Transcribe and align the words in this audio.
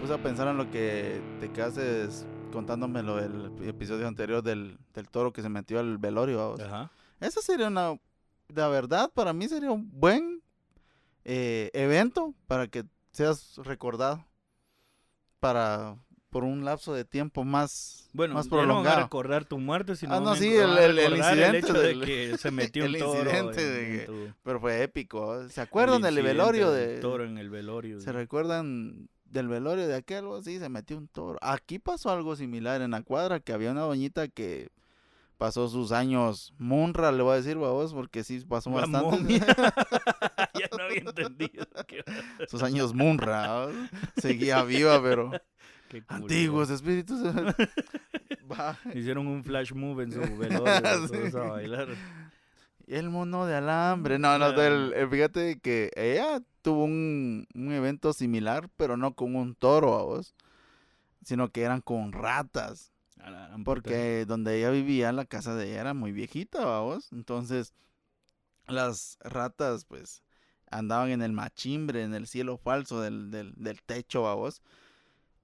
puse 0.00 0.12
a 0.14 0.18
pensar 0.22 0.48
en 0.48 0.56
lo 0.56 0.70
que 0.70 1.20
te 1.40 1.50
quedaste 1.50 2.08
contándome 2.52 3.02
lo 3.02 3.16
del 3.16 3.52
episodio 3.68 4.06
anterior 4.08 4.42
del, 4.42 4.78
del 4.94 5.08
toro 5.08 5.32
que 5.32 5.42
se 5.42 5.48
metió 5.48 5.80
al 5.80 5.98
velorio. 5.98 6.54
Ajá. 6.62 6.90
Esa 7.20 7.40
sería 7.42 7.66
una, 7.68 7.98
la 8.54 8.68
verdad, 8.68 9.10
para 9.12 9.32
mí 9.32 9.48
sería 9.48 9.70
un 9.70 9.90
buen 9.92 10.42
eh, 11.24 11.70
evento 11.74 12.34
para 12.46 12.68
que 12.68 12.84
seas 13.12 13.56
recordado 13.58 14.24
para 15.40 15.96
por 16.30 16.44
un 16.44 16.62
lapso 16.64 16.92
de 16.92 17.06
tiempo 17.06 17.42
más, 17.42 18.10
Bueno, 18.12 18.34
más 18.34 18.44
ya 18.44 18.50
no 18.50 18.56
van 18.58 18.64
a 18.64 18.68
prolongado. 18.68 19.00
recordar 19.04 19.44
tu 19.46 19.58
muerte, 19.58 19.96
sino 19.96 20.14
Ah, 20.14 20.20
no, 20.20 20.36
sí, 20.36 20.54
el- 20.54 20.76
el- 20.76 20.98
el 20.98 21.16
incidente 21.16 21.58
hecho 21.58 21.72
de 21.72 21.98
que 22.00 22.36
se 22.36 22.50
metió 22.50 22.84
el 22.84 22.94
un 22.94 22.98
toro 23.00 23.18
incidente 23.20 23.62
en- 23.62 23.72
de 23.72 23.92
en 23.94 23.98
que- 24.00 24.06
tu- 24.06 24.34
Pero 24.42 24.60
fue 24.60 24.82
épico. 24.82 25.40
¿eh? 25.40 25.48
¿Se 25.48 25.62
el 25.62 25.66
acuerdan 25.66 26.02
del 26.02 26.22
velorio 26.22 26.70
de 26.70 26.98
toro 27.00 27.24
en 27.24 27.38
el 27.38 27.48
velorio? 27.48 27.98
¿Se 28.00 28.12
recuerdan 28.12 29.08
del 29.30 29.48
velorio 29.48 29.86
de 29.86 29.94
aquel? 29.94 30.18
algo 30.18 30.36
así? 30.36 30.58
Se 30.58 30.68
metió 30.68 30.96
un 30.96 31.08
toro. 31.08 31.38
Aquí 31.42 31.78
pasó 31.78 32.10
algo 32.10 32.36
similar 32.36 32.82
en 32.82 32.92
la 32.92 33.02
cuadra, 33.02 33.40
que 33.40 33.52
había 33.52 33.70
una 33.70 33.82
doñita 33.82 34.28
que 34.28 34.70
pasó 35.38 35.68
sus 35.68 35.92
años 35.92 36.52
Munra, 36.58 37.12
le 37.12 37.22
voy 37.22 37.34
a 37.34 37.36
decir, 37.36 37.56
vos, 37.56 37.94
porque 37.94 38.24
sí 38.24 38.40
pasó 38.40 38.70
La 38.70 38.86
bastante. 38.86 39.38
ya 39.38 40.68
no 40.76 40.84
había 40.84 40.98
entendido. 40.98 41.66
Sus 42.48 42.62
años 42.62 42.92
Munra. 42.92 43.66
¿vos? 43.66 43.74
Seguía 44.16 44.62
viva, 44.64 45.00
pero 45.02 45.30
antiguos 46.08 46.68
espíritus. 46.70 47.20
Hicieron 48.94 49.26
un 49.26 49.44
flash 49.44 49.72
move 49.72 50.04
en 50.04 50.12
su 50.12 50.20
velorio. 50.36 51.08
Sí. 51.08 51.36
a 51.36 51.40
bailar. 51.40 51.88
El 52.88 53.10
mono 53.10 53.46
de 53.46 53.54
alambre. 53.54 54.18
No, 54.18 54.38
no, 54.38 54.52
del- 54.52 54.92
eh, 54.94 55.06
fíjate 55.08 55.58
que 55.60 55.90
ella 55.94 56.40
tuvo 56.62 56.84
un, 56.84 57.46
un 57.54 57.72
evento 57.72 58.12
similar, 58.12 58.68
pero 58.76 58.96
no 58.96 59.14
con 59.14 59.36
un 59.36 59.54
toro, 59.54 59.98
a 59.98 60.02
vos, 60.04 60.34
sino 61.24 61.50
que 61.50 61.62
eran 61.62 61.80
con 61.82 62.12
ratas. 62.12 62.92
Porque 63.64 64.24
donde 64.26 64.56
ella 64.58 64.70
vivía, 64.70 65.12
la 65.12 65.26
casa 65.26 65.54
de 65.54 65.70
ella 65.70 65.80
era 65.82 65.94
muy 65.94 66.12
viejita, 66.12 66.64
vamos. 66.64 67.12
Entonces, 67.12 67.74
las 68.66 69.18
ratas, 69.20 69.84
pues, 69.84 70.22
andaban 70.70 71.10
en 71.10 71.22
el 71.22 71.32
machimbre, 71.32 72.02
en 72.02 72.14
el 72.14 72.26
cielo 72.26 72.56
falso 72.58 73.00
del, 73.00 73.30
del, 73.30 73.52
del 73.56 73.82
techo, 73.82 74.22
vamos. 74.22 74.62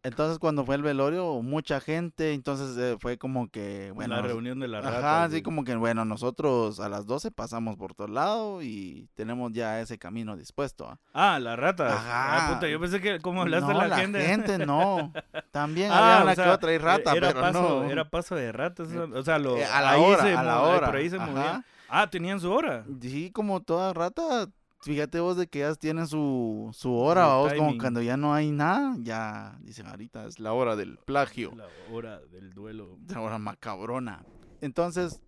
Entonces, 0.04 0.38
cuando 0.38 0.64
fue 0.66 0.74
el 0.76 0.82
velorio, 0.82 1.40
mucha 1.42 1.80
gente, 1.80 2.34
entonces 2.34 2.76
eh, 2.76 2.96
fue 3.00 3.16
como 3.18 3.48
que, 3.48 3.90
bueno, 3.94 4.16
la 4.16 4.22
reunión 4.22 4.60
de 4.60 4.68
la 4.68 4.78
Ajá, 4.80 4.90
rata. 4.90 5.24
así 5.24 5.40
como 5.42 5.64
que, 5.64 5.74
bueno, 5.76 6.04
nosotros 6.04 6.78
a 6.78 6.90
las 6.90 7.06
12 7.06 7.30
pasamos 7.30 7.76
por 7.76 7.94
todo 7.94 8.08
lado 8.08 8.62
y 8.62 9.08
tenemos 9.14 9.50
ya 9.52 9.80
ese 9.80 9.98
camino 9.98 10.36
dispuesto. 10.36 10.86
¿ah? 10.90 10.98
Ah, 11.14 11.38
la 11.40 11.56
rata. 11.56 11.96
Ajá. 11.96 12.50
Ah, 12.50 12.54
puta, 12.54 12.68
yo 12.68 12.78
pensé 12.78 13.00
que 13.00 13.18
como 13.20 13.40
hablaste 13.42 13.72
no, 13.72 13.80
de 13.80 13.88
la, 13.88 13.96
gente. 13.96 14.66
no. 14.66 15.10
También 15.50 15.90
Ah, 15.90 15.98
había 16.18 16.24
una 16.24 16.34
sea, 16.34 16.44
que 16.44 16.50
otra 16.50 16.72
y 16.74 16.78
rata, 16.78 17.12
era 17.16 17.28
pero 17.28 17.40
paso, 17.40 17.62
no. 17.82 17.90
Era 17.90 18.10
paso 18.10 18.34
de 18.34 18.52
ratas. 18.52 18.88
o 18.92 19.22
sea, 19.22 19.38
lo, 19.38 19.56
Eh, 19.56 19.64
a 19.64 19.80
la 19.80 19.90
ahí 19.92 20.02
hora, 20.02 20.22
se 20.22 20.34
a 20.34 20.42
la 20.42 20.60
hora. 20.60 20.86
Por 20.86 20.96
ahí 20.96 21.08
se 21.08 21.16
Ajá. 21.16 21.26
movían. 21.26 21.64
Ah, 21.88 22.10
tenían 22.10 22.40
su 22.40 22.52
hora. 22.52 22.84
Sí, 23.00 23.30
como 23.30 23.62
toda 23.62 23.94
rata, 23.94 24.48
fíjate 24.84 25.18
vos 25.20 25.36
de 25.36 25.46
que 25.46 25.60
ellas 25.64 25.78
tienen 25.78 26.06
su, 26.06 26.70
su 26.72 26.94
hora, 26.94 27.34
vos, 27.34 27.52
como 27.54 27.76
cuando 27.78 28.02
ya 28.02 28.16
no 28.16 28.32
hay 28.34 28.50
nada, 28.52 28.94
ya 29.00 29.56
dicen 29.60 29.86
ahorita 29.86 30.26
es 30.26 30.38
la 30.38 30.52
hora 30.52 30.76
del 30.76 30.98
plagio, 30.98 31.52
La 31.56 31.66
hora 31.92 32.20
del 32.20 32.52
duelo. 32.52 32.98
la 33.08 33.20
hora 33.20 33.38
macabrona. 33.38 34.24
Entonces, 34.60 35.20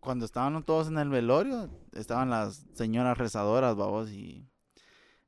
cuando 0.00 0.24
estaban 0.24 0.62
todos 0.64 0.88
en 0.88 0.98
el 0.98 1.08
velorio, 1.08 1.70
estaban 1.92 2.30
las 2.30 2.66
señoras 2.74 3.16
rezadoras, 3.18 3.76
vamos, 3.76 4.10
y 4.10 4.46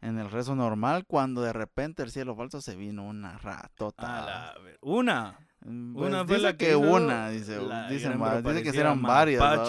en 0.00 0.18
el 0.18 0.30
rezo 0.30 0.54
normal, 0.54 1.04
cuando 1.06 1.40
de 1.42 1.52
repente 1.52 2.02
el 2.02 2.10
cielo 2.10 2.34
falso 2.34 2.60
se 2.60 2.76
vino 2.76 3.04
una 3.06 3.38
ratota. 3.38 4.22
A 4.22 4.26
la 4.54 4.62
ver- 4.62 4.78
Una. 4.82 5.38
Mm, 5.64 5.96
Una 5.96 6.26
pues 6.26 6.26
fue 6.26 6.36
dice 6.36 6.40
la 6.42 6.56
que, 6.58 6.76
una, 6.76 7.28
dice, 7.30 7.56
la 7.62 7.88
dicen, 7.88 8.18
dice 8.42 8.62
que 8.72 8.78
eran 8.80 9.00
varias. 9.00 9.40
¿va? 9.42 9.64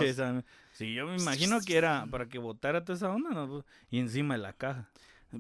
Sí, 0.78 0.94
yo 0.94 1.06
me 1.08 1.16
imagino 1.16 1.60
que 1.62 1.78
era 1.78 2.06
para 2.12 2.26
que 2.28 2.38
botara 2.38 2.84
toda 2.84 2.98
esa 2.98 3.10
onda, 3.10 3.30
¿no? 3.32 3.64
Y 3.90 4.00
encima 4.00 4.36
de 4.36 4.42
la 4.42 4.54
caja. 4.54 4.90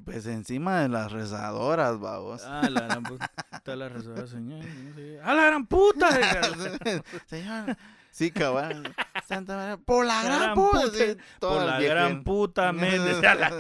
Pues 0.04 0.26
encima 0.26 0.82
de 0.82 0.90
las 0.90 1.12
rezadoras, 1.12 2.00
vamos. 2.00 2.42
Ah, 2.46 2.68
la 2.70 2.82
gran 2.82 3.04
puta. 3.04 3.32
Está 3.54 3.76
la 3.76 3.88
reserva, 3.90 4.28
señor. 4.28 4.64
no 4.66 4.96
sé. 4.96 5.20
¡Ah, 5.24 5.34
la 5.34 5.46
gran 5.46 5.66
puta! 5.68 6.10
Señor, 7.28 7.78
sí, 8.12 8.30
cabal. 8.32 8.94
Santa 9.26 9.56
María, 9.56 9.78
por 9.78 10.06
la 10.06 10.22
gran, 10.24 10.40
Gran 10.40 10.56
puta. 10.56 10.82
puta, 10.82 10.98
sí, 10.98 11.16
Por 11.16 11.24
todas 11.40 11.66
la 11.68 11.80
gran 11.82 12.24
puta, 12.24 12.72
la- 12.74 13.52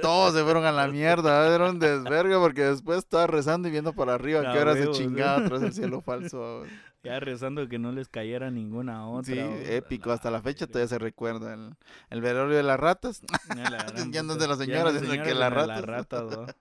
Todos 0.00 0.34
se 0.34 0.42
fueron 0.44 0.64
a 0.64 0.72
la 0.72 0.86
mierda, 0.88 1.52
era 1.54 1.70
un 1.70 1.78
desvergue 1.78 2.36
porque 2.38 2.62
después 2.64 2.98
estaba 2.98 3.26
rezando 3.26 3.68
y 3.68 3.70
viendo 3.72 3.92
para 3.92 4.14
arriba 4.14 4.40
que 4.52 4.58
ahora 4.58 4.74
se 4.74 4.80
huevos, 4.80 4.98
chingaba 4.98 5.44
¿eh? 5.44 5.48
tras 5.48 5.62
el 5.62 5.72
cielo 5.72 6.00
falso. 6.02 6.64
Ya 7.08 7.20
rezando 7.20 7.66
que 7.68 7.78
no 7.78 7.90
les 7.90 8.08
cayera 8.08 8.50
ninguna 8.50 9.08
otra. 9.08 9.34
Sí, 9.34 9.40
épico, 9.64 10.12
hasta 10.12 10.30
la 10.30 10.42
fecha 10.42 10.66
todavía 10.66 10.88
se 10.88 10.98
recuerda 10.98 11.54
el, 11.54 11.74
el 12.10 12.20
velorio 12.20 12.56
de 12.56 12.62
las 12.62 12.78
ratas. 12.78 13.22
Ya 14.10 14.22
no 14.22 14.36
de 14.36 14.46
las 14.46 14.58
señoras, 14.58 15.00
sino 15.00 15.24
que 15.24 15.34
las 15.34 15.52
ratas. 15.52 15.84
ratas, 15.84 16.24
¿no? 16.30 16.46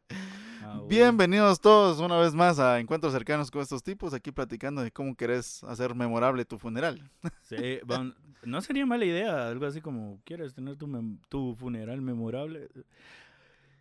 Ah. 0.69 0.81
Bienvenidos 0.85 1.61
todos 1.61 2.01
una 2.01 2.17
vez 2.17 2.33
más 2.33 2.59
a 2.59 2.81
Encuentros 2.81 3.13
Cercanos 3.13 3.49
con 3.49 3.61
estos 3.61 3.83
tipos, 3.83 4.13
aquí 4.13 4.33
platicando 4.33 4.81
de 4.81 4.91
cómo 4.91 5.15
querés 5.15 5.63
hacer 5.63 5.95
memorable 5.95 6.43
tu 6.43 6.57
funeral. 6.57 7.09
Sí, 7.43 7.79
bueno, 7.85 8.13
no 8.43 8.59
sería 8.59 8.85
mala 8.85 9.05
idea, 9.05 9.47
algo 9.47 9.65
así 9.65 9.79
como, 9.79 10.19
¿quieres 10.25 10.53
tener 10.53 10.75
tu, 10.75 10.89
tu 11.29 11.55
funeral 11.55 12.01
memorable? 12.01 12.67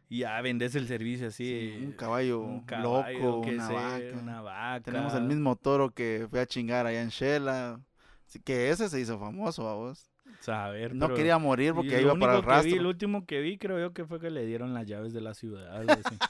Y 0.09 0.19
ya 0.21 0.41
vendes 0.41 0.75
el 0.77 0.87
servicio 0.87 1.29
así. 1.29 1.81
un 1.85 1.93
caballo, 1.93 2.41
un 2.41 2.61
caballo, 2.65 3.19
loco, 3.19 3.43
que 3.43 3.55
una 3.55 3.67
sé, 3.67 3.73
vaca. 3.75 4.19
una 4.23 4.41
vaca. 4.41 4.81
Tenemos 4.85 5.15
el 5.15 5.25
mismo 5.25 5.57
toro 5.57 5.91
que 5.91 6.27
fue 6.31 6.41
a 6.41 6.47
chingar 6.47 6.87
allá 6.87 7.03
en 7.03 7.09
Shela. 7.09 7.81
Así 8.27 8.41
que 8.41 8.71
ese 8.71 8.89
se 8.89 9.01
hizo 9.01 9.19
famoso, 9.19 9.69
a 9.69 9.75
vos. 9.75 10.09
Saber, 10.41 10.95
No 10.95 11.07
pero- 11.07 11.17
quería 11.17 11.39
morir 11.39 11.71
y 11.71 11.75
porque 11.75 11.91
lo 11.97 12.01
iba 12.01 12.15
para 12.15 12.35
el 12.37 12.41
que 12.41 12.47
vi, 12.47 12.53
rastro. 12.53 12.77
el 12.77 12.87
último 12.87 13.27
que 13.27 13.41
vi 13.41 13.59
creo 13.59 13.81
yo 13.81 13.93
que 13.93 14.05
fue 14.05 14.21
que 14.21 14.31
le 14.31 14.47
dieron 14.47 14.75
las 14.75 14.87
llaves 14.87 15.13
de 15.13 15.21
la 15.23 15.35
ciudad, 15.35 15.77
así. 15.89 16.17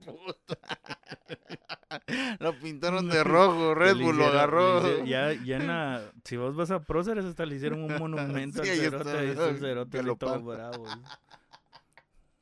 Lo 2.40 2.58
pintaron 2.58 3.08
de 3.08 3.22
rojo, 3.24 3.74
Red 3.74 3.96
Bull 3.98 4.16
lo 4.16 4.26
agarró. 4.26 4.78
hicieron- 4.80 5.06
ya, 5.06 5.32
ya 5.44 5.56
en 5.56 5.66
la- 5.66 6.02
si 6.24 6.36
vos 6.36 6.54
vas 6.56 6.70
a 6.70 6.80
Próceres 6.82 7.24
hasta 7.24 7.44
le 7.46 7.56
hicieron 7.56 7.82
un 7.82 7.96
monumento 7.98 8.62
Sí, 8.64 8.70
al 8.70 8.76
cerote, 8.76 9.30
el 9.30 9.58
cerote 9.58 10.02
lo 10.02 10.12
así 10.12 10.18
todo 10.18 10.42
bravo. 10.42 10.84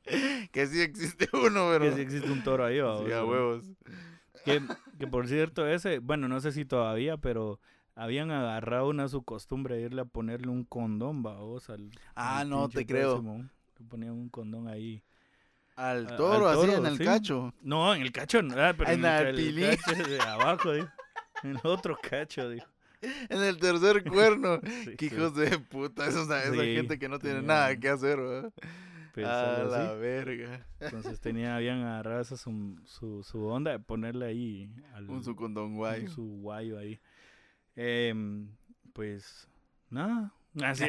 ¿Sí? 0.09 0.49
Que 0.51 0.67
sí 0.67 0.81
existe 0.81 1.29
uno, 1.33 1.69
pero... 1.71 1.85
Que 1.85 1.91
sí 1.93 2.01
existe 2.01 2.31
un 2.31 2.43
toro 2.43 2.65
ahí, 2.65 2.77
Sí, 2.77 2.81
¿va? 2.81 3.19
a 3.19 3.25
huevos. 3.25 3.65
Que, 4.45 4.61
que 4.99 5.07
por 5.07 5.27
cierto, 5.27 5.67
ese, 5.67 5.99
bueno, 5.99 6.27
no 6.27 6.39
sé 6.39 6.51
si 6.51 6.65
todavía, 6.65 7.17
pero 7.17 7.59
habían 7.95 8.31
agarrado 8.31 8.87
una 8.89 9.07
su 9.07 9.23
costumbre 9.23 9.75
de 9.75 9.81
irle 9.83 10.01
a 10.01 10.05
ponerle 10.05 10.47
un 10.49 10.63
condón, 10.63 11.21
vos 11.21 11.69
al, 11.69 11.91
Ah, 12.15 12.39
al 12.41 12.49
no 12.49 12.69
te 12.69 12.85
creo. 12.85 13.21
Le 13.77 13.85
ponían 13.85 14.13
un 14.13 14.29
condón 14.29 14.67
ahí. 14.67 15.03
Al 15.75 16.07
A- 16.07 16.15
toro, 16.17 16.49
así 16.49 16.69
en 16.71 16.85
el 16.85 16.97
sí. 16.97 17.03
cacho. 17.05 17.53
No, 17.61 17.93
en 17.95 18.01
el 18.01 18.11
cacho, 18.11 18.41
no, 18.41 18.53
ah, 18.61 18.73
pero 18.77 18.89
En 18.91 19.05
el, 19.05 19.39
el 19.39 19.77
cacho 19.77 20.03
de 20.09 20.19
abajo, 20.21 20.73
dijo. 20.73 20.89
En 21.43 21.51
el 21.51 21.59
otro 21.63 21.97
cacho, 22.01 22.49
dijo. 22.49 22.67
En 23.29 23.41
el 23.41 23.57
tercer 23.59 24.03
cuerno. 24.03 24.59
Sí, 24.83 24.95
Qué 24.97 25.07
sí, 25.07 25.15
hijos 25.15 25.33
de 25.33 25.57
puta. 25.57 26.05
Esa, 26.05 26.21
esa 26.43 26.51
Sí, 26.51 26.73
gente 26.73 26.99
que 26.99 27.07
no 27.07 27.17
tiene 27.17 27.41
nada 27.41 27.77
que 27.79 27.87
hacer, 27.87 28.17
¿verdad? 28.17 28.51
A 29.25 29.63
la 29.63 29.93
verga. 29.93 30.67
Entonces 30.79 31.19
tenía, 31.21 31.55
habían 31.55 31.79
agarrado 31.81 32.21
esa 32.21 32.37
su, 32.37 32.79
su, 32.85 33.23
su 33.23 33.45
onda 33.45 33.71
de 33.71 33.79
ponerle 33.79 34.25
ahí 34.25 34.71
al, 34.93 35.09
Un 35.09 35.23
su 35.23 35.35
condón 35.35 35.75
guay. 35.75 36.03
un 36.03 36.09
su 36.09 36.23
guayo 36.23 36.77
ahí. 36.77 36.99
Em, 37.75 38.49
pues, 38.93 39.47
nada. 39.89 40.33
Así, 40.63 40.83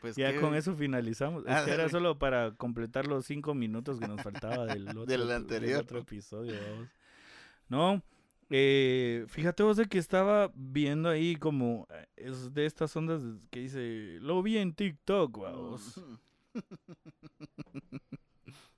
pues 0.00 0.14
ya 0.16 0.32
qué- 0.32 0.40
con 0.40 0.54
eso 0.54 0.74
finalizamos. 0.76 1.44
Es 1.44 1.50
Ah, 1.52 1.64
que 1.64 1.72
era 1.72 1.88
solo 1.88 2.18
para 2.18 2.52
completar 2.54 3.06
los 3.08 3.26
cinco 3.26 3.52
minutos 3.54 3.98
que 3.98 4.06
nos 4.06 4.22
faltaba 4.22 4.64
del 4.66 4.88
otro, 4.96 5.06
Del 5.06 5.30
anterior. 5.30 5.82
otro 5.82 5.98
episodio. 5.98 6.54
vamos. 6.70 6.88
No, 7.68 8.02
eh, 8.48 9.24
fíjate 9.28 9.62
vos 9.64 9.76
de 9.76 9.86
que 9.86 9.98
estaba 9.98 10.50
viendo 10.54 11.08
ahí 11.08 11.36
como 11.36 11.86
eh, 11.90 12.06
es 12.16 12.54
de 12.54 12.64
estas 12.66 12.94
ondas 12.96 13.20
que 13.50 13.60
dice, 13.60 14.18
lo 14.20 14.40
vi 14.42 14.58
en 14.58 14.72
TikTok, 14.72 15.36
vamos. 15.38 16.00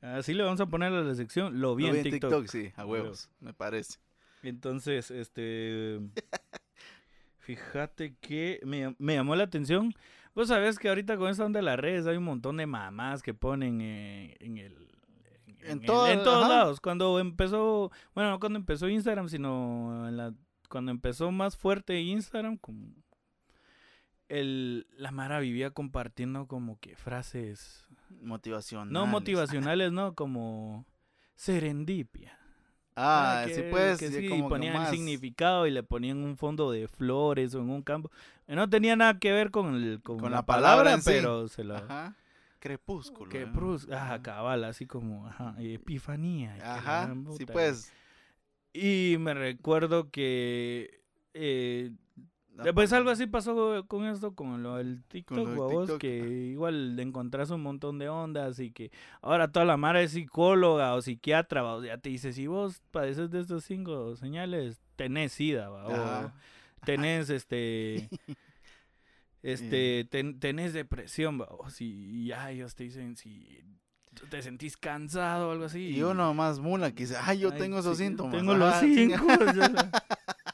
Así 0.01 0.35
le 0.35 0.43
vamos 0.43 0.61
a 0.61 0.67
poner 0.67 0.93
a 0.93 1.01
la 1.03 1.15
sección, 1.15 1.61
lo 1.61 1.75
vi 1.77 1.87
Lo 1.87 1.95
en 1.95 2.03
TikTok. 2.03 2.47
sí, 2.49 2.73
a 2.77 2.85
huevos, 2.85 3.31
me 3.41 3.55
parece. 3.55 3.99
Entonces, 4.43 5.11
este. 5.11 6.01
Fíjate 7.39 8.17
que 8.21 8.61
me, 8.65 8.87
llam- 8.89 8.97
me 8.99 9.15
llamó 9.15 9.37
la 9.37 9.45
atención. 9.45 9.93
Vos 10.35 10.49
sabés 10.49 10.79
que 10.79 10.89
ahorita 10.89 11.17
con 11.17 11.29
esta 11.31 11.45
onda 11.45 11.59
de 11.61 11.65
las 11.65 11.79
redes 11.79 12.07
hay 12.07 12.17
un 12.17 12.25
montón 12.25 12.57
de 12.57 12.67
mamás 12.67 13.23
que 13.23 13.35
ponen 13.35 13.81
eh, 13.81 14.37
en 14.41 14.59
el. 14.59 14.89
En 15.65 15.81
todo- 15.81 16.09
en 16.09 16.23
todos 16.25 16.45
ajá. 16.45 16.49
lados. 16.49 16.81
Cuando 16.81 17.19
empezó. 17.21 17.91
Bueno, 18.15 18.31
no 18.31 18.41
cuando 18.41 18.59
empezó 18.59 18.89
Instagram, 18.89 19.29
sino 19.29 20.09
en 20.09 20.17
la, 20.17 20.35
cuando 20.69 20.91
empezó 20.91 21.31
más 21.31 21.57
fuerte 21.57 22.01
Instagram, 22.01 22.57
como. 22.59 22.93
El, 24.33 24.87
la 24.97 25.11
Mara 25.11 25.41
vivía 25.41 25.71
compartiendo 25.71 26.47
como 26.47 26.79
que 26.81 26.97
frases. 26.97 27.87
Motivación. 28.23 28.91
No 28.93 29.07
motivacionales, 29.07 29.93
no, 29.93 30.15
como 30.15 30.87
serendipia. 31.35 32.39
Ah, 32.95 33.45
que- 33.47 33.55
sí, 33.55 33.63
pues, 33.71 33.99
que 33.99 34.09
sí, 34.09 34.29
como 34.29 34.45
que 34.45 34.49
ponían 34.51 34.75
más- 34.75 34.91
el 34.91 34.97
significado 34.97 35.67
y 35.67 35.71
le 35.71 35.83
ponían 35.83 36.19
un 36.19 36.37
fondo 36.37 36.71
de 36.71 36.89
flores 36.89 37.55
o 37.55 37.61
en 37.61 37.71
un 37.71 37.83
campo. 37.83 38.11
Eh, 38.47 38.55
No 38.55 38.69
tenía 38.69 38.97
nada 38.97 39.19
que 39.19 39.33
ver 39.33 39.51
con, 39.51 39.75
el, 39.75 40.01
con, 40.03 40.19
Con 40.19 40.31
la, 40.31 40.39
la 40.39 40.47
palabra 40.47 40.71
palabra, 40.85 40.95
en 40.95 41.03
sí. 41.03 41.11
pero 41.11 41.49
se 41.49 41.65
lo... 41.65 41.77
Ajá. 41.77 42.15
Crepúsculo. 42.59 43.29
Que 43.31 43.43
¿eh? 43.43 43.49
Ah, 43.91 44.05
Ajá. 44.05 44.23
cabal, 44.23 44.63
así 44.65 44.87
como, 44.87 45.27
ajá, 45.27 45.57
epifanía. 45.59 46.57
y 46.57 46.61
Ajá, 46.61 47.13
sí, 47.37 47.45
pues. 47.45 47.93
Y 48.73 49.17
me 49.19 49.35
recuerdo 49.35 50.11
que, 50.11 51.03
eh, 51.35 51.91
pues 52.75 52.91
pa- 52.91 52.97
algo 52.99 53.11
así 53.11 53.27
pasó 53.27 53.85
con 53.89 54.05
esto, 54.07 54.35
con 54.35 54.63
lo 54.63 54.77
del 54.77 55.03
TikTok, 55.05 55.39
lo 55.39 55.45
del 55.51 55.59
babos, 55.59 55.81
TikTok, 55.87 56.01
que 56.01 56.19
igual 56.53 56.97
le 56.97 57.03
encontrás 57.03 57.51
un 57.51 57.63
montón 57.63 57.99
de 57.99 58.09
ondas 58.09 58.59
y 58.59 58.71
que 58.71 58.91
ahora 59.21 59.51
toda 59.51 59.65
la 59.67 59.77
mara 59.77 60.03
es 60.03 60.13
psicóloga 60.13 60.95
o 60.95 61.03
psiquiatra, 61.03 61.63
babos, 61.63 61.85
ya 61.85 61.99
te 61.99 62.11
dice, 62.11 62.33
si 62.33 62.47
vos 62.47 62.81
padeces 62.91 63.31
de 63.31 63.41
estos 63.41 63.65
cinco 63.65 64.17
señales, 64.17 64.81
tenés 64.97 65.33
sida, 65.33 65.69
va, 65.69 66.27
o 66.27 66.33
tenés 66.85 67.31
este... 67.31 68.09
Este, 69.43 70.07
ten- 70.09 70.39
tenés 70.39 70.73
depresión, 70.73 71.43
y, 71.81 71.85
y 71.85 72.27
ya 72.29 72.53
ellos 72.53 72.77
te 72.77 72.85
dicen 72.85 73.17
si 73.17 73.65
te 74.31 74.41
sentís 74.41 74.77
cansado 74.77 75.49
o 75.49 75.51
algo 75.51 75.65
así. 75.65 75.89
Y 75.97 76.03
uno 76.03 76.33
más 76.33 76.61
mula 76.61 76.93
que 76.93 77.03
dice, 77.03 77.17
ay, 77.21 77.41
yo 77.41 77.51
Ay, 77.51 77.59
tengo 77.59 77.81
esos 77.81 77.99
sí, 77.99 78.05
síntomas. 78.05 78.37
Tengo 78.37 78.55
los 78.55 78.79
chinga. 78.79 79.19
cinco. 79.19 79.27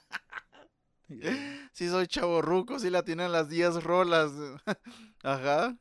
Sí 1.72 1.88
soy 1.88 2.06
chaborruco, 2.06 2.78
sí 2.78 2.90
la 2.90 3.02
tienen 3.04 3.30
las 3.32 3.48
10 3.48 3.82
rolas. 3.84 4.32
Ajá. 5.22 5.76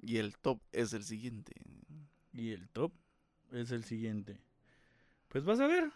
Y 0.00 0.18
el 0.18 0.36
top 0.38 0.60
es 0.72 0.92
el 0.92 1.04
siguiente. 1.04 1.52
y 2.32 2.50
el 2.52 2.68
top 2.68 2.92
es 3.52 3.70
el 3.72 3.84
siguiente. 3.84 4.40
Pues 5.28 5.44
vas 5.44 5.58
a 5.60 5.66
ver. 5.66 5.90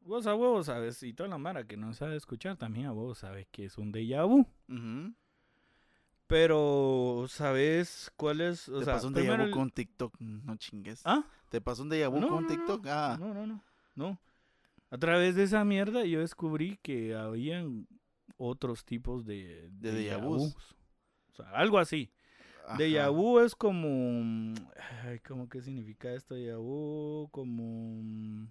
Vos 0.00 0.26
a 0.26 0.34
huevos 0.34 0.66
sabes, 0.66 1.00
y 1.04 1.12
toda 1.12 1.28
la 1.28 1.38
mara 1.38 1.64
que 1.64 1.76
no 1.76 1.94
sabe 1.94 2.16
escuchar 2.16 2.56
también 2.56 2.86
a 2.86 2.90
vos 2.90 3.18
sabes 3.18 3.46
que 3.52 3.66
es 3.66 3.78
un 3.78 3.92
déjà 3.92 4.26
vu. 4.26 4.44
Pero, 6.26 7.26
¿sabes 7.28 8.10
cuál 8.16 8.40
es? 8.40 8.68
O 8.68 8.78
Te 8.78 8.84
sea, 8.86 8.94
pasó 8.94 9.08
un 9.08 9.14
déjà 9.14 9.36
vu 9.36 9.44
el- 9.44 9.50
con 9.50 9.70
TikTok, 9.70 10.18
no 10.20 10.56
chingues. 10.56 11.02
¿Ah? 11.04 11.24
¿Te 11.50 11.60
pasó 11.60 11.82
un 11.82 11.90
déjà 11.90 12.08
vu 12.10 12.20
No, 12.20 12.28
con 12.28 12.42
no, 12.44 12.48
TikTok? 12.48 12.86
Ah, 12.88 13.16
No, 13.20 13.34
no, 13.34 13.46
no. 13.46 13.62
No. 13.94 14.18
A 14.90 14.98
través 14.98 15.36
de 15.36 15.42
esa 15.44 15.64
mierda 15.64 16.04
yo 16.04 16.20
descubrí 16.20 16.78
que 16.82 17.14
habían 17.14 17.86
otros 18.38 18.84
tipos 18.84 19.24
de, 19.24 19.68
De 19.70 20.16
vus. 20.16 20.54
vus. 20.54 20.76
O 21.30 21.34
sea, 21.34 21.50
algo 21.50 21.78
así. 21.78 22.10
Ajá. 22.66 22.76
vu 23.10 23.40
es 23.40 23.54
como. 23.54 24.54
Ay, 25.04 25.18
¿Cómo 25.20 25.48
qué 25.48 25.60
significa 25.62 26.12
esto? 26.12 26.34
Vu, 26.60 27.28
como. 27.32 28.48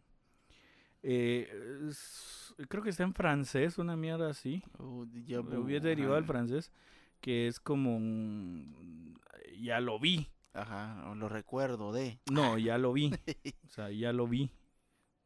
eh, 1.03 1.49
es- 1.89 2.53
creo 2.69 2.83
que 2.83 2.89
está 2.89 3.03
en 3.03 3.13
francés, 3.13 3.77
una 3.77 3.95
mierda 3.95 4.29
así. 4.29 4.63
Oh, 4.77 5.05
hubiera 5.57 5.85
derivado 5.85 6.15
al 6.15 6.25
francés. 6.25 6.71
Que 7.21 7.47
es 7.47 7.59
como. 7.59 7.95
un- 7.97 9.17
Ya 9.59 9.79
lo 9.79 9.99
vi. 9.99 10.27
Ajá, 10.53 11.09
o 11.09 11.15
lo 11.15 11.29
recuerdo 11.29 11.93
de. 11.93 12.19
No, 12.31 12.57
ya 12.57 12.77
lo 12.77 12.91
vi. 12.93 13.11
O 13.65 13.69
sea, 13.69 13.89
ya 13.91 14.11
lo 14.11 14.27
vi. 14.27 14.49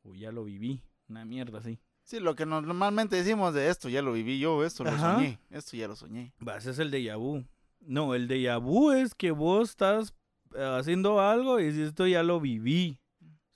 O 0.03 0.13
ya 0.13 0.31
lo 0.31 0.43
viví. 0.43 0.81
Una 1.09 1.25
mierda 1.25 1.59
así. 1.59 1.79
Sí, 2.05 2.19
lo 2.19 2.35
que 2.35 2.45
normalmente 2.45 3.15
decimos 3.15 3.53
de 3.55 3.67
esto, 3.69 3.89
ya 3.89 4.03
lo 4.03 4.13
viví 4.13 4.37
yo, 4.39 4.63
esto 4.63 4.83
lo 4.83 4.91
Ajá. 4.91 5.15
soñé, 5.15 5.39
esto 5.49 5.75
ya 5.75 5.87
lo 5.87 5.95
soñé. 5.95 6.33
Va, 6.47 6.57
ese 6.57 6.69
es 6.69 6.77
el 6.79 6.91
déjà 6.91 7.17
vu. 7.17 7.43
No, 7.81 8.13
el 8.13 8.27
déjà 8.27 8.61
vu 8.61 8.91
es 8.91 9.15
que 9.15 9.31
vos 9.31 9.71
estás 9.71 10.13
eh, 10.55 10.63
haciendo 10.79 11.19
algo 11.19 11.59
y 11.59 11.65
esto 11.65 12.05
ya 12.05 12.21
lo 12.21 12.39
viví. 12.39 12.99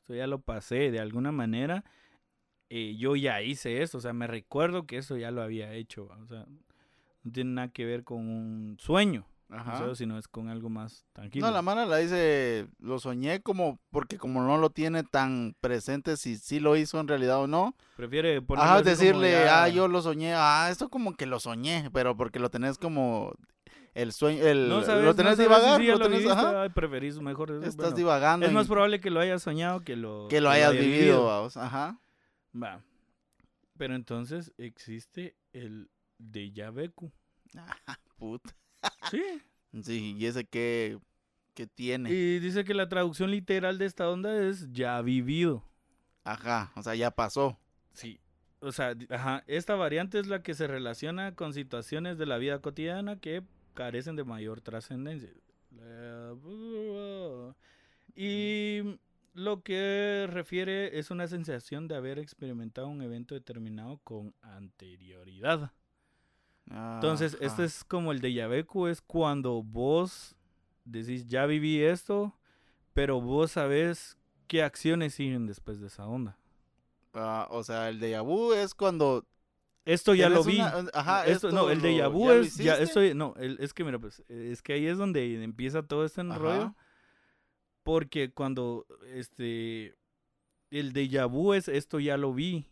Esto 0.01 0.15
ya 0.15 0.25
lo 0.25 0.41
pasé 0.41 0.89
de 0.89 0.99
alguna 0.99 1.31
manera. 1.31 1.83
eh, 2.71 2.95
yo 2.97 3.15
ya 3.15 3.41
hice 3.43 3.83
esto. 3.83 3.99
O 3.99 4.01
sea, 4.01 4.13
me 4.13 4.25
recuerdo 4.25 4.87
que 4.87 4.97
eso 4.97 5.15
ya 5.15 5.29
lo 5.29 5.43
había 5.43 5.71
hecho. 5.73 6.07
O 6.19 6.25
sea, 6.27 6.45
no 7.23 7.31
tiene 7.31 7.51
nada 7.51 7.67
que 7.67 7.85
ver 7.85 8.03
con 8.03 8.27
un 8.27 8.77
sueño. 8.79 9.25
O 9.49 9.55
Ajá. 9.55 9.77
sea, 9.77 9.95
sino 9.95 10.17
es 10.17 10.27
con 10.27 10.47
algo 10.49 10.69
más 10.69 11.05
tranquilo. 11.13 11.47
No, 11.47 11.51
la 11.53 11.61
mano 11.61 11.85
la 11.85 11.97
dice, 11.97 12.67
lo 12.79 12.99
soñé 12.99 13.41
como, 13.41 13.79
porque 13.89 14.17
como 14.17 14.43
no 14.43 14.57
lo 14.57 14.69
tiene 14.69 15.03
tan 15.03 15.55
presente 15.59 16.17
si 16.17 16.37
sí 16.37 16.59
lo 16.59 16.75
hizo 16.75 16.99
en 16.99 17.07
realidad 17.07 17.39
o 17.41 17.47
no. 17.47 17.75
Prefiere 17.95 18.41
ponerlo 18.41 18.71
Ajá, 18.71 18.81
decirle, 18.83 19.31
ya- 19.31 19.63
ah, 19.63 19.67
yo 19.67 19.87
lo 19.87 20.01
soñé, 20.01 20.33
ah, 20.35 20.67
esto 20.71 20.89
como 20.89 21.15
que 21.15 21.25
lo 21.25 21.39
soñé, 21.39 21.89
pero 21.93 22.15
porque 22.15 22.39
lo 22.39 22.49
tenés 22.51 22.77
como 22.77 23.33
el 23.95 24.13
sueño, 24.13 24.45
el, 24.45 24.69
No 24.69 24.83
sabes, 24.83 25.03
lo 25.03 25.09
no 25.09 25.15
tenés 25.15 25.37
sabes 25.37 25.49
divagar, 25.49 25.79
si 25.81 25.87
ya 25.87 25.93
lo 25.93 25.97
lo 25.99 26.05
tenés, 26.05 26.19
viviste, 26.21 26.39
ajá, 26.39 26.61
ay, 26.61 26.69
preferís 26.69 27.19
mejor 27.19 27.51
estás 27.51 27.75
bueno, 27.75 27.95
divagando. 27.95 28.45
Es 28.45 28.49
en- 28.51 28.55
más 28.55 28.67
probable 28.67 28.99
que 28.99 29.09
lo 29.09 29.19
hayas 29.19 29.41
soñado 29.41 29.81
que 29.81 29.95
lo, 29.95 30.27
que 30.29 30.41
lo 30.41 30.51
hayas 30.51 30.73
vivido, 30.73 31.25
vamos, 31.25 31.57
ajá. 31.57 31.99
Va. 32.55 32.83
Pero 33.77 33.95
entonces 33.95 34.53
existe 34.57 35.35
el 35.53 35.89
déjà 36.19 36.69
vu. 36.71 37.11
Puta. 38.19 38.53
Sí. 39.11 39.23
Sí, 39.83 40.15
y 40.17 40.25
ese 40.25 40.45
que, 40.45 40.99
que 41.53 41.67
tiene, 41.67 42.09
Y 42.11 42.39
dice 42.39 42.63
que 42.63 42.73
la 42.73 42.89
traducción 42.89 43.31
literal 43.31 43.77
de 43.77 43.85
esta 43.85 44.09
onda 44.09 44.35
es 44.47 44.71
ya 44.71 45.01
vivido. 45.01 45.63
ajá, 46.23 46.71
o 46.75 46.83
sea, 46.83 46.95
ya 46.95 47.11
pasó. 47.11 47.59
Sí. 47.93 48.19
O 48.61 48.71
sea, 48.71 48.95
ajá, 49.09 49.43
esta 49.47 49.75
variante 49.75 50.19
es 50.19 50.27
la 50.27 50.43
que 50.43 50.53
se 50.53 50.67
relaciona 50.67 51.33
con 51.35 51.53
situaciones 51.53 52.17
de 52.17 52.25
la 52.25 52.37
vida 52.37 52.59
cotidiana 52.61 53.17
que 53.19 53.43
carecen 53.73 54.15
de 54.15 54.23
mayor 54.25 54.61
trascendencia. 54.61 55.29
Y 58.15 58.99
lo 59.33 59.61
que 59.63 60.27
refiere 60.29 60.99
es 60.99 61.11
una 61.11 61.27
sensación 61.27 61.87
de 61.87 61.95
haber 61.95 62.19
experimentado 62.19 62.87
un 62.87 63.01
evento 63.01 63.35
determinado 63.35 63.99
con 64.03 64.33
anterioridad. 64.41 65.71
Entonces, 66.69 67.35
Ajá. 67.35 67.45
este 67.45 67.63
es 67.65 67.83
como 67.83 68.11
el 68.11 68.19
de 68.21 68.63
vu, 68.71 68.87
es 68.87 69.01
cuando 69.01 69.63
vos 69.63 70.35
decís, 70.85 71.27
ya 71.27 71.45
viví 71.45 71.81
esto, 71.81 72.33
pero 72.93 73.19
vos 73.21 73.51
sabés 73.53 74.17
qué 74.47 74.61
acciones 74.63 75.13
siguen 75.15 75.47
después 75.47 75.79
de 75.79 75.87
esa 75.87 76.05
onda. 76.07 76.37
Ah, 77.13 77.47
o 77.49 77.63
sea, 77.63 77.89
el 77.89 77.99
déjà 77.99 78.23
vu 78.23 78.53
es 78.53 78.73
cuando 78.75 79.25
Esto 79.85 80.13
ya 80.13 80.29
lo 80.29 80.43
vi. 80.43 80.59
una- 80.59 80.85
ajá, 80.93 81.25
esto, 81.25 81.51
no, 81.51 81.71
el 81.71 81.81
déjà 81.81 82.07
vu 82.11 82.27
¿ya 82.27 82.33
lo 82.35 82.41
es, 82.41 82.55
ya, 82.57 82.77
esto, 82.77 83.01
no, 83.15 83.33
el- 83.37 83.57
es 83.59 83.73
que 83.73 83.83
mira, 83.83 83.97
pues, 83.97 84.23
es 84.27 84.61
que 84.61 84.73
ahí 84.73 84.85
es 84.85 84.97
donde 84.99 85.43
empieza 85.43 85.81
todo 85.81 86.05
este 86.05 86.21
rollo, 86.21 86.61
Ajá. 86.61 86.75
porque 87.81 88.31
cuando, 88.31 88.85
este, 89.07 89.95
el 90.69 90.93
déjà 90.93 91.27
vu 91.27 91.53
es, 91.53 91.67
esto 91.67 91.99
ya 91.99 92.15
lo 92.17 92.31
vi, 92.33 92.67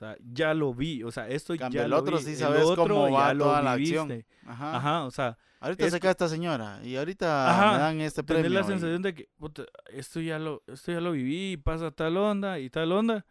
sea, 0.00 0.16
ya 0.32 0.52
lo 0.54 0.74
vi, 0.74 1.02
o 1.02 1.10
sea, 1.12 1.28
esto 1.28 1.54
Cambio, 1.56 1.80
ya 1.80 1.84
el 1.84 1.90
lo 1.90 1.98
otro 1.98 2.16
vi, 2.18 2.22
sí 2.24 2.36
sabes 2.36 2.62
cómo 2.62 2.72
otro 2.72 3.00
va 3.12 3.28
ya 3.28 3.34
lo 3.34 3.44
toda 3.44 3.62
la 3.62 3.72
acción. 3.72 4.24
Ajá. 4.46 4.76
Ajá, 4.76 5.04
o 5.04 5.10
sea, 5.10 5.38
Ahorita 5.60 5.84
es 5.86 5.92
se 5.92 6.00
cae 6.00 6.10
esta 6.12 6.28
señora 6.28 6.80
y 6.82 6.96
ahorita 6.96 7.50
Ajá, 7.50 7.72
me 7.72 7.78
dan 7.78 8.00
este 8.00 8.22
tener 8.22 8.42
premio. 8.42 8.58
la 8.60 8.64
y- 8.64 8.68
sensación 8.68 9.02
de 9.02 9.14
que 9.14 9.28
puta, 9.38 9.64
esto 9.92 10.20
ya 10.20 10.38
lo 10.38 10.62
esto 10.66 10.90
ya 10.92 11.00
lo 11.00 11.12
viví 11.12 11.52
y 11.52 11.56
pasa 11.58 11.90
tal 11.90 12.16
onda 12.16 12.58
y 12.58 12.70
tal 12.70 12.90
onda 12.92 13.26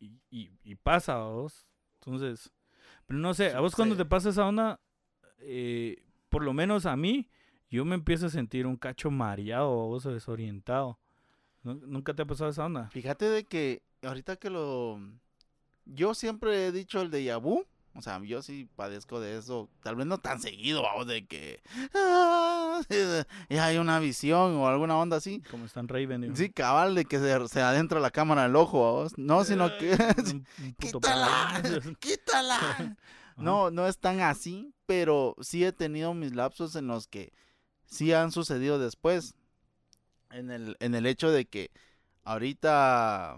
y, 0.00 0.20
y, 0.30 0.50
y 0.64 0.74
pasa 0.74 1.14
a 1.14 1.24
vos 1.28 1.64
entonces 2.00 2.50
pero 3.06 3.20
no 3.20 3.32
sé 3.34 3.52
a 3.54 3.60
vos 3.60 3.76
cuando 3.76 3.96
te 3.96 4.04
pasa 4.04 4.30
esa 4.30 4.46
onda 4.46 4.80
eh, 5.38 6.02
por 6.28 6.42
lo 6.42 6.52
menos 6.52 6.86
a 6.86 6.96
mí 6.96 7.28
yo 7.70 7.84
me 7.84 7.94
empiezo 7.94 8.26
a 8.26 8.30
sentir 8.30 8.66
un 8.66 8.76
cacho 8.76 9.10
mareado 9.12 9.68
vos, 9.70 10.02
desorientado 10.02 10.98
¿Nu- 11.62 11.80
nunca 11.86 12.14
te 12.14 12.22
ha 12.22 12.26
pasado 12.26 12.50
esa 12.50 12.64
onda 12.66 12.90
Fíjate 12.90 13.26
de 13.26 13.44
que 13.44 13.82
ahorita 14.02 14.36
que 14.36 14.50
lo... 14.50 14.98
Yo 15.86 16.14
siempre 16.14 16.66
he 16.66 16.72
dicho 16.72 17.00
el 17.00 17.10
de 17.10 17.34
vu. 17.36 17.64
O 17.96 18.02
sea, 18.02 18.20
yo 18.24 18.42
sí 18.42 18.68
padezco 18.74 19.20
de 19.20 19.38
eso. 19.38 19.68
Tal 19.82 19.94
vez 19.94 20.06
no 20.06 20.18
tan 20.18 20.40
seguido, 20.40 20.82
vamos, 20.82 21.06
de 21.06 21.26
que... 21.26 21.62
ah, 21.94 22.80
ya 23.48 23.66
hay 23.66 23.78
una 23.78 24.00
visión 24.00 24.56
o 24.56 24.66
alguna 24.66 24.98
onda 24.98 25.18
así. 25.18 25.42
como 25.48 25.64
están 25.64 25.86
Raven 25.86 26.22
digo. 26.22 26.34
Sí, 26.34 26.50
cabal, 26.50 26.96
de 26.96 27.04
que 27.04 27.20
se, 27.20 27.48
se 27.48 27.62
adentra 27.62 28.00
la 28.00 28.10
cámara 28.10 28.42
del 28.42 28.56
ojo, 28.56 28.82
vamos. 28.82 29.16
No, 29.16 29.44
sino 29.44 29.68
que... 29.78 29.96
Puto 30.78 31.00
¡Quítala! 31.00 31.62
¡Quítala! 32.00 32.96
No, 33.36 33.70
no 33.70 33.86
es 33.86 33.98
tan 33.98 34.20
así, 34.20 34.74
pero 34.86 35.36
sí 35.40 35.64
he 35.64 35.72
tenido 35.72 36.14
mis 36.14 36.34
lapsos 36.34 36.74
en 36.74 36.88
los 36.88 37.06
que 37.06 37.32
sí 37.86 38.12
han 38.12 38.32
sucedido 38.32 38.78
después. 38.78 39.34
En 40.30 40.50
el, 40.50 40.76
en 40.80 40.96
el 40.96 41.06
hecho 41.06 41.30
de 41.30 41.44
que 41.44 41.70
ahorita 42.24 43.36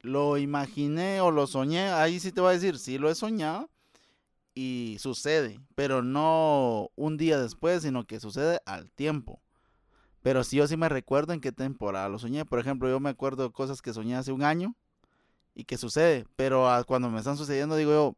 lo 0.00 0.38
imaginé 0.38 1.20
o 1.20 1.30
lo 1.30 1.46
soñé, 1.46 1.88
ahí 1.90 2.20
sí 2.20 2.32
te 2.32 2.40
voy 2.40 2.50
a 2.50 2.52
decir, 2.54 2.78
sí 2.78 2.98
lo 2.98 3.10
he 3.10 3.14
soñado 3.14 3.68
y 4.54 4.96
sucede, 5.00 5.60
pero 5.74 6.02
no 6.02 6.90
un 6.96 7.16
día 7.16 7.38
después, 7.38 7.82
sino 7.82 8.04
que 8.04 8.20
sucede 8.20 8.60
al 8.66 8.90
tiempo. 8.90 9.40
Pero 10.22 10.42
sí, 10.42 10.56
yo 10.56 10.66
sí 10.66 10.76
me 10.76 10.88
recuerdo 10.88 11.32
en 11.32 11.40
qué 11.40 11.52
temporada 11.52 12.08
lo 12.08 12.18
soñé. 12.18 12.44
Por 12.44 12.58
ejemplo, 12.58 12.88
yo 12.88 12.98
me 12.98 13.10
acuerdo 13.10 13.52
cosas 13.52 13.80
que 13.80 13.92
soñé 13.92 14.16
hace 14.16 14.32
un 14.32 14.42
año 14.42 14.74
y 15.54 15.64
que 15.64 15.78
sucede, 15.78 16.26
pero 16.36 16.68
cuando 16.86 17.08
me 17.08 17.18
están 17.18 17.36
sucediendo 17.36 17.76
digo 17.76 17.92
yo, 17.92 18.16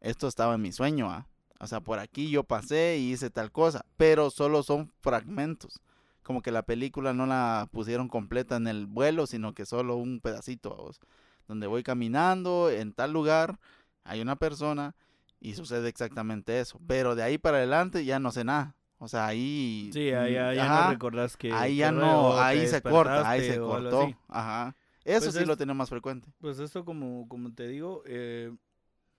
esto 0.00 0.28
estaba 0.28 0.54
en 0.54 0.62
mi 0.62 0.72
sueño, 0.72 1.10
¿ah? 1.10 1.26
O 1.58 1.66
sea, 1.66 1.80
por 1.80 2.00
aquí 2.00 2.28
yo 2.28 2.44
pasé 2.44 2.98
y 2.98 3.12
hice 3.12 3.30
tal 3.30 3.52
cosa, 3.52 3.86
pero 3.96 4.30
solo 4.30 4.62
son 4.62 4.92
fragmentos. 5.00 5.80
Como 6.22 6.42
que 6.42 6.52
la 6.52 6.62
película 6.62 7.12
no 7.12 7.26
la 7.26 7.68
pusieron 7.72 8.08
completa 8.08 8.56
en 8.56 8.66
el 8.68 8.86
vuelo, 8.86 9.26
sino 9.26 9.54
que 9.54 9.66
solo 9.66 9.96
un 9.96 10.20
pedacito, 10.20 10.74
vos, 10.74 11.00
donde 11.48 11.66
voy 11.66 11.82
caminando 11.82 12.70
en 12.70 12.92
tal 12.92 13.12
lugar, 13.12 13.58
hay 14.04 14.20
una 14.20 14.36
persona 14.36 14.94
y 15.40 15.54
sucede 15.54 15.88
exactamente 15.88 16.60
eso, 16.60 16.80
pero 16.86 17.14
de 17.14 17.22
ahí 17.22 17.38
para 17.38 17.58
adelante 17.58 18.04
ya 18.04 18.18
no 18.18 18.30
sé 18.30 18.44
nada. 18.44 18.74
O 18.98 19.08
sea, 19.08 19.26
ahí 19.26 19.90
Sí, 19.92 20.12
ahí 20.12 20.34
ya, 20.34 20.54
ya 20.54 20.68
no 20.68 20.90
recordás 20.90 21.36
que... 21.36 21.52
ahí 21.52 21.78
ya 21.78 21.90
no, 21.90 22.38
ahí 22.38 22.68
se 22.68 22.80
corta, 22.80 23.28
ahí 23.28 23.40
se 23.40 23.58
cortó. 23.58 24.14
Ajá. 24.28 24.76
Eso 25.04 25.26
Pues 25.26 25.34
sí 25.34 25.44
lo 25.44 25.56
tenemos 25.56 25.78
más 25.78 25.90
frecuente. 25.90 26.28
Pues 26.38 26.60
esto 26.60 26.84
como, 26.84 27.28
como 27.28 27.52
te 27.52 27.66
digo, 27.66 28.04
eh, 28.06 28.54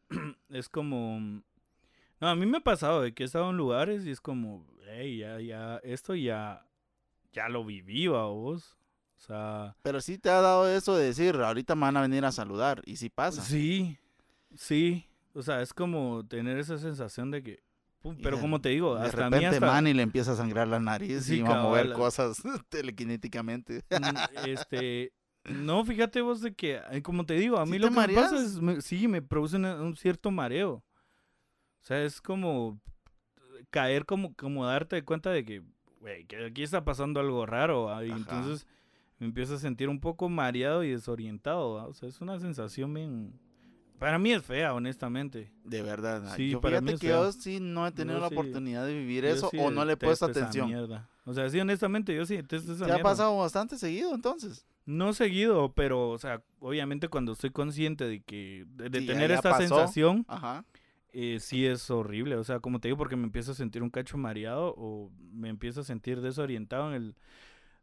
es 0.49 0.69
como... 0.69 1.19
No, 2.21 2.29
a 2.29 2.35
mí 2.35 2.45
me 2.45 2.59
ha 2.59 2.63
pasado 2.63 3.01
de 3.01 3.13
que 3.13 3.23
he 3.23 3.25
estado 3.25 3.49
en 3.49 3.57
lugares 3.57 4.05
y 4.05 4.11
es 4.11 4.21
como, 4.21 4.65
hey, 4.87 5.17
ya, 5.17 5.41
ya, 5.41 5.81
esto 5.83 6.15
ya, 6.15 6.65
ya 7.33 7.49
lo 7.49 7.65
viví, 7.65 8.07
¿va 8.07 8.25
vos. 8.27 8.77
O 9.17 9.19
sea, 9.25 9.75
Pero 9.81 9.99
sí 10.01 10.17
te 10.17 10.29
ha 10.29 10.41
dado 10.41 10.69
eso 10.69 10.95
de 10.95 11.05
decir, 11.05 11.35
ahorita 11.35 11.75
me 11.75 11.81
van 11.81 11.97
a 11.97 12.01
venir 12.01 12.23
a 12.25 12.31
saludar. 12.31 12.81
Y 12.85 12.95
sí 12.97 13.09
pasa. 13.09 13.41
sí, 13.41 13.97
sí. 14.55 15.05
O 15.33 15.41
sea, 15.41 15.61
es 15.61 15.73
como 15.73 16.25
tener 16.27 16.57
esa 16.59 16.77
sensación 16.77 17.31
de 17.31 17.41
que... 17.41 17.63
pum, 18.01 18.15
Pero 18.21 18.35
de- 18.35 18.41
como 18.41 18.61
te 18.61 18.69
digo, 18.69 18.95
de 18.95 19.05
hasta 19.07 19.25
a 19.25 19.29
mí 19.29 19.35
repente 19.37 19.55
hasta... 19.55 19.65
Manny 19.65 19.93
le 19.93 20.03
empieza 20.03 20.33
a 20.33 20.35
sangrar 20.35 20.67
la 20.67 20.79
nariz 20.79 21.23
Sí, 21.25 21.37
y 21.37 21.41
va 21.41 21.59
a 21.59 21.63
mover 21.63 21.91
cosas 21.93 22.41
telequinéticamente. 22.69 23.83
Este 24.45 25.11
no 25.45 25.83
fíjate 25.83 26.21
vos 26.21 26.39
de 26.41 26.53
que 26.53 26.79
eh, 26.91 27.01
como 27.01 27.25
te 27.25 27.33
digo 27.33 27.57
a 27.57 27.65
¿Sí 27.65 27.71
mí 27.73 27.77
lo 27.79 27.89
que 27.89 27.95
me 27.95 28.09
pasa 28.09 28.37
es 28.41 28.61
me- 28.61 28.79
sí 28.81 29.09
me 29.09 29.21
produce 29.21 29.57
una- 29.57 29.75
un 29.81 29.93
cierto 29.97 30.31
mareo 30.31 30.75
o 30.75 30.83
sea 31.81 32.01
es 32.03 32.21
como 32.21 32.79
caer 33.69 34.05
como 34.05 34.33
como 34.35 34.65
darte 34.65 35.03
cuenta 35.03 35.31
de 35.31 35.43
que 35.43 35.61
güey 36.03 36.25
que 36.25 36.45
aquí 36.45 36.61
está 36.63 36.83
pasando 36.85 37.19
algo 37.19 37.45
raro 37.45 37.85
¿va? 37.85 38.05
y 38.05 38.09
Ajá. 38.11 38.17
entonces 38.19 38.67
me 39.19 39.25
empiezo 39.27 39.55
a 39.55 39.57
sentir 39.57 39.89
un 39.89 39.99
poco 39.99 40.29
mareado 40.29 40.83
y 40.83 40.89
desorientado 40.91 41.73
¿va? 41.73 41.87
o 41.87 41.93
sea 41.93 42.07
es 42.09 42.21
una 42.21 42.39
sensación 42.39 42.93
bien 42.93 43.33
para 43.99 44.19
mí 44.19 44.33
es 44.33 44.43
fea 44.43 44.73
honestamente 44.73 45.49
De 45.63 45.81
verdad. 45.81 46.27
ay, 46.27 46.35
Sí, 46.35 46.49
yo 46.49 46.59
para 46.59 46.81
mí 46.81 46.87
fíjate 46.91 46.95
es 46.95 46.99
que 47.01 47.07
feo. 47.07 47.23
yo 47.23 47.31
sí 47.31 47.59
no 47.61 47.87
he 47.87 47.91
tenido 47.91 48.17
Yo 48.17 48.21
la 48.21 48.29
sí- 48.29 48.35
oportunidad 48.35 48.85
de 48.85 48.93
vivir 48.97 49.23
eso 49.25 49.47
sí 49.49 49.57
o 49.59 49.71
no 49.71 49.85
le 49.85 49.93
he 49.93 49.97
puesto 49.97 50.25
atención. 50.25 50.73
o 51.25 51.33
sea 51.33 51.49
sí 51.49 51.59
honestamente 51.59 52.13
yo 52.13 52.25
sí 52.25 52.35
detesto 52.35 52.73
esa 52.73 52.85
¿Te 52.85 52.91
ha 52.91 52.95
mierda. 52.95 53.09
pasado 53.09 53.37
bastante 53.37 53.77
seguido 53.77 54.13
entonces? 54.13 54.65
No 54.85 55.13
seguido, 55.13 55.71
pero, 55.71 56.09
o 56.09 56.17
sea, 56.17 56.41
obviamente 56.59 57.07
cuando 57.07 57.31
estoy 57.31 57.51
consciente 57.51 58.03
de 58.05 58.21
que, 58.21 58.65
de, 58.67 58.89
de 58.89 58.99
Sí, 58.99 59.05
ya- 59.05 59.13
tener 59.13 59.31
esta 59.31 59.51
pasó. 59.51 59.61
sensación, 59.61 60.25
Ajá. 60.27 60.65
Eh, 61.13 61.37
sí 61.39 61.65
es 61.65 61.89
horrible. 61.89 62.35
O 62.35 62.43
sea, 62.43 62.59
como 62.59 62.79
te 62.79 62.87
digo, 62.89 62.97
porque 62.97 63.15
me 63.15 63.23
empiezo 63.25 63.51
a 63.51 63.55
sentir 63.55 63.81
un 63.83 63.89
cacho 63.89 64.17
mareado 64.17 64.73
o 64.77 65.11
me 65.31 65.49
empiezo 65.49 65.81
a 65.81 65.83
sentir 65.83 66.19
desorientado 66.21 66.89
en 66.89 66.95
el... 66.95 67.15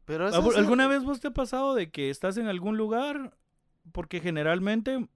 Pero 0.05 0.29
eso 0.29 0.43
¿Algu- 0.43 0.51
es- 0.53 0.57
¿Alguna 0.59 0.87
vez 0.89 1.05
vos 1.05 1.21
te 1.21 1.29
ha 1.29 1.33
pasado 1.33 1.75
de 1.75 1.91
que 1.91 2.11
estás 2.11 2.37
en 2.37 2.47
algún 2.49 2.77
lugar? 2.77 3.37
Porque 3.93 4.21
generalmente 4.21 5.07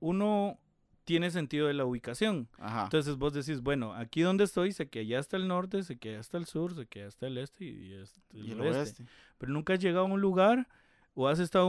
uno 0.00 0.58
tiene 1.04 1.30
sentido 1.30 1.66
de 1.66 1.74
la 1.74 1.84
ubicación. 1.84 2.48
Ajá. 2.58 2.84
Entonces 2.84 3.16
vos 3.16 3.32
decís, 3.32 3.60
bueno, 3.62 3.94
aquí 3.94 4.22
donde 4.22 4.44
estoy, 4.44 4.72
sé 4.72 4.88
que 4.88 5.00
allá 5.00 5.18
está 5.18 5.36
el 5.36 5.48
norte, 5.48 5.82
sé 5.82 5.98
que 5.98 6.10
allá 6.10 6.20
está 6.20 6.38
el 6.38 6.46
sur, 6.46 6.74
sé 6.74 6.86
que 6.86 7.00
allá 7.00 7.08
está 7.08 7.26
el 7.26 7.38
este 7.38 7.64
y, 7.64 7.92
este 7.94 8.20
el 8.38 8.46
y 8.46 8.50
el 8.52 8.60
oeste 8.60 8.78
oeste. 8.78 9.04
pero 9.38 9.52
nunca 9.52 9.72
has 9.74 9.80
llegado 9.80 10.04
a 10.06 10.08
un 10.08 10.20
lugar 10.20 10.68
o 11.14 11.28
has 11.28 11.38
estado 11.38 11.68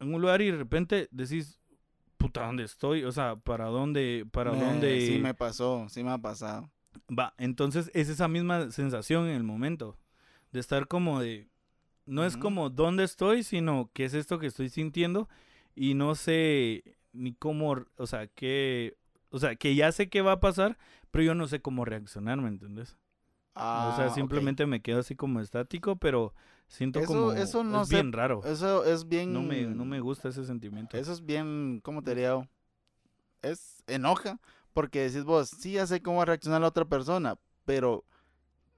en 0.00 0.14
un 0.14 0.20
lugar 0.20 0.40
y 0.42 0.50
de 0.50 0.56
repente 0.56 1.08
decís, 1.10 1.59
puta, 2.20 2.46
¿dónde 2.46 2.64
estoy? 2.64 3.04
O 3.04 3.12
sea, 3.12 3.36
¿para 3.36 3.66
dónde? 3.66 4.26
¿Para 4.30 4.52
Eh, 4.52 4.54
dónde? 4.54 5.00
Sí 5.00 5.18
me 5.18 5.34
pasó, 5.34 5.88
sí 5.88 6.04
me 6.04 6.10
ha 6.12 6.18
pasado. 6.18 6.70
Va, 7.08 7.34
entonces 7.38 7.90
es 7.94 8.08
esa 8.08 8.28
misma 8.28 8.70
sensación 8.70 9.26
en 9.28 9.34
el 9.36 9.42
momento 9.44 9.98
de 10.52 10.60
estar 10.60 10.88
como 10.88 11.20
de, 11.20 11.48
no 12.06 12.24
es 12.24 12.36
como 12.36 12.70
dónde 12.70 13.04
estoy, 13.04 13.42
sino 13.44 13.90
qué 13.94 14.04
es 14.06 14.14
esto 14.14 14.38
que 14.38 14.46
estoy 14.48 14.68
sintiendo 14.70 15.28
y 15.74 15.94
no 15.94 16.14
sé 16.16 16.98
ni 17.12 17.34
cómo, 17.34 17.76
o 17.96 18.06
sea, 18.06 18.28
qué, 18.28 18.96
o 19.30 19.38
sea, 19.38 19.56
que 19.56 19.74
ya 19.74 19.92
sé 19.92 20.08
qué 20.10 20.22
va 20.22 20.32
a 20.32 20.40
pasar, 20.40 20.78
pero 21.10 21.24
yo 21.24 21.34
no 21.34 21.48
sé 21.48 21.62
cómo 21.62 21.84
reaccionar, 21.84 22.38
¿me 22.40 22.48
entendés? 22.48 22.96
o 23.72 23.92
Ah, 23.92 23.92
sea, 23.92 24.10
ok. 24.10 24.10
simplemente 24.10 24.66
me 24.66 24.82
quedo 24.82 25.00
así 25.00 25.16
como 25.16 25.40
estático, 25.40 25.96
pero 25.96 26.34
siento 26.70 27.00
Eso- 27.00 27.08
como, 27.08 27.32
eso 27.32 27.64
no 27.64 27.82
es 27.82 27.88
bien 27.90 28.12
raro. 28.12 28.40
Eso 28.44 28.84
es 28.84 29.06
bien... 29.06 29.32
No 29.32 29.42
me, 29.42 29.66
no 29.66 29.84
me 29.84 30.00
gusta 30.00 30.28
ese 30.28 30.44
sentimiento. 30.44 30.96
Eso 30.96 31.12
es 31.12 31.24
bien, 31.24 31.80
¿cómo 31.82 32.02
te 32.02 32.14
diría? 32.14 32.48
Es 33.42 33.82
enoja, 33.86 34.38
porque 34.72 35.00
decís 35.00 35.24
vos, 35.24 35.48
sí, 35.48 35.72
ya 35.72 35.86
sé 35.86 36.00
cómo 36.00 36.18
va 36.18 36.22
a 36.22 36.26
reaccionar 36.26 36.60
la 36.60 36.68
otra 36.68 36.84
persona, 36.84 37.36
pero 37.64 38.04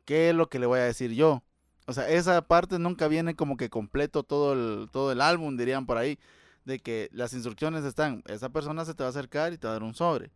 ¿qué 0.04 0.30
es 0.30 0.34
lo 0.34 0.48
que 0.48 0.58
le 0.58 0.66
voy 0.66 0.80
a 0.80 0.84
decir 0.84 1.12
yo? 1.12 1.42
O 1.86 1.92
sea, 1.92 2.08
esa 2.08 2.40
parte 2.42 2.78
nunca 2.78 3.08
viene 3.08 3.34
como 3.34 3.56
que 3.56 3.68
completo 3.68 4.22
todo 4.22 4.52
el, 4.52 4.88
todo 4.90 5.12
el 5.12 5.20
álbum, 5.20 5.56
dirían 5.56 5.84
por 5.84 5.98
ahí, 5.98 6.18
de 6.64 6.78
que 6.78 7.08
las 7.12 7.34
instrucciones 7.34 7.84
están, 7.84 8.22
esa 8.26 8.50
persona 8.50 8.84
se 8.84 8.94
te 8.94 9.02
va 9.02 9.08
a 9.08 9.10
acercar 9.10 9.52
y 9.52 9.58
te 9.58 9.66
va 9.66 9.72
a 9.72 9.74
dar 9.74 9.82
un 9.82 9.94
sobre. 9.94 10.30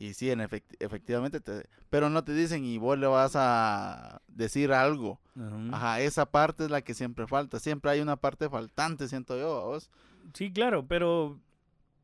Y 0.00 0.14
sí, 0.14 0.30
en 0.30 0.38
efect- 0.38 0.76
efectivamente, 0.78 1.40
te, 1.40 1.66
pero 1.90 2.08
no 2.08 2.22
te 2.22 2.32
dicen 2.32 2.64
y 2.64 2.78
vos 2.78 2.96
le 2.96 3.08
vas 3.08 3.32
a 3.34 4.22
decir 4.28 4.72
algo. 4.72 5.20
Ajá. 5.36 5.58
Ajá, 5.72 6.00
esa 6.00 6.26
parte 6.30 6.64
es 6.64 6.70
la 6.70 6.82
que 6.82 6.94
siempre 6.94 7.26
falta. 7.26 7.58
Siempre 7.58 7.90
hay 7.90 8.00
una 8.00 8.14
parte 8.14 8.48
faltante, 8.48 9.08
siento 9.08 9.36
yo, 9.36 9.60
¿a 9.60 9.64
vos. 9.64 9.90
Sí, 10.34 10.52
claro, 10.52 10.86
pero 10.86 11.40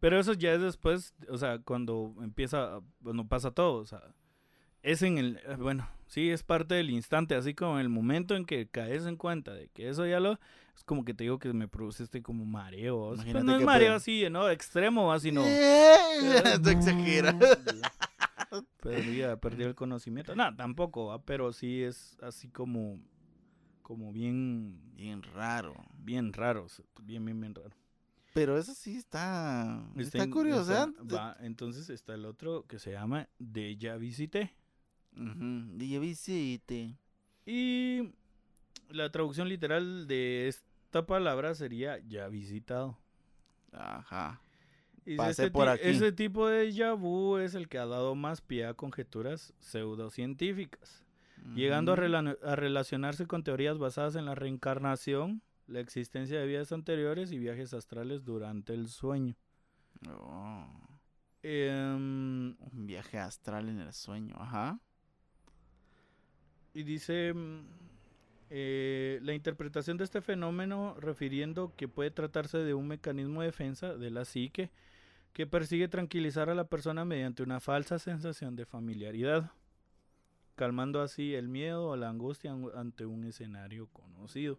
pero 0.01 0.19
eso 0.19 0.33
ya 0.33 0.53
es 0.55 0.61
después, 0.61 1.15
o 1.31 1.39
sea, 1.39 1.61
cuando 1.61 2.15
empieza, 2.21 2.81
cuando 3.03 3.27
pasa 3.29 3.53
todo, 3.53 3.77
o 3.77 3.87
sea, 3.87 4.03
es 4.83 5.01
en 5.03 5.17
el, 5.17 5.41
bueno, 5.59 5.89
sí, 6.09 6.31
es 6.31 6.43
parte 6.43 6.75
del 6.75 6.91
instante, 6.91 7.37
así 7.37 7.55
como 7.55 7.77
en 7.77 7.81
el 7.83 7.89
momento 7.89 8.35
en 8.35 8.45
que 8.45 8.67
caes 8.67 9.07
en 9.07 9.17
cuenta 9.17 9.55
de 9.55 9.69
que 9.69 9.89
eso 9.89 10.05
ya 10.05 10.19
lo, 10.21 10.39
es 10.76 10.85
como 10.85 11.04
que 11.04 11.14
te 11.14 11.25
digo 11.25 11.38
que 11.38 11.52
me 11.52 11.69
produce 11.69 12.02
este 12.04 12.23
como 12.23 12.45
mareo, 12.45 12.99
o 12.99 13.16
sea, 13.16 13.31
pues 13.33 13.45
no 13.45 13.52
es 13.52 13.59
que 13.59 13.64
mareo 13.64 13.95
así, 13.95 14.28
¿no? 14.31 14.49
Extremo, 14.50 15.12
así 15.12 15.31
no. 15.33 15.43
Eh, 15.45 16.59
Te 16.62 16.71
exagera. 16.73 17.37
Perdí, 18.81 19.23
perdí 19.40 19.64
el 19.64 19.75
conocimiento. 19.75 20.35
No, 20.37 20.54
tampoco, 20.54 21.07
¿va? 21.07 21.23
pero 21.25 21.52
sí 21.52 21.83
es 21.83 22.16
así 22.23 22.49
como, 22.49 23.00
como 23.83 24.12
bien, 24.12 24.81
Bien 24.95 25.23
raro. 25.23 25.75
bien 25.99 26.33
raro, 26.33 26.66
bien, 27.02 27.25
bien, 27.25 27.40
bien 27.40 27.54
raro. 27.54 27.71
Pero 28.33 28.59
eso 28.59 28.75
sí 28.75 28.97
está. 28.97 29.85
Está, 29.97 30.25
en- 30.25 30.31
curioso, 30.31 30.73
está- 30.73 30.85
¿eh? 30.85 31.04
va, 31.14 31.37
entonces 31.40 31.88
está 31.90 32.14
el 32.14 32.25
otro 32.26 32.64
que 32.66 32.78
se 32.78 32.90
llama 32.93 33.28
De 33.38 33.76
Ya 33.76 33.97
Visité. 33.97 34.52
Ujú, 35.16 35.76
DJ 35.76 35.99
visite. 36.00 36.97
Y 37.47 38.11
la 38.91 39.11
traducción 39.11 39.49
literal 39.49 40.07
de 40.07 40.49
esta 40.49 41.07
palabra 41.07 41.55
sería 41.55 41.99
ya 42.07 42.29
visitado. 42.29 42.99
Ajá. 43.73 44.41
Y 45.07 45.17
Pasé 45.17 45.31
este, 45.47 45.50
por 45.50 45.69
aquí. 45.69 45.83
ese 45.85 46.12
tipo 46.12 46.47
de 46.49 46.67
déjà 46.71 46.95
vu 46.99 47.37
es 47.38 47.55
el 47.55 47.69
que 47.69 47.79
ha 47.79 47.87
dado 47.87 48.14
más 48.14 48.41
pie 48.41 48.64
a 48.67 48.75
conjeturas 48.75 49.53
pseudocientíficas, 49.59 51.05
llegando 51.55 51.93
a, 51.93 51.95
Ujú. 51.95 52.05
rela- 52.05 52.38
a 52.43 52.57
relacionarse 52.57 53.26
con 53.26 53.43
teorías 53.45 53.76
basadas 53.79 54.17
en 54.17 54.25
la 54.25 54.35
reencarnación, 54.35 55.43
la 55.67 55.81
existencia 55.81 56.38
de 56.41 56.47
vidas 56.47 56.73
anteriores 56.73 57.33
y 57.33 57.38
viajes 57.38 57.75
astrales 57.75 58.25
durante 58.25 58.73
el 58.75 58.88
sueño. 58.88 59.35
Oh, 60.09 60.67
Em, 61.43 62.57
un 62.59 62.87
viaje 62.87 63.19
astral 63.19 63.69
en 63.69 63.79
el 63.81 63.93
sueño. 63.93 64.35
Ajá. 64.38 64.81
Y 66.73 66.83
dice 66.85 67.35
mm, 67.35 67.67
eh, 68.51 69.19
la 69.23 69.33
interpretación 69.35 69.97
de 69.97 70.05
este 70.05 70.21
fenómeno 70.21 70.95
refiriendo 71.01 71.73
que 71.77 71.89
puede 71.89 72.11
tratarse 72.11 72.59
de 72.59 72.75
un 72.75 72.87
mecanismo 72.89 73.41
de 73.41 73.47
defensa 73.49 73.95
de 73.95 74.11
la 74.11 74.25
psique 74.25 74.71
que 75.33 75.47
persigue 75.47 75.89
tranquilizar 75.89 76.49
a 76.51 76.55
la 76.55 76.65
persona 76.65 77.05
mediante 77.05 77.43
una 77.43 77.59
falsa 77.61 77.99
sensación 77.99 78.55
de 78.55 78.67
familiaridad, 78.67 79.51
calmando 80.55 81.03
así 81.03 81.35
el 81.35 81.49
miedo 81.49 81.89
o 81.89 81.97
la 81.97 82.09
angustia 82.09 82.53
an- 82.53 82.71
ante 82.77 83.05
un 83.07 83.25
escenario 83.25 83.89
conocido. 83.89 84.59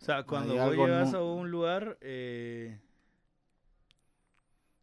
O 0.00 0.04
sea, 0.04 0.22
cuando 0.24 0.54
vos 0.54 0.76
llegas 0.76 1.10
nu- 1.12 1.18
a 1.18 1.34
un 1.34 1.50
lugar, 1.50 1.98
eh, 2.00 2.78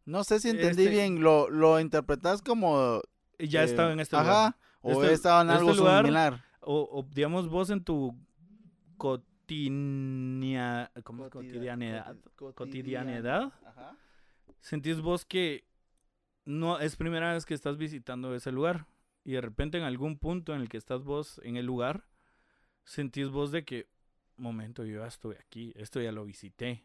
No 0.05 0.23
sé 0.25 0.39
si 0.41 0.49
entendí 0.49 0.83
Este- 0.83 0.89
bien. 0.95 1.21
¿Lo, 1.21 1.49
lo 1.49 1.79
interpretas 1.79 2.41
como. 2.41 3.01
ya 3.39 3.61
eh, 3.61 3.65
estaba 3.65 3.93
en 3.93 3.99
este 4.01 4.17
lugar. 4.17 4.29
Ajá. 4.31 4.57
O 4.81 4.91
Este- 4.91 5.05
he 5.07 5.13
estado 5.13 5.41
en 5.43 5.47
este 5.49 5.59
algo 5.59 5.73
lugar- 5.73 6.03
similar. 6.03 6.43
O, 6.65 6.89
o, 6.91 7.03
digamos 7.13 7.47
vos 7.49 7.69
en 7.69 7.83
tu 7.83 8.15
cotidia- 8.97 10.91
¿cómo 11.03 11.25
es? 11.25 11.31
cotidianidad, 11.31 12.15
cotidianidad, 12.55 13.51
Ajá. 13.65 13.97
sentís 14.61 15.01
vos 15.01 15.25
que 15.25 15.65
no 16.45 16.79
es 16.79 16.95
primera 16.95 17.33
vez 17.33 17.45
que 17.45 17.53
estás 17.53 17.77
visitando 17.77 18.33
ese 18.35 18.51
lugar 18.51 18.85
y 19.23 19.33
de 19.33 19.41
repente 19.41 19.77
en 19.77 19.83
algún 19.83 20.17
punto 20.17 20.53
en 20.53 20.61
el 20.61 20.69
que 20.69 20.77
estás 20.77 21.03
vos 21.03 21.39
en 21.43 21.57
el 21.57 21.65
lugar, 21.65 22.05
sentís 22.83 23.29
vos 23.29 23.51
de 23.51 23.63
que, 23.63 23.87
momento, 24.37 24.83
yo 24.85 24.99
ya 25.01 25.07
estuve 25.07 25.37
aquí, 25.39 25.73
esto 25.75 26.01
ya 26.01 26.11
lo 26.11 26.25
visité. 26.25 26.83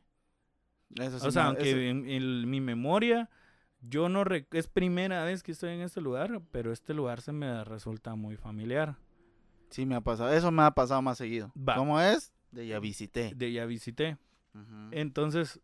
Eso 0.97 1.19
sí 1.19 1.27
o 1.27 1.31
sea, 1.31 1.43
me- 1.43 1.49
aunque 1.49 1.71
eso- 1.71 1.79
en, 1.79 2.09
en 2.09 2.49
mi 2.51 2.61
memoria, 2.61 3.29
yo 3.81 4.09
no, 4.09 4.25
rec- 4.25 4.47
es 4.53 4.69
primera 4.69 5.25
vez 5.25 5.43
que 5.43 5.53
estoy 5.53 5.71
en 5.75 5.81
este 5.81 6.01
lugar, 6.01 6.41
pero 6.51 6.73
este 6.73 6.95
lugar 6.95 7.21
se 7.21 7.33
me 7.33 7.65
resulta 7.65 8.15
muy 8.15 8.37
familiar. 8.37 8.97
Sí, 9.71 9.85
me 9.87 9.95
ha 9.95 10.01
pasado. 10.01 10.33
Eso 10.33 10.51
me 10.51 10.63
ha 10.63 10.71
pasado 10.71 11.03
más 11.03 11.19
seguido. 11.19 11.53
Va. 11.57 11.77
¿Cómo 11.77 12.01
es? 12.01 12.33
De 12.51 12.67
ya 12.67 12.79
visité. 12.79 13.33
De 13.35 13.53
ya 13.53 13.67
visité. 13.67 14.17
Entonces, 14.91 15.61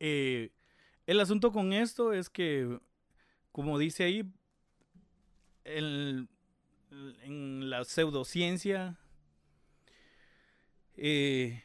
eh, 0.00 0.50
el 1.06 1.20
asunto 1.20 1.50
con 1.52 1.72
esto 1.72 2.12
es 2.12 2.28
que, 2.28 2.78
como 3.52 3.78
dice 3.78 4.04
ahí, 4.04 4.30
el- 5.64 6.28
en 7.22 7.70
la 7.70 7.84
pseudociencia 7.84 8.98
eh, 10.96 11.63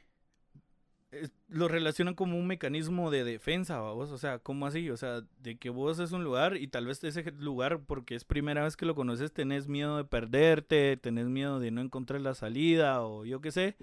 lo 1.47 1.67
relacionan 1.67 2.13
como 2.13 2.37
un 2.37 2.45
mecanismo 2.47 3.09
de 3.09 3.23
defensa, 3.23 3.79
vos, 3.81 4.11
o 4.11 4.17
sea, 4.17 4.39
¿cómo 4.39 4.67
así? 4.67 4.89
O 4.91 4.97
sea, 4.97 5.21
de 5.39 5.57
que 5.57 5.69
vos 5.71 5.97
es 5.99 6.11
un 6.11 6.23
lugar 6.23 6.57
y 6.57 6.67
tal 6.67 6.85
vez 6.85 7.03
ese 7.03 7.31
lugar, 7.31 7.81
porque 7.85 8.15
es 8.15 8.23
primera 8.25 8.63
vez 8.63 8.77
que 8.77 8.85
lo 8.85 8.95
conoces, 8.95 9.33
tenés 9.33 9.67
miedo 9.67 9.97
de 9.97 10.03
perderte, 10.05 10.97
tenés 10.97 11.27
miedo 11.27 11.59
de 11.59 11.71
no 11.71 11.81
encontrar 11.81 12.21
la 12.21 12.35
salida 12.35 13.01
o 13.03 13.25
yo 13.25 13.41
qué 13.41 13.51
sé. 13.51 13.75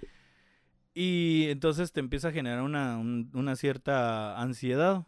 Y 0.95 1.47
entonces 1.51 1.93
te 1.93 2.01
empieza 2.01 2.29
a 2.29 2.33
generar 2.33 2.63
una, 2.63 2.97
un- 2.99 3.31
una 3.35 3.55
cierta 3.57 4.41
ansiedad. 4.41 5.05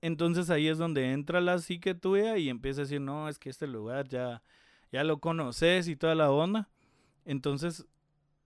Entonces 0.00 0.50
ahí 0.50 0.66
es 0.68 0.78
donde 0.78 1.12
entra 1.12 1.40
la 1.40 1.58
psique 1.58 1.94
tuya 1.94 2.36
y 2.38 2.48
empieza 2.48 2.80
a 2.80 2.84
decir, 2.84 3.00
no, 3.00 3.28
es 3.28 3.38
que 3.38 3.50
este 3.50 3.66
lugar 3.66 4.08
ya, 4.08 4.42
ya 4.90 5.04
lo 5.04 5.20
conoces 5.20 5.86
y 5.88 5.96
toda 5.96 6.14
la 6.14 6.30
onda. 6.30 6.68
Entonces, 7.24 7.86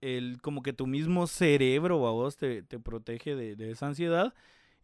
el, 0.01 0.39
como 0.41 0.61
que 0.63 0.73
tu 0.73 0.87
mismo 0.87 1.27
cerebro 1.27 2.07
a 2.07 2.11
vos 2.11 2.37
te, 2.37 2.63
te 2.63 2.79
protege 2.79 3.35
de, 3.35 3.55
de 3.55 3.71
esa 3.71 3.87
ansiedad. 3.87 4.33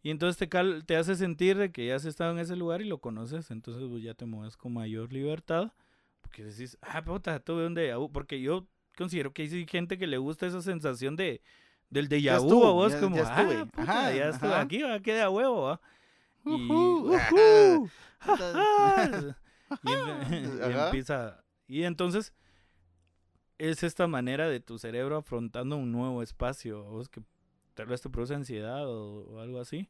Y 0.02 0.10
entonces 0.10 0.36
te, 0.36 0.48
cal- 0.48 0.84
te 0.84 0.96
hace 0.96 1.14
sentir 1.16 1.56
de 1.56 1.72
que 1.72 1.86
ya 1.86 1.96
has 1.96 2.04
estado 2.04 2.32
en 2.32 2.38
ese 2.38 2.56
lugar 2.56 2.82
y 2.82 2.84
lo 2.86 2.98
conoces. 2.98 3.50
Entonces 3.50 3.84
pues, 3.88 4.02
ya 4.02 4.14
te 4.14 4.26
mueves 4.26 4.56
con 4.56 4.72
mayor 4.74 5.12
libertad. 5.12 5.72
Porque 6.20 6.44
decís, 6.44 6.76
ah, 6.82 7.02
puta, 7.02 7.38
tuve 7.40 7.66
un 7.66 7.74
déjà 7.74 7.98
vu", 7.98 8.10
Porque 8.10 8.40
yo 8.40 8.66
considero 8.96 9.32
que 9.32 9.42
hay 9.42 9.66
gente 9.66 9.98
que 9.98 10.06
le 10.06 10.18
gusta 10.18 10.46
esa 10.46 10.62
sensación 10.62 11.16
de 11.16 11.40
del 11.90 12.08
déjà 12.08 12.22
Ya 12.22 12.38
vu 12.38 12.64
a 12.66 12.72
vos 12.72 12.92
ya- 12.92 13.00
como, 13.00 13.16
ya 13.16 13.22
estuve". 13.22 13.56
ah, 13.60 13.66
puta, 13.66 13.82
Ajá, 13.92 14.12
ya 14.12 14.28
estuve 14.30 14.50
ajá. 14.50 14.60
aquí, 14.60 14.82
va, 14.82 15.00
queda 15.00 15.30
huevo, 15.30 15.62
¿va? 15.62 15.80
Y, 16.46 16.50
ujú, 16.54 17.08
ajá. 18.26 19.34
y, 19.82 19.88
empe- 19.88 20.68
y 20.68 20.72
empieza 20.72 21.44
y 21.66 21.82
entonces 21.84 22.32
es 23.58 23.82
esta 23.82 24.06
manera 24.06 24.48
de 24.48 24.60
tu 24.60 24.78
cerebro 24.78 25.16
afrontando 25.16 25.76
un 25.76 25.92
nuevo 25.92 26.22
espacio 26.22 26.84
vos 26.84 27.08
que 27.08 27.22
tal 27.74 27.86
vez 27.86 28.00
te 28.02 28.10
produce 28.10 28.34
ansiedad 28.34 28.88
o, 28.88 29.24
o 29.30 29.40
algo 29.40 29.60
así. 29.60 29.88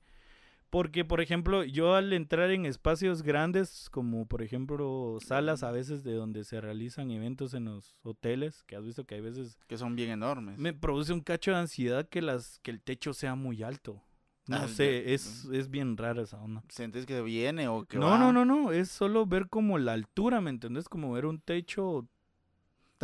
Porque 0.71 1.05
por 1.05 1.21
ejemplo 1.21 1.63
yo 1.63 1.95
al 1.95 2.13
entrar 2.13 2.51
en 2.51 2.67
espacios 2.67 3.23
grandes 3.23 3.89
como 3.91 4.27
por 4.27 4.43
ejemplo 4.43 5.19
salas 5.25 5.63
a 5.63 5.71
veces 5.71 6.03
de 6.03 6.15
donde 6.15 6.43
se 6.43 6.61
realizan 6.61 7.13
eventos 7.13 7.55
en 7.55 7.67
los 7.67 7.97
hoteles 8.03 8.65
que 8.65 8.75
has 8.75 8.85
visto 8.85 9.05
que 9.05 9.15
hay 9.15 9.21
veces 9.21 9.57
Que 9.69 9.79
son 9.79 9.95
bien 9.95 10.11
enormes. 10.11 10.59
me 10.59 10.73
produce 10.73 11.13
un 11.13 11.21
cacho 11.21 11.53
de 11.53 11.59
ansiedad 11.59 12.09
que 12.09 12.23
las 12.23 12.59
que 12.61 12.73
el 12.73 12.81
techo 12.81 13.15
sea 13.15 13.35
muy 13.37 13.63
alto. 13.63 14.03
No 14.47 14.57
Ah, 14.57 14.69
sé 14.69 15.15
es, 15.15 15.45
es 15.53 15.71
bien 15.71 15.97
rara 15.97 16.23
esa 16.23 16.39
onda. 16.43 16.63
¿Sentís 16.69 17.07
que 17.07 17.23
viene 17.23 17.69
o 17.69 17.85
que 17.85 17.97
no, 17.99 18.09
va 18.09 18.19
no, 18.19 18.31
no, 18.33 18.45
no, 18.45 18.73
es 18.73 18.91
solo 18.91 19.25
ver 19.27 19.49
como 19.49 19.79
la 19.79 19.93
altura, 19.93 20.41
¿me 20.43 20.51
entendés? 20.51 20.89
Como 20.89 21.13
ver 21.13 21.25
un 21.25 21.41
techo 21.41 22.07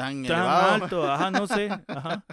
tan, 0.00 0.24
tan 0.24 0.36
elevado? 0.38 0.84
alto, 0.84 1.10
ajá, 1.10 1.30
no 1.30 1.46
sé, 1.46 1.70
ajá. 1.88 2.24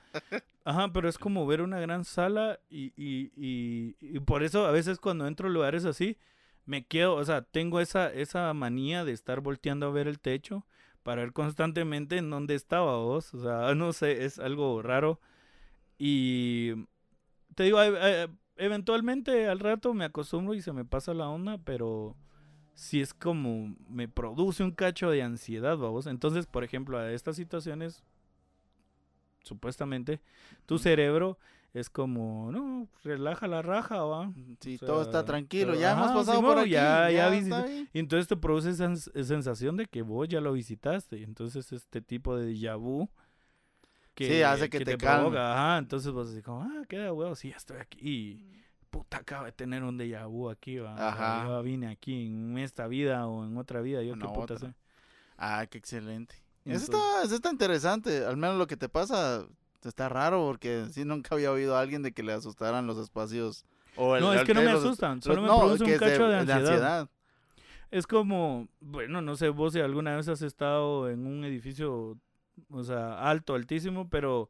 Ajá, 0.65 0.91
pero 0.91 1.07
es 1.07 1.17
como 1.17 1.47
ver 1.47 1.61
una 1.61 1.79
gran 1.79 2.03
sala 2.03 2.59
y, 2.69 2.87
y, 2.97 3.31
y, 3.37 3.95
y 4.01 4.19
por 4.19 4.43
eso 4.43 4.65
a 4.65 4.71
veces 4.71 4.99
cuando 4.99 5.25
entro 5.25 5.47
a 5.47 5.51
lugares 5.51 5.85
así, 5.85 6.17
me 6.65 6.85
quedo, 6.85 7.15
o 7.15 7.23
sea, 7.23 7.41
tengo 7.41 7.79
esa, 7.79 8.11
esa 8.11 8.53
manía 8.53 9.05
de 9.05 9.13
estar 9.13 9.39
volteando 9.39 9.85
a 9.87 9.91
ver 9.91 10.09
el 10.09 10.19
techo 10.19 10.65
para 11.03 11.21
ver 11.21 11.31
constantemente 11.31 12.17
en 12.17 12.29
dónde 12.29 12.55
estaba 12.55 12.97
vos, 12.97 13.33
o 13.33 13.41
sea, 13.41 13.73
no 13.75 13.93
sé, 13.93 14.25
es 14.25 14.39
algo 14.39 14.81
raro. 14.81 15.21
Y 15.97 16.73
te 17.55 17.63
digo, 17.63 17.81
e- 17.81 18.23
e- 18.23 18.27
eventualmente 18.57 19.47
al 19.47 19.59
rato 19.59 19.93
me 19.93 20.03
acostumbro 20.05 20.53
y 20.53 20.61
se 20.61 20.73
me 20.73 20.83
pasa 20.83 21.13
la 21.13 21.29
onda, 21.29 21.57
pero 21.59 22.15
si 22.79 23.01
es 23.01 23.11
como 23.11 23.75
me 23.89 24.07
produce 24.07 24.63
un 24.63 24.69
cacho 24.71 25.09
de 25.09 25.23
ansiedad, 25.23 25.75
vamos. 25.77 26.05
Entonces, 26.05 26.45
por 26.45 26.63
ejemplo, 26.63 26.99
a 26.99 27.11
estas 27.11 27.35
situaciones, 27.35 28.03
supuestamente, 29.43 30.21
tu 30.65 30.77
cerebro 30.77 31.37
es 31.73 31.89
como, 31.89 32.51
no, 32.51 32.87
relaja 33.03 33.47
la 33.47 33.61
raja, 33.61 34.03
va. 34.03 34.31
Sí, 34.59 34.77
O 34.81 34.85
todo 34.85 35.01
está 35.01 35.25
tranquilo. 35.25 35.69
pero- 35.69 35.79
Ya 35.81 35.93
hemos 35.93 36.07
pasado 36.11 36.37
Simón, 36.37 36.51
por 36.53 36.59
aquí. 36.59 36.69
ya- 36.71 37.09
ya 37.11 37.29
Ya. 37.39 37.67
Y 37.93 37.99
entonces 37.99 38.27
te 38.27 38.35
produce 38.37 38.69
esa 38.71 38.87
sens- 38.89 39.23
sensación 39.23 39.77
de 39.77 39.85
que 39.87 40.01
vos 40.01 40.27
ya 40.27 40.39
lo 40.41 40.53
visitaste. 40.53 41.23
Entonces, 41.23 41.71
este 41.71 42.01
tipo 42.01 42.35
de 42.35 42.53
déjà 42.53 42.77
vu. 42.77 43.09
Sí, 44.17 44.41
hace 44.43 44.69
que 44.69 44.79
te 44.85 44.97
provoca, 44.97 45.53
Ajá, 45.53 45.77
entonces 45.77 46.11
vos 46.11 46.29
decís 46.29 46.43
como, 46.43 46.61
ah, 46.63 46.83
queda 46.89 47.13
huevo, 47.13 47.35
sí, 47.35 47.49
ya 47.49 47.57
estoy 47.57 47.77
aquí. 47.77 47.99
Y 48.01 48.61
puta, 48.97 49.17
acabo 49.17 49.45
de 49.45 49.51
tener 49.51 49.83
un 49.83 49.97
déjà 49.97 50.25
vu 50.27 50.49
aquí, 50.49 50.77
va. 50.79 50.95
Ajá. 51.09 51.45
Yo 51.47 51.63
vine 51.63 51.87
aquí 51.87 52.27
en 52.27 52.57
esta 52.57 52.87
vida 52.87 53.27
o 53.27 53.45
en 53.45 53.57
otra 53.57 53.81
vida, 53.81 54.01
yo 54.03 54.15
qué 54.15 54.27
puta 54.27 54.57
sé. 54.57 54.73
Ah, 55.37 55.65
qué 55.69 55.77
excelente. 55.77 56.35
Eso 56.65 56.83
está, 56.85 57.23
eso 57.23 57.35
está 57.35 57.49
interesante. 57.51 58.25
Al 58.25 58.37
menos 58.37 58.57
lo 58.57 58.67
que 58.67 58.75
te 58.75 58.89
pasa 58.89 59.45
está 59.83 60.09
raro 60.09 60.43
porque 60.45 60.87
sí 60.91 61.05
nunca 61.05 61.35
había 61.35 61.51
oído 61.51 61.77
a 61.77 61.79
alguien 61.81 62.01
de 62.03 62.11
que 62.11 62.23
le 62.23 62.33
asustaran 62.33 62.87
los 62.87 62.97
espacios. 62.97 63.63
O 63.95 64.15
el- 64.15 64.21
No, 64.23 64.33
es 64.33 64.43
que 64.43 64.53
no 64.53 64.61
me 64.61 64.71
los- 64.73 64.83
asustan, 64.83 65.15
los- 65.17 65.23
solo 65.23 65.41
me 65.41 65.47
produce 65.47 65.83
un 65.85 65.97
cacho 65.97 66.27
de 66.27 66.35
ansiedad. 66.37 66.59
ansiedad. 66.59 67.09
Es 67.89 68.05
como, 68.05 68.67
bueno, 68.81 69.21
no 69.21 69.35
sé, 69.37 69.47
vos 69.49 69.73
si 69.73 69.79
alguna 69.79 70.15
vez 70.15 70.27
has 70.27 70.41
estado 70.41 71.09
en 71.09 71.25
un 71.25 71.45
edificio, 71.45 72.17
o 72.69 72.83
sea, 72.83 73.21
alto, 73.29 73.53
altísimo, 73.55 74.09
pero 74.09 74.49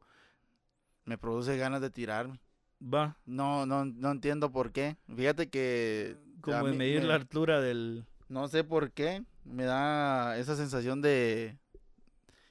Me 1.04 1.16
produce 1.18 1.56
ganas 1.56 1.80
de 1.80 1.88
tirarme. 1.90 2.38
Va, 2.82 3.16
No, 3.26 3.66
no, 3.66 3.84
no 3.84 4.10
entiendo 4.10 4.50
por 4.52 4.72
qué. 4.72 4.96
Fíjate 5.14 5.48
que 5.48 6.16
como 6.40 6.66
de 6.68 6.72
medir 6.76 7.00
me- 7.02 7.08
la 7.08 7.14
altura 7.16 7.60
del... 7.60 8.04
No 8.28 8.46
sé 8.48 8.62
por 8.64 8.92
qué. 8.92 9.24
Me 9.44 9.64
da 9.64 10.36
esa 10.38 10.54
sensación 10.54 11.00
de. 11.00 11.56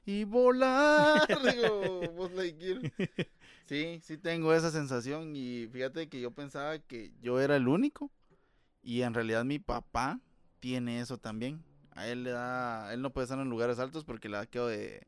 Y 0.06 0.24
volar. 0.24 1.28
Digo. 1.56 2.02
Sí, 3.66 4.00
sí 4.02 4.18
tengo 4.18 4.54
esa 4.54 4.72
sensación. 4.72 5.36
Y 5.36 5.68
fíjate 5.68 6.10
que 6.10 6.20
yo 6.20 6.32
pensaba 6.32 6.80
que 6.80 7.12
yo 7.22 7.40
era 7.40 7.56
el 7.58 7.68
único. 7.68 8.10
Y 8.82 9.02
en 9.04 9.14
realidad 9.14 9.46
mi 9.46 9.60
papá 9.60 10.20
tiene 10.60 11.00
eso 11.02 11.18
también. 11.20 11.64
A 11.92 12.08
él 12.08 12.24
le 12.24 12.32
da. 12.32 12.92
Él 12.94 13.02
no 13.04 13.12
puede 13.12 13.26
estar 13.26 13.40
en 13.40 13.50
lugares 13.50 13.78
altos 13.80 14.04
porque 14.04 14.30
le 14.30 14.38
da 14.38 14.46
quedo 14.48 14.68
de. 14.68 15.06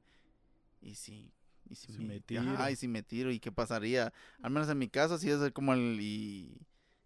Y 0.82 0.96
si. 0.96 1.32
Y 1.70 1.76
si, 1.76 1.94
Si 1.94 2.00
me, 2.00 2.16
me 2.16 2.20
tiro. 2.20 2.42
ajá, 2.42 2.72
y 2.72 2.76
si 2.76 2.88
me 2.88 3.04
tiro, 3.04 3.32
¿y 3.32 3.40
qué 3.40 3.52
pasaría? 3.52 4.12
Al 4.42 4.52
menos 4.52 4.70
en 4.70 4.78
mi 4.78 4.90
caso, 4.90 5.18
sí 5.18 5.30
es 5.30 5.52
como 5.52 5.74
el. 5.74 6.00
¿Y, 6.02 6.58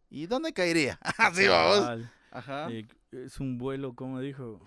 ¿y 0.09 0.25
dónde 0.27 0.53
caería? 0.53 0.99
Así 1.17 1.47
vamos. 1.47 2.07
Ajá. 2.31 2.71
Eh, 2.71 2.87
es 3.11 3.39
un 3.39 3.57
vuelo, 3.57 3.93
como 3.93 4.19
dijo. 4.19 4.61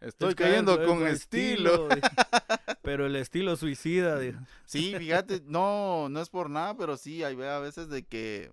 Estoy 0.00 0.30
Es 0.30 0.34
cayendo 0.34 0.84
con 0.84 1.06
estilo. 1.06 1.88
pero 2.82 3.06
el 3.06 3.16
estilo 3.16 3.56
suicida, 3.56 4.18
dijo. 4.18 4.40
Sí, 4.66 4.94
fíjate, 4.98 5.42
no, 5.46 6.08
no 6.08 6.20
es 6.20 6.28
por 6.28 6.50
nada, 6.50 6.76
pero 6.76 6.96
sí, 6.96 7.22
hay 7.22 7.40
a 7.40 7.58
veces 7.60 7.88
de 7.88 8.02
que 8.02 8.50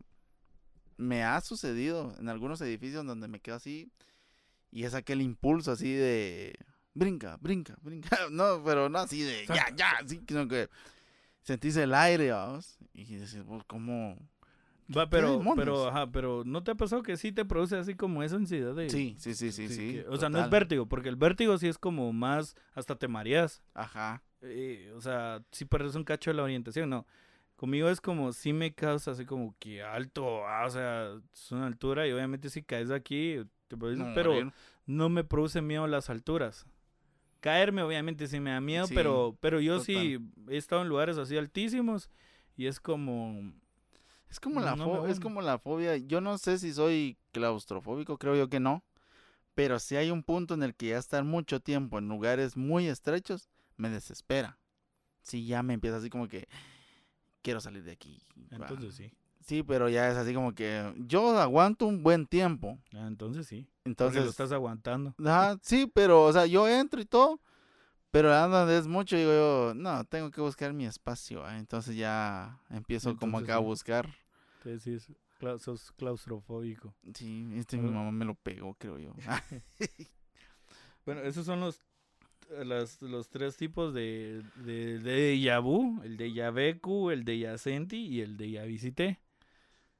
me 0.97 1.23
ha 1.23 1.41
sucedido 1.41 2.13
en 2.19 2.29
algunos 2.29 2.61
edificios 2.61 3.05
donde 3.05 3.27
me 3.27 3.39
quedo 3.39 3.55
así 3.55 3.89
y 4.71 4.83
es 4.83 4.93
aquel 4.93 5.21
impulso 5.21 5.71
así 5.71 5.93
de 5.93 6.55
brinca, 6.93 7.37
brinca, 7.41 7.77
brinca. 7.81 8.09
No, 8.31 8.61
pero 8.63 8.89
no 8.89 8.99
así 8.99 9.21
de 9.21 9.45
ya, 9.47 9.65
ya, 9.75 9.99
sí, 10.07 10.21
sino 10.27 10.47
que 10.47 10.69
sentís 11.41 11.75
el 11.77 11.93
aire, 11.93 12.31
vamos, 12.31 12.77
y 12.93 13.17
"Pues, 13.17 13.63
¿cómo? 13.67 14.17
Va, 14.95 15.07
pero, 15.09 15.37
pero, 15.55 15.87
ajá, 15.87 16.11
pero 16.11 16.43
¿no 16.45 16.63
te 16.63 16.71
ha 16.71 16.75
pasado 16.75 17.03
que 17.03 17.15
sí 17.15 17.31
te 17.31 17.45
produce 17.45 17.75
así 17.77 17.93
como 17.93 18.23
esa 18.23 18.37
ansiedad 18.37 18.73
de... 18.73 18.89
Sí, 18.89 19.15
sí, 19.19 19.35
sí, 19.35 19.51
sí, 19.51 19.67
sí. 19.67 19.91
que- 19.91 20.07
o 20.07 20.17
sea, 20.17 20.29
no 20.29 20.39
es 20.39 20.49
vértigo, 20.49 20.87
porque 20.87 21.09
el 21.09 21.15
vértigo 21.15 21.57
sí 21.59 21.67
es 21.67 21.77
como 21.77 22.11
más, 22.11 22.55
hasta 22.73 22.95
te 22.95 23.07
mareas. 23.07 23.61
Ajá. 23.75 24.23
eh, 24.41 24.91
o 24.95 25.01
sea, 25.01 25.43
sí 25.51 25.65
pierdes 25.65 25.95
un 25.95 26.03
cacho 26.05 26.31
de 26.31 26.37
la 26.37 26.43
orientación, 26.43 26.89
no. 26.89 27.05
Conmigo 27.55 27.89
es 27.89 27.99
como, 28.01 28.31
sí 28.31 28.53
me 28.53 28.73
causa 28.73 29.11
así 29.11 29.25
como 29.25 29.53
que 29.59 29.83
alto, 29.83 30.47
ah, 30.47 30.63
o 30.65 30.69
sea, 30.69 31.11
es 31.33 31.51
una 31.51 31.67
altura 31.67 32.07
y 32.07 32.11
obviamente 32.13 32.49
si 32.49 32.63
caes 32.63 32.87
de 32.87 32.95
aquí, 32.95 33.35
te 33.67 33.75
puedes- 33.77 33.97
no, 33.97 34.05
pero 34.15 34.33
no 34.85 35.09
me 35.09 35.23
produce 35.25 35.61
miedo 35.61 35.85
las 35.87 36.09
alturas. 36.09 36.65
Caerme 37.39 37.83
obviamente 37.83 38.27
sí 38.27 38.39
me 38.39 38.51
da 38.51 38.61
miedo, 38.61 38.87
Sí, 38.87 38.95
pero, 38.95 39.37
pero 39.39 39.59
yo 39.61 39.79
sí 39.79 40.17
he 40.49 40.57
estado 40.57 40.81
en 40.81 40.89
lugares 40.89 41.17
así 41.17 41.37
altísimos 41.37 42.09
y 42.57 42.67
es 42.67 42.79
como, 42.79 43.53
Es 44.29 44.39
como 44.39 44.59
la 44.59 44.75
No 44.75 45.07
es 45.07 45.19
como 45.19 45.41
la 45.41 45.57
fobia. 45.57 45.97
Yo 45.97 46.19
no 46.21 46.37
sé 46.37 46.59
si 46.59 46.73
soy 46.73 47.17
claustrofóbico, 47.31 48.17
creo 48.17 48.35
yo 48.35 48.49
que 48.49 48.59
no. 48.59 48.83
Pero 49.55 49.79
si 49.79 49.95
hay 49.95 50.11
un 50.11 50.23
punto 50.23 50.53
en 50.53 50.63
el 50.63 50.75
que 50.75 50.89
ya 50.89 50.97
estar 50.97 51.23
mucho 51.23 51.59
tiempo 51.59 51.97
en 51.97 52.07
lugares 52.07 52.55
muy 52.55 52.87
estrechos, 52.87 53.49
me 53.77 53.89
desespera. 53.89 54.57
Si 55.21 55.45
ya 55.45 55.63
me 55.63 55.73
empieza 55.73 55.97
así 55.97 56.09
como 56.09 56.27
que 56.27 56.47
quiero 57.41 57.59
salir 57.59 57.83
de 57.83 57.91
aquí. 57.91 58.21
entonces 58.51 58.95
sí. 58.95 59.11
Sí, 59.49 59.63
pero 59.63 59.89
ya 59.89 60.09
es 60.11 60.15
así 60.15 60.31
como 60.33 60.53
que 60.53 60.93
yo 61.07 61.35
aguanto 61.39 61.87
un 61.87 62.03
buen 62.03 62.27
tiempo. 62.27 62.77
Ah, 62.93 63.07
entonces 63.07 63.47
sí. 63.47 63.63
Porque 63.63 63.89
Entonces, 63.89 64.23
lo 64.23 64.29
estás 64.29 64.51
aguantando. 64.51 65.15
ajá, 65.25 65.57
sí, 65.63 65.89
pero 65.91 66.23
o 66.25 66.31
sea, 66.31 66.45
yo 66.45 66.67
entro 66.69 67.01
y 67.01 67.05
todo, 67.05 67.39
Pero 68.11 68.31
andan 68.33 68.69
es 68.69 68.85
mucho, 68.87 69.15
digo 69.17 69.31
yo, 69.31 69.73
no, 69.75 70.03
tengo 70.05 70.29
que 70.31 70.41
buscar 70.41 70.71
mi 70.73 70.85
espacio. 70.85 71.47
¿eh? 71.49 71.57
Entonces 71.57 71.95
ya 71.95 72.59
empiezo 72.69 73.15
como 73.17 73.37
acá 73.39 73.55
a 73.55 73.59
buscar. 73.59 74.07
Entonces 74.57 74.83
sí, 74.83 74.93
es 74.93 75.17
clau- 75.39 75.57
sos 75.59 75.91
claustrofóbico. 75.93 76.93
Sí, 77.13 77.49
este 77.55 77.77
mi 77.77 77.89
Ah. 77.89 77.93
mamá 77.93 78.11
me 78.11 78.25
lo 78.25 78.35
pegó, 78.35 78.75
creo 78.75 78.97
yo. 78.99 79.13
Bueno, 81.05 81.21
esos 81.21 81.45
son 81.45 81.59
los 81.61 81.81
las- 82.63 83.01
los 83.01 83.29
tres 83.29 83.57
tipos 83.57 83.93
de, 83.93 84.43
de, 84.55 84.99
de 84.99 85.35
déjà 85.37 85.59
vu, 85.61 86.01
el 86.03 86.17
de 86.17 86.33
Yabeku, 86.33 87.11
el 87.11 87.23
de 87.23 87.37
Yasenti 87.39 87.97
y 88.07 88.21
el 88.21 88.37
de 88.37 88.51
Yavisité. 88.51 89.19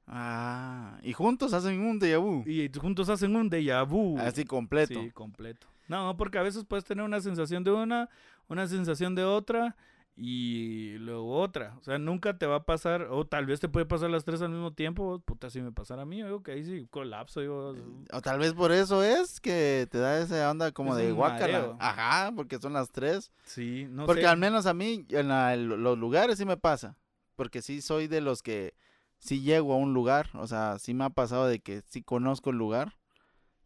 Ah, 0.06 0.98
y 1.02 1.12
juntos 1.12 1.52
hacen 1.52 1.80
un 1.80 1.98
déjà 2.00 2.18
vu. 2.20 2.42
Y 2.46 2.70
juntos 2.78 3.08
hacen 3.08 3.34
un 3.36 3.50
déjà 3.50 3.86
vu. 3.86 4.18
Así 4.18 4.44
completo. 4.44 5.00
Sí, 5.00 5.10
completo. 5.10 5.66
No, 5.88 6.16
porque 6.16 6.38
a 6.38 6.42
veces 6.42 6.64
puedes 6.64 6.84
tener 6.84 7.04
una 7.04 7.20
sensación 7.20 7.64
de 7.64 7.72
una, 7.72 8.08
una 8.48 8.66
sensación 8.68 9.14
de 9.14 9.24
otra 9.24 9.76
y 10.16 10.96
luego 10.98 11.38
otra. 11.40 11.74
O 11.80 11.82
sea, 11.82 11.98
nunca 11.98 12.36
te 12.38 12.46
va 12.46 12.56
a 12.56 12.64
pasar, 12.64 13.08
o 13.10 13.26
tal 13.26 13.46
vez 13.46 13.58
te 13.58 13.68
puede 13.68 13.86
pasar 13.86 14.10
las 14.10 14.24
tres 14.24 14.42
al 14.42 14.50
mismo 14.50 14.72
tiempo. 14.72 15.18
Puta, 15.20 15.50
si 15.50 15.60
me 15.60 15.72
pasara 15.72 16.02
a 16.02 16.04
mí, 16.06 16.22
digo 16.22 16.42
que 16.42 16.52
ahí 16.52 16.64
sí 16.64 16.86
colapso. 16.90 17.42
Yo, 17.42 17.74
O 18.12 18.20
tal 18.20 18.38
vez 18.38 18.52
por 18.54 18.70
eso 18.70 19.02
es 19.02 19.40
que 19.40 19.88
te 19.90 19.98
da 19.98 20.20
esa 20.20 20.50
onda 20.50 20.70
como 20.72 20.96
Es 20.96 21.04
de 21.04 21.12
guacala. 21.12 21.76
Ajá, 21.80 22.32
porque 22.36 22.58
son 22.58 22.72
las 22.74 22.90
tres. 22.92 23.32
sí, 23.44 23.86
no 23.90 24.06
porque 24.06 24.22
sé. 24.22 24.28
al 24.28 24.36
menos 24.38 24.66
a 24.66 24.74
mí, 24.74 25.04
en 25.08 25.28
la- 25.28 25.54
en 25.54 25.68
los 25.82 25.98
lugares 25.98 26.38
sí 26.38 26.44
me 26.44 26.56
pasa. 26.56 26.96
Porque 27.34 27.62
sí 27.62 27.80
soy 27.80 28.06
de 28.06 28.20
los 28.20 28.42
que 28.42 28.74
sí 29.20 29.42
llego 29.42 29.74
a 29.74 29.76
un 29.76 29.94
lugar. 29.94 30.30
O 30.34 30.46
sea, 30.46 30.78
sí 30.78 30.94
me 30.94 31.04
ha 31.04 31.10
pasado 31.10 31.46
de 31.46 31.60
que 31.60 31.82
sí 31.82 32.02
conozco 32.02 32.50
el 32.50 32.56
lugar. 32.56 32.96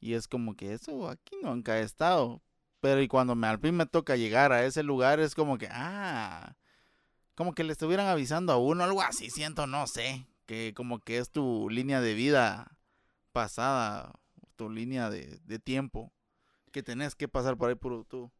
Y 0.00 0.14
es 0.14 0.28
como 0.28 0.54
que 0.54 0.74
eso 0.74 1.08
aquí 1.08 1.36
nunca 1.42 1.78
he 1.78 1.82
estado. 1.82 2.42
Pero 2.80 3.00
y 3.00 3.08
cuando 3.08 3.34
me, 3.34 3.46
al 3.46 3.58
fin 3.58 3.74
me 3.74 3.86
toca 3.86 4.16
llegar 4.16 4.52
a 4.52 4.66
ese 4.66 4.82
lugar 4.82 5.18
es 5.18 5.34
como 5.34 5.56
que, 5.56 5.68
ah, 5.70 6.56
como 7.34 7.54
que 7.54 7.64
le 7.64 7.72
estuvieran 7.72 8.08
avisando 8.08 8.52
a 8.52 8.58
uno, 8.58 8.84
algo 8.84 9.00
así, 9.00 9.30
siento, 9.30 9.66
no 9.66 9.86
sé. 9.86 10.26
Que 10.44 10.74
como 10.76 11.00
que 11.00 11.16
es 11.16 11.30
tu 11.30 11.70
línea 11.70 12.02
de 12.02 12.12
vida 12.12 12.76
pasada, 13.32 14.12
tu 14.56 14.68
línea 14.68 15.08
de, 15.08 15.58
tiempo. 15.60 16.12
Que 16.72 16.82
tenés 16.82 17.14
que 17.14 17.28
pasar 17.28 17.56
por 17.56 17.70
ahí 17.70 17.74
puro 17.74 18.04
tú. 18.04 18.30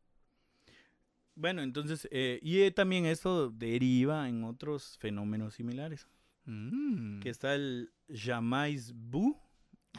Bueno, 1.36 1.62
entonces, 1.62 2.06
eh, 2.10 2.38
y 2.42 2.62
eh, 2.62 2.70
también 2.70 3.06
esto 3.06 3.50
deriva 3.50 4.28
en 4.28 4.44
otros 4.44 4.98
fenómenos 4.98 5.54
similares. 5.54 6.06
Mm. 6.46 7.20
Que 7.20 7.30
está 7.30 7.54
el 7.54 7.90
Jamais 8.08 8.92
Bu, 8.94 9.36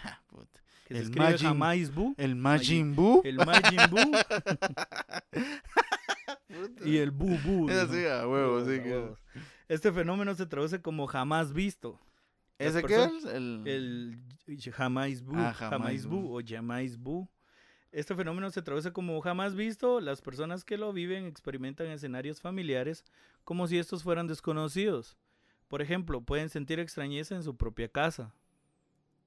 Ah, 0.04 0.20
puta. 0.28 0.62
que 0.88 0.94
se 0.94 1.00
El 1.00 1.06
escribe 1.08 1.26
Majin- 1.30 1.38
Jamais 1.38 1.94
Bu, 1.94 2.14
El 2.18 2.36
Majin 2.36 2.96
Buu. 2.96 3.22
el 3.24 3.38
Majin 3.38 3.80
Bu 3.90 4.12
y 6.86 6.98
el 6.98 7.12
Bu 7.12 7.38
Bu. 7.44 7.70
A 7.70 8.28
huevo, 8.28 8.66
sí 8.66 8.82
que-. 8.82 9.14
Este 9.68 9.92
fenómeno 9.92 10.36
se 10.36 10.46
traduce 10.46 10.82
como 10.82 11.08
jamás 11.08 11.54
visto. 11.54 12.00
¿Ese 12.60 12.84
qué 12.84 13.04
es? 13.06 13.26
El... 13.26 13.64
El 13.66 14.72
jamás 14.72 15.22
bu, 15.24 15.34
Ah, 15.36 15.54
jamás 15.54 15.82
jamás 15.82 16.06
bu 16.06 16.22
bu. 16.22 16.38
o 16.38 16.42
jamais 16.46 16.98
bu. 16.98 17.28
Este 17.92 18.16
fenómeno 18.16 18.50
se 18.52 18.62
traduce 18.62 18.92
como 18.94 19.20
jamás 19.22 19.56
visto. 19.56 20.00
Las 20.00 20.22
personas 20.22 20.64
que 20.64 20.78
lo 20.78 20.94
viven 20.94 21.26
experimentan 21.26 21.88
escenarios 21.88 22.40
familiares 22.42 23.04
como 23.44 23.68
si 23.68 23.78
estos 23.78 24.04
fueran 24.04 24.28
desconocidos. 24.28 25.18
Por 25.68 25.82
ejemplo, 25.82 26.22
pueden 26.22 26.50
sentir 26.50 26.80
extrañeza 26.80 27.36
en 27.36 27.44
su 27.44 27.56
propia 27.56 27.88
casa. 27.88 28.34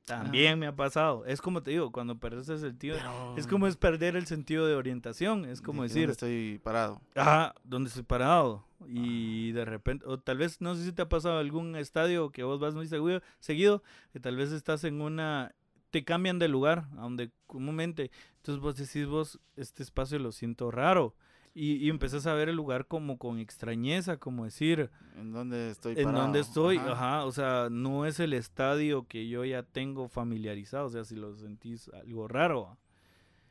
También 0.04 0.58
me 0.58 0.66
ha 0.66 0.74
pasado. 0.74 1.26
Es 1.26 1.42
como 1.42 1.62
te 1.62 1.70
digo, 1.70 1.92
cuando 1.92 2.16
perdes 2.18 2.48
el 2.48 2.58
sentido. 2.58 2.96
Pero- 2.96 3.34
Es 3.36 3.46
como 3.46 3.66
es 3.66 3.76
perder 3.76 4.16
el 4.16 4.26
sentido 4.26 4.66
de 4.66 4.74
orientación. 4.74 5.44
Es 5.44 5.60
como 5.60 5.82
de 5.82 5.88
decir, 5.88 6.02
¿dónde 6.06 6.12
estoy 6.12 6.58
parado. 6.62 7.02
ah, 7.14 7.54
¿dónde 7.62 7.88
estoy 7.88 8.04
parado? 8.04 8.64
Y 8.86 9.52
de 9.52 9.64
repente, 9.66 10.06
o 10.06 10.18
tal 10.18 10.38
vez, 10.38 10.60
no 10.62 10.74
sé 10.76 10.84
si 10.84 10.92
te 10.92 11.02
ha 11.02 11.08
pasado 11.10 11.38
algún 11.38 11.76
estadio 11.76 12.30
que 12.30 12.42
vos 12.42 12.58
vas 12.58 12.74
muy 12.74 12.86
seguro, 12.86 13.20
seguido, 13.38 13.82
que 14.12 14.20
tal 14.20 14.36
vez 14.36 14.50
estás 14.52 14.84
en 14.84 15.02
una, 15.02 15.52
te 15.90 16.04
cambian 16.04 16.38
de 16.38 16.48
lugar, 16.48 16.86
a 16.96 17.02
donde 17.02 17.30
comúnmente, 17.46 18.10
entonces 18.36 18.62
vos 18.62 18.76
decís, 18.76 19.06
vos, 19.06 19.40
este 19.56 19.82
espacio 19.82 20.18
lo 20.20 20.32
siento 20.32 20.70
raro. 20.70 21.14
Y, 21.60 21.74
y 21.84 21.90
empezás 21.90 22.24
a 22.28 22.34
ver 22.34 22.48
el 22.48 22.54
lugar 22.54 22.86
como 22.86 23.18
con 23.18 23.38
extrañeza, 23.40 24.16
como 24.18 24.44
decir, 24.44 24.90
¿En 25.16 25.32
dónde 25.32 25.70
estoy 25.70 25.94
en 25.96 26.04
parado? 26.04 26.22
dónde 26.22 26.38
estoy, 26.38 26.76
Ajá. 26.76 26.92
ajá. 26.92 27.24
o 27.24 27.32
sea, 27.32 27.68
no 27.68 28.06
es 28.06 28.20
el 28.20 28.32
estadio 28.32 29.08
que 29.08 29.28
yo 29.28 29.44
ya 29.44 29.64
tengo 29.64 30.08
familiarizado, 30.08 30.86
o 30.86 30.90
sea, 30.90 31.04
si 31.04 31.16
lo 31.16 31.34
sentís 31.34 31.88
algo 31.88 32.28
raro. 32.28 32.78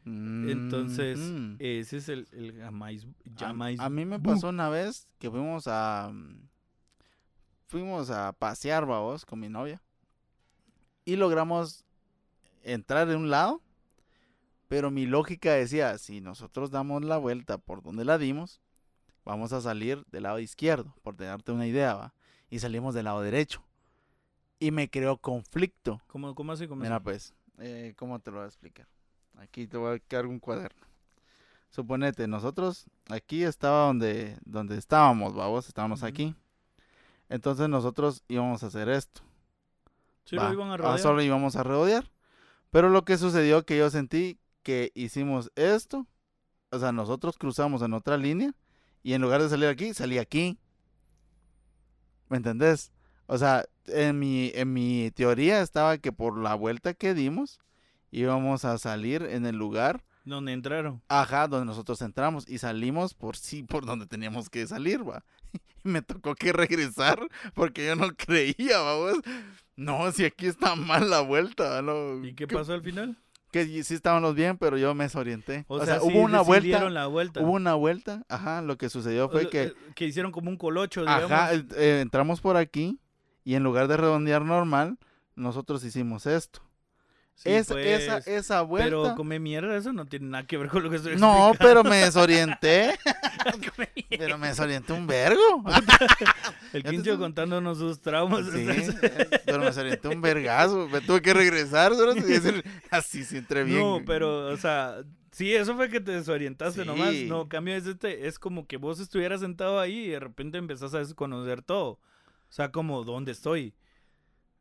Entonces, 0.06 1.20
Mm. 1.20 1.56
ese 1.60 1.98
es 1.98 2.08
el, 2.08 2.28
el 2.32 2.58
jamás, 2.62 3.06
A- 3.36 3.40
jamás 3.40 3.80
a, 3.80 3.90
mí 3.90 4.06
me 4.06 4.20
pasó 4.20 4.48
una 4.50 4.70
vez 4.70 5.06
que 5.20 5.30
fuimos 5.30 5.68
a... 5.68 6.10
mm, 6.14 6.48
Fuimos 7.66 8.10
a 8.10 8.32
pasear, 8.32 8.86
vamos, 8.86 9.26
con 9.26 9.42
mi 9.42 9.50
novia. 9.50 9.82
Y 11.04 11.18
logramos 11.18 11.84
entrar 12.64 13.06
de 13.10 13.18
un 13.18 13.30
lado. 13.30 13.62
Pero 14.68 14.92
mi 14.92 15.06
lógica 15.06 15.54
decía, 15.54 15.98
si 15.98 16.22
nosotros 16.22 16.72
damos 16.72 17.04
la 17.04 17.18
vuelta 17.18 17.58
por 17.58 17.82
donde 17.82 18.04
la 18.06 18.18
dimos, 18.18 18.62
vamos 19.24 19.54
a 19.54 19.62
salir 19.62 20.04
del 20.12 20.24
lado 20.24 20.40
izquierdo, 20.40 20.94
por 21.04 21.16
darte 21.16 21.52
una 21.52 21.68
idea, 21.68 21.96
¿va? 21.96 22.14
Y 22.50 22.60
salimos 22.60 22.94
del 22.94 23.06
lado 23.06 23.22
derecho. 23.22 23.64
Y 24.60 24.72
me 24.72 24.90
creó 24.90 25.18
conflicto. 25.18 26.02
¿Cómo, 26.08 26.34
cómo 26.36 26.52
así? 26.52 26.68
¿Cómo 26.68 26.82
Mira 26.82 26.96
así? 26.98 27.04
pues, 27.04 27.34
eh, 27.60 27.94
¿cómo 27.96 28.20
te 28.20 28.32
lo 28.32 28.38
voy 28.38 28.46
a 28.46 28.48
explicar? 28.48 28.88
Aquí 29.38 29.68
te 29.68 29.78
voy 29.78 29.96
a 29.96 30.00
quedar 30.00 30.26
un 30.26 30.40
cuaderno. 30.40 30.88
Suponete, 31.70 32.28
nosotros 32.28 32.86
aquí 33.10 33.44
estaba 33.44 33.86
donde, 33.88 34.38
donde 34.46 34.78
estábamos, 34.78 35.36
vamos, 35.36 35.68
estábamos 35.68 36.04
aquí. 36.04 36.34
Entonces 37.30 37.70
nosotros 37.70 38.24
íbamos 38.28 38.64
a 38.64 38.68
hacer 38.68 38.90
esto. 38.90 39.22
Sí, 40.26 40.38
va. 40.38 40.48
lo 40.48 40.54
iban 40.54 40.70
a 40.70 40.94
Ah, 40.94 40.98
solo 40.98 41.22
íbamos 41.22 41.56
a 41.56 41.64
rodear. 41.64 42.10
Pero 42.72 42.90
lo 42.90 43.06
que 43.06 43.18
sucedió 43.18 43.66
que 43.66 43.78
yo 43.78 43.90
sentí 43.90 44.40
que 44.68 44.92
hicimos 44.96 45.50
esto. 45.56 46.06
O 46.72 46.80
sea, 46.80 46.92
nosotros 46.92 47.38
cruzamos 47.38 47.82
en 47.84 47.94
otra 47.94 48.18
línea. 48.18 48.54
Y 49.02 49.14
en 49.14 49.22
lugar 49.22 49.42
de 49.42 49.48
salir 49.48 49.70
aquí, 49.70 49.94
salí 49.94 50.18
aquí. 50.18 50.60
¿Me 52.28 52.36
entendés? 52.36 52.92
O 53.28 53.38
sea, 53.38 53.64
en 53.86 54.20
mi, 54.20 54.52
en 54.56 54.74
mi 54.74 55.10
teoría 55.12 55.62
estaba 55.62 55.98
que 56.00 56.12
por 56.12 56.38
la 56.38 56.54
vuelta 56.56 56.94
que 56.94 57.14
dimos, 57.14 57.60
íbamos 58.12 58.66
a 58.66 58.78
salir 58.78 59.22
en 59.24 59.46
el 59.46 59.56
lugar, 59.56 60.04
Donde 60.26 60.52
entraron. 60.52 61.02
ajá, 61.08 61.48
donde 61.48 61.66
nosotros 61.66 62.02
entramos. 62.02 62.44
Y 62.50 62.58
salimos 62.58 63.14
por 63.14 63.38
sí, 63.38 63.64
por 63.64 63.86
donde 63.86 64.06
teníamos 64.06 64.50
que 64.50 64.68
salir, 64.68 65.08
va. 65.08 65.24
Y 65.86 65.90
me 65.90 66.02
tocó 66.02 66.36
que 66.36 66.52
regresar 66.52 67.20
porque 67.54 67.86
yo 67.86 67.96
no 67.96 68.10
creía, 68.18 68.80
vamos. 68.80 69.20
No, 69.78 70.12
si 70.12 70.26
aquí 70.26 70.48
está 70.48 70.76
mal 70.76 71.10
la 71.10 71.22
vuelta, 71.22 71.82
¿no? 71.82 72.26
¿Y 72.26 72.34
qué 72.34 72.46
pasó 72.48 72.74
al 72.74 72.82
final? 72.82 73.16
Que 73.66 73.84
sí 73.84 73.94
estábamos 73.94 74.36
bien, 74.36 74.58
pero 74.58 74.78
yo 74.78 74.94
me 74.94 75.06
desorienté. 75.06 75.66
O, 75.68 75.84
sea, 75.84 76.00
sí 76.00 76.08
hubo 76.08 76.20
una 76.20 76.42
vuelta, 76.42 76.68
dieron 76.68 76.94
la 76.94 77.08
vuelta. 77.08 77.42
hubo 77.42 77.54
una 77.54 77.74
vuelta, 77.74 78.26
ajá, 78.30 78.62
lo 78.62 78.78
que 78.78 78.90
sucedió 78.90 79.30
fue 79.30 79.50
que, 79.50 79.64
eh, 79.64 79.74
que 79.96 80.06
hicieron 80.06 80.32
como 80.32 80.50
un 80.50 80.58
colocho, 80.58 81.02
digamos. 81.02 81.32
ajá, 81.32 81.54
eh, 81.54 82.02
entramos 82.02 82.42
por 82.42 82.58
aquí 82.58 83.00
y 83.44 83.56
en 83.56 83.64
lugar 83.64 83.88
de 83.88 83.98
redondear 83.98 84.44
normal, 84.44 84.98
nosotros 85.36 85.84
hicimos 85.84 86.26
esto. 86.26 86.67
Sí, 87.40 87.50
Es- 87.52 87.68
pues, 87.68 87.86
esa, 87.86 88.18
esa 88.18 88.62
vuelta. 88.64 88.86
Pero 88.90 89.16
come 89.16 89.38
mierda, 89.40 89.78
eso 89.78 89.94
no 89.94 90.08
tiene 90.08 90.26
nada 90.26 90.48
que 90.48 90.58
ver 90.58 90.70
con 90.70 90.82
lo 90.82 90.90
que 90.90 90.96
estoy 90.96 91.18
No, 91.18 91.50
explicando. 91.52 91.58
pero 91.60 91.84
me 91.84 91.98
desorienté. 92.06 92.98
Pero 94.10 94.40
me 94.40 94.48
desorienté 94.48 94.92
un 94.94 95.06
vergo. 95.06 95.64
El 96.74 96.82
te 96.84 96.90
Quincho 96.90 97.18
contándonos 97.20 97.78
sus 97.78 98.02
traumas. 98.02 98.48
Sí, 98.52 98.66
pero 99.46 99.60
me 99.60 99.66
desorienté 99.66 100.08
un 100.08 100.20
vergazo. 100.22 100.88
Me 100.90 101.00
tuve 101.02 101.22
que 101.22 101.34
regresar. 101.34 101.94
solo 101.96 102.16
decir, 102.16 102.64
así 102.90 103.24
sí 103.24 103.38
entré 103.38 103.64
bien. 103.64 103.80
No, 103.80 104.02
pero, 104.04 104.48
o 104.48 104.58
sea, 104.58 104.96
sí, 105.32 105.54
eso 105.54 105.76
fue 105.76 105.90
que 105.90 106.00
te 106.02 106.14
desorientaste 106.14 106.82
Sí. 106.82 106.88
nomás. 106.88 107.14
No, 107.28 107.48
cambio 107.48 107.76
es 107.76 107.86
este, 107.86 108.28
es 108.28 108.40
como 108.40 108.66
que 108.66 108.78
vos 108.78 109.00
estuvieras 109.00 109.42
sentado 109.42 109.80
ahí 109.80 110.06
y 110.06 110.10
de 110.10 110.20
repente 110.20 110.58
empezás 110.58 110.96
a 110.96 111.00
desconocer 111.00 111.62
todo. 111.62 111.90
O 111.92 112.00
sea, 112.50 112.72
como, 112.72 113.04
¿dónde 113.04 113.32
estoy? 113.32 113.76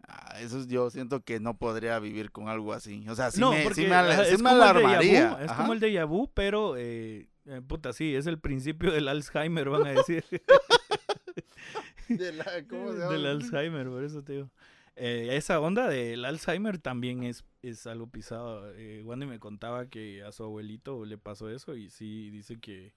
Ah, 0.08 0.38
eso 0.40 0.60
es- 0.60 0.68
yo 0.68 0.88
siento 0.90 1.20
que 1.24 1.40
no 1.40 1.56
podría 1.58 1.98
vivir 1.98 2.30
con 2.30 2.48
algo 2.48 2.72
así. 2.72 3.04
O 3.08 3.14
sea, 3.14 3.30
sí 3.30 3.40
no, 3.40 3.50
me, 3.50 3.74
sí 3.74 3.86
me, 3.86 3.94
al- 3.94 4.12
ajá, 4.12 4.24
sí 4.24 4.34
es, 4.34 4.42
me 4.42 4.50
como 4.50 4.62
el 4.62 4.68
déjà 4.68 4.70
alarmaría. 4.70 5.30
vu, 5.34 5.44
es 5.44 5.52
como 5.52 5.72
el 5.72 5.80
déjà 5.80 6.06
vu, 6.08 6.30
pero, 6.32 6.76
eh, 6.76 7.28
eh, 7.46 7.60
puta, 7.66 7.92
sí, 7.92 8.14
es 8.14 8.26
el 8.26 8.38
principio 8.38 8.92
del 8.92 9.08
Alzheimer, 9.08 9.68
van 9.68 9.86
a 9.86 9.90
decir. 9.90 10.24
De 12.08 12.32
la- 12.32 12.64
¿cómo 12.68 12.92
se 12.92 12.98
llama? 12.98 13.12
del 13.12 13.26
Alzheimer, 13.26 13.88
por 13.88 14.04
eso 14.04 14.22
te 14.22 14.34
digo. 14.34 14.50
Eh, 14.98 15.30
esa 15.36 15.60
onda 15.60 15.88
del 15.88 16.24
Alzheimer 16.24 16.78
también 16.78 17.22
es, 17.24 17.44
es 17.62 17.86
algo 17.86 18.06
pisado. 18.06 18.72
Eh, 18.76 19.02
Wandy 19.04 19.26
me 19.26 19.38
contaba 19.38 19.86
que 19.86 20.22
a 20.22 20.32
su 20.32 20.44
abuelito 20.44 21.04
le 21.04 21.18
pasó 21.18 21.50
eso 21.50 21.74
y 21.74 21.90
sí 21.90 22.30
dice 22.30 22.58
que, 22.58 22.94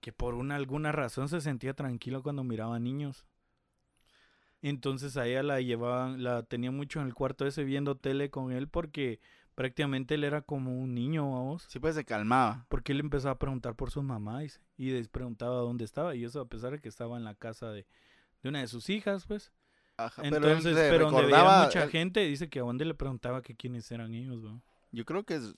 que 0.00 0.12
por 0.12 0.34
una 0.34 0.54
alguna 0.54 0.92
razón 0.92 1.28
se 1.28 1.40
sentía 1.42 1.74
tranquilo 1.74 2.22
cuando 2.22 2.44
miraba 2.44 2.78
niños. 2.78 3.26
Entonces 4.62 5.16
a 5.16 5.26
ella 5.26 5.42
la 5.42 5.60
llevaban, 5.60 6.22
la 6.22 6.42
tenía 6.42 6.70
mucho 6.70 7.00
en 7.00 7.06
el 7.06 7.14
cuarto 7.14 7.46
ese 7.46 7.64
viendo 7.64 7.96
tele 7.96 8.30
con 8.30 8.52
él 8.52 8.68
porque 8.68 9.20
prácticamente 9.54 10.14
él 10.14 10.24
era 10.24 10.42
como 10.42 10.78
un 10.80 10.94
niño, 10.94 11.30
vamos. 11.30 11.64
Sí, 11.68 11.78
pues 11.78 11.94
se 11.94 12.04
calmaba. 12.04 12.66
Porque 12.68 12.92
él 12.92 13.00
empezó 13.00 13.30
a 13.30 13.38
preguntar 13.38 13.74
por 13.76 13.90
su 13.90 14.02
mamá 14.02 14.40
dice, 14.40 14.60
y 14.76 14.90
les 14.90 15.08
preguntaba 15.08 15.56
dónde 15.56 15.84
estaba. 15.84 16.14
Y 16.14 16.24
eso 16.24 16.40
a 16.40 16.48
pesar 16.48 16.72
de 16.72 16.80
que 16.80 16.88
estaba 16.88 17.16
en 17.16 17.24
la 17.24 17.34
casa 17.34 17.70
de, 17.70 17.86
de 18.42 18.48
una 18.48 18.60
de 18.60 18.66
sus 18.66 18.88
hijas, 18.90 19.26
pues. 19.26 19.52
Ajá, 19.98 20.22
Entonces, 20.26 20.76
pero, 20.90 21.10
donde 21.10 21.26
veía 21.26 21.64
mucha 21.64 21.84
él- 21.84 21.90
gente, 21.90 22.20
dice 22.20 22.48
que 22.50 22.58
a 22.58 22.62
dónde 22.62 22.84
le 22.84 22.94
preguntaba 22.94 23.40
que 23.40 23.54
quiénes 23.56 23.90
eran 23.90 24.12
ellos, 24.14 24.42
¿no? 24.42 24.62
Yo 24.92 25.04
creo 25.06 25.24
que 25.24 25.36
es- 25.36 25.54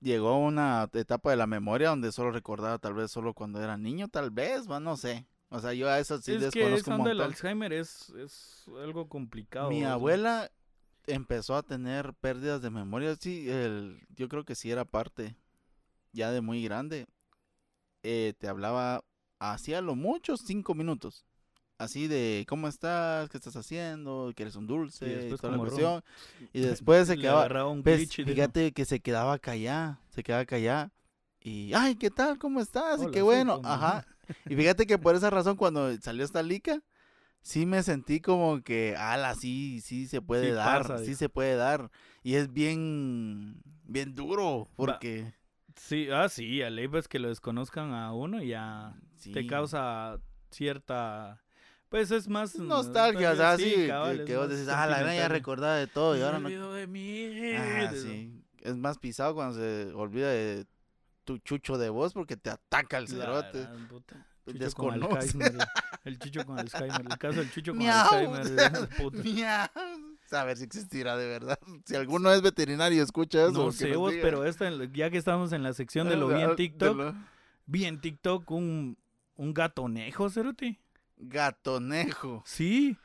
llegó 0.00 0.38
una 0.38 0.88
etapa 0.92 1.30
de 1.30 1.36
la 1.36 1.46
memoria 1.46 1.88
donde 1.90 2.12
solo 2.12 2.30
recordaba 2.30 2.78
tal 2.78 2.94
vez 2.94 3.10
solo 3.10 3.34
cuando 3.34 3.62
era 3.62 3.76
niño, 3.76 4.08
tal 4.08 4.30
vez, 4.30 4.70
va, 4.70 4.80
no 4.80 4.96
sé. 4.96 5.26
O 5.50 5.60
sea, 5.60 5.72
yo 5.72 5.88
a 5.88 5.98
eso 5.98 6.20
sí 6.20 6.32
es 6.32 6.38
que 6.38 6.44
desconozco 6.44 6.76
esa 6.76 6.96
un 6.96 7.02
montón. 7.02 7.20
Alzheimer 7.20 7.72
es, 7.72 8.10
es 8.10 8.64
algo 8.82 9.08
complicado. 9.08 9.70
Mi 9.70 9.78
o 9.78 9.80
sea. 9.80 9.92
abuela 9.92 10.50
empezó 11.06 11.56
a 11.56 11.62
tener 11.62 12.14
pérdidas 12.14 12.62
de 12.62 12.70
memoria, 12.70 13.14
sí, 13.16 13.48
el, 13.48 14.00
yo 14.16 14.28
creo 14.28 14.44
que 14.44 14.54
sí 14.54 14.70
era 14.70 14.84
parte 14.84 15.36
ya 16.12 16.30
de 16.30 16.40
muy 16.40 16.62
grande. 16.64 17.06
Eh, 18.02 18.34
te 18.38 18.48
hablaba 18.48 19.04
hacía 19.38 19.80
lo 19.80 19.94
mucho 19.94 20.36
cinco 20.36 20.74
minutos. 20.74 21.24
Así 21.76 22.06
de, 22.06 22.46
¿cómo 22.48 22.68
estás? 22.68 23.28
¿Qué 23.28 23.36
estás 23.36 23.56
haciendo? 23.56 24.32
¿Quieres 24.36 24.54
un 24.54 24.66
dulce? 24.66 25.06
Y, 25.06 25.14
después 25.14 25.40
toda 25.40 25.52
la 25.54 25.58
cuestión. 25.58 26.04
Y 26.52 26.60
después 26.60 27.08
se 27.08 27.16
quedaba, 27.18 27.66
un 27.66 27.82
pues, 27.82 28.14
fíjate 28.14 28.72
que 28.72 28.84
se 28.84 29.00
quedaba 29.00 29.38
callada, 29.38 30.00
se 30.10 30.22
quedaba 30.22 30.44
callada. 30.44 30.92
Y, 31.40 31.74
ay, 31.74 31.96
¿qué 31.96 32.10
tal? 32.10 32.38
¿Cómo 32.38 32.60
estás? 32.60 33.02
y 33.02 33.10
qué 33.10 33.22
bueno, 33.22 33.60
ajá. 33.64 34.06
Y 34.48 34.56
fíjate 34.56 34.86
que 34.86 34.98
por 34.98 35.14
esa 35.14 35.30
razón 35.30 35.56
cuando 35.56 35.94
salió 36.00 36.24
esta 36.24 36.42
lica, 36.42 36.82
sí 37.42 37.66
me 37.66 37.82
sentí 37.82 38.20
como 38.20 38.62
que, 38.62 38.96
ala, 38.96 39.34
sí, 39.34 39.80
sí 39.80 40.06
se 40.06 40.20
puede 40.22 40.48
Sí 40.48 40.52
dar, 40.52 40.82
pasa, 40.82 41.04
sí 41.04 41.14
se 41.14 41.28
puede 41.28 41.56
dar. 41.56 41.90
Y 42.22 42.34
es 42.34 42.52
bien, 42.52 43.62
bien 43.84 44.14
duro, 44.14 44.66
porque 44.76 45.34
Sí, 45.76 46.08
ah, 46.10 46.28
sí, 46.28 46.62
a 46.62 46.70
ley 46.70 46.88
pues 46.88 47.08
que 47.08 47.18
lo 47.18 47.28
desconozcan 47.28 47.92
a 47.92 48.12
uno 48.12 48.42
ya 48.42 48.94
te 49.32 49.46
causa 49.46 50.18
cierta... 50.50 51.40
Pues 51.88 52.10
es 52.10 52.28
más... 52.28 52.56
nostalgia, 52.56 53.32
o 53.32 53.36
sea, 53.36 53.56
sí, 53.56 53.86
cabal, 53.86 54.24
que, 54.24 54.36
vos 54.36 54.48
decís, 54.48 54.66
ah, 54.68 54.86
la 54.86 55.00
gran 55.00 55.16
ya 55.16 55.28
recordaba 55.28 55.76
de 55.76 55.86
todo 55.86 56.16
y 56.16 56.22
ahora 56.22 56.40
no. 56.40 56.46
olvido 56.46 56.72
de 56.72 56.86
mí. 56.88 57.54
Ah, 57.56 57.92
de- 57.92 58.00
sí. 58.00 58.42
Es 58.62 58.76
más 58.76 58.98
pisado 58.98 59.34
cuando 59.34 59.56
se 59.56 59.92
olvida 59.92 60.28
de 60.30 60.64
tu 61.24 61.38
chucho 61.38 61.78
de 61.78 61.88
voz 61.88 62.12
porque 62.12 62.36
te 62.36 62.50
ataca 62.50 62.98
el 62.98 63.08
cerote. 63.08 63.66
desconoce. 64.46 65.38
El 66.04 66.18
chucho 66.18 66.44
con 66.44 66.58
Alzheimer. 66.58 67.00
El 67.10 67.18
caso 67.18 67.38
del 67.40 67.50
chucho 67.50 67.72
con. 67.72 67.82
Alzheimer. 67.82 68.88
puta. 68.98 69.70
A 70.32 70.44
ver 70.44 70.56
si 70.56 70.64
existirá 70.64 71.16
de 71.16 71.26
verdad. 71.26 71.58
Si 71.84 71.94
alguno 71.96 72.30
es 72.32 72.42
veterinario, 72.42 73.02
escucha 73.02 73.42
eso. 73.42 73.52
No 73.52 73.72
sé 73.72 73.94
vos, 73.96 74.12
pero 74.20 74.44
esta, 74.44 74.70
ya 74.92 75.08
que 75.10 75.16
estamos 75.18 75.52
en 75.52 75.62
la 75.62 75.72
sección 75.72 76.08
de 76.08 76.16
lo 76.16 76.28
vi 76.28 76.34
Ah, 76.42 76.44
en 76.50 76.56
TikTok, 76.56 76.96
de 76.96 77.04
lo- 77.04 77.14
vi 77.66 77.84
en 77.86 78.00
TikTok 78.00 78.50
un, 78.50 78.98
un 79.36 79.54
gatonejo, 79.54 80.28
cerote. 80.30 80.78
Gatonejo. 81.16 82.42
Sí. 82.46 82.96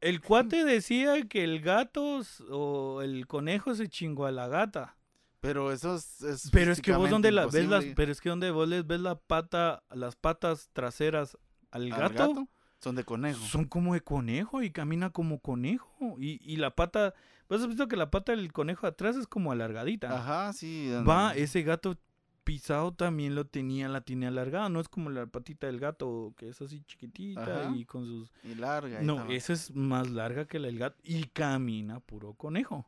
El 0.00 0.20
cuate 0.20 0.64
decía 0.64 1.22
que 1.28 1.44
el 1.44 1.60
gato 1.62 2.20
o 2.50 3.00
el 3.02 3.26
conejo 3.26 3.74
se 3.74 3.88
chingó 3.88 4.26
a 4.26 4.32
la 4.32 4.48
gata. 4.48 4.96
Pero 5.44 5.72
eso 5.72 5.96
es. 5.96 6.22
es 6.22 6.50
Pero 6.50 6.72
es 6.72 6.80
que 6.80 6.92
vos 6.92 7.10
donde 7.10 7.30
la 7.30 7.44
ves 7.46 7.68
las, 7.68 7.84
pero 7.94 8.10
es 8.10 8.22
que 8.22 8.30
donde 8.30 8.50
vos 8.50 8.66
les 8.66 8.86
ves 8.86 9.00
la 9.00 9.16
pata, 9.16 9.82
las 9.90 10.16
patas 10.16 10.70
traseras 10.72 11.36
al 11.70 11.90
gato. 11.90 12.48
Son 12.80 12.94
de 12.94 13.04
conejo. 13.04 13.44
son 13.46 13.66
como 13.66 13.92
de 13.92 14.00
conejo 14.00 14.62
y 14.62 14.70
camina 14.70 15.10
como 15.10 15.40
conejo. 15.40 16.16
Y, 16.18 16.40
y 16.42 16.56
la 16.56 16.74
pata, 16.74 17.12
vos 17.48 17.60
has 17.60 17.68
visto 17.68 17.88
que 17.88 17.96
la 17.96 18.10
pata 18.10 18.32
del 18.32 18.52
conejo 18.52 18.86
atrás 18.86 19.16
es 19.16 19.26
como 19.26 19.52
alargadita. 19.52 20.14
Ajá, 20.18 20.52
sí. 20.54 20.90
Va, 21.06 21.34
ese 21.34 21.62
gato 21.62 21.98
pisado 22.44 22.92
también 22.92 23.34
lo 23.34 23.46
tenía, 23.46 23.88
la 23.88 24.00
tenía 24.02 24.28
alargada, 24.28 24.68
no 24.70 24.80
es 24.80 24.88
como 24.88 25.10
la 25.10 25.26
patita 25.26 25.66
del 25.66 25.80
gato 25.80 26.34
que 26.36 26.50
es 26.50 26.60
así 26.60 26.82
chiquitita 26.82 27.62
Ajá. 27.62 27.72
y 27.74 27.86
con 27.86 28.04
sus... 28.04 28.32
Y 28.42 28.54
larga. 28.54 29.02
y 29.02 29.06
No, 29.06 29.30
esa 29.30 29.54
es 29.54 29.74
más 29.74 30.10
larga 30.10 30.46
que 30.46 30.58
la 30.58 30.66
del 30.66 30.78
gato 30.78 31.00
y 31.02 31.24
camina 31.24 32.00
puro 32.00 32.34
conejo. 32.34 32.86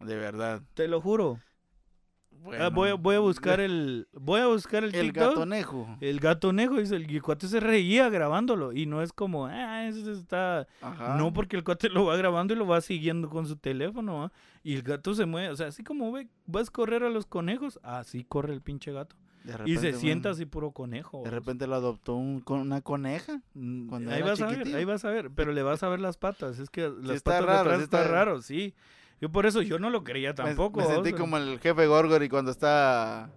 De 0.00 0.16
verdad. 0.16 0.62
Te 0.74 0.88
lo 0.88 1.00
juro. 1.00 1.38
Ah, 2.34 2.68
Bueno, 2.68 2.70
voy, 2.72 2.88
a, 2.90 2.94
voy 2.94 3.14
a 3.16 3.18
buscar 3.20 3.60
el 3.60 4.08
voy 4.12 4.40
a 4.40 4.46
buscar 4.46 4.82
el, 4.84 4.94
El 4.94 5.06
TikTok. 5.12 5.28
gatonejo. 5.30 5.96
El 6.00 6.18
gatonejo 6.20 6.76
dice, 6.78 6.96
el 6.96 7.22
cuate 7.22 7.46
se 7.46 7.60
reía 7.60 8.08
grabándolo 8.08 8.72
y 8.72 8.86
no 8.86 9.00
es 9.02 9.12
como, 9.12 9.46
ah, 9.46 9.86
eso 9.86 10.10
está 10.12 10.66
Ajá. 10.80 11.16
no 11.16 11.32
porque 11.32 11.56
el 11.56 11.64
cuate 11.64 11.88
lo 11.88 12.06
va 12.06 12.16
grabando 12.16 12.52
y 12.52 12.56
lo 12.56 12.66
va 12.66 12.80
siguiendo 12.80 13.28
con 13.30 13.46
su 13.46 13.56
teléfono, 13.56 14.32
y 14.64 14.74
el 14.74 14.82
gato 14.82 15.14
se 15.14 15.24
mueve, 15.24 15.50
o 15.50 15.56
sea, 15.56 15.68
así 15.68 15.84
como 15.84 16.10
ve, 16.12 16.28
vas 16.46 16.68
a 16.68 16.72
correr 16.72 17.04
a 17.04 17.10
los 17.10 17.26
conejos, 17.26 17.78
así 17.82 18.24
corre 18.24 18.52
el 18.54 18.60
pinche 18.60 18.92
gato. 18.92 19.14
Y 19.66 19.76
se 19.78 19.92
sienta 19.94 20.28
bueno, 20.28 20.34
así 20.36 20.46
puro 20.46 20.70
conejo. 20.70 21.22
De 21.24 21.30
repente 21.30 21.66
lo 21.66 21.74
adoptó 21.74 22.14
un, 22.14 22.40
con 22.40 22.60
una 22.60 22.80
coneja. 22.80 23.40
Mm, 23.54 23.88
cuando 23.88 24.12
ahí 24.12 24.18
era 24.18 24.26
vas 24.30 24.40
a 24.40 24.46
ver, 24.46 24.66
ahí 24.76 24.84
vas 24.84 25.04
a 25.04 25.10
ver, 25.10 25.30
pero 25.34 25.50
le 25.52 25.64
vas 25.64 25.82
a 25.82 25.88
ver 25.88 25.98
las 26.00 26.16
patas, 26.16 26.60
es 26.60 26.70
que 26.70 26.82
las 26.88 27.16
está 27.16 27.32
patas 27.32 27.40
de 27.40 27.46
raro, 27.46 27.60
atrás 27.60 27.78
sí 27.78 27.82
está... 27.84 27.98
está- 28.02 28.12
raro, 28.12 28.42
sí. 28.42 28.74
Yo 29.22 29.30
por 29.30 29.46
eso 29.46 29.62
yo 29.62 29.78
no 29.78 29.88
lo 29.88 30.02
creía 30.02 30.34
tampoco. 30.34 30.80
Me, 30.80 30.86
sentí 30.86 31.12
como 31.12 31.36
el 31.36 31.60
jefe 31.60 31.86
Gorgory 31.86 32.28
cuando 32.28 32.50
está 32.50 33.30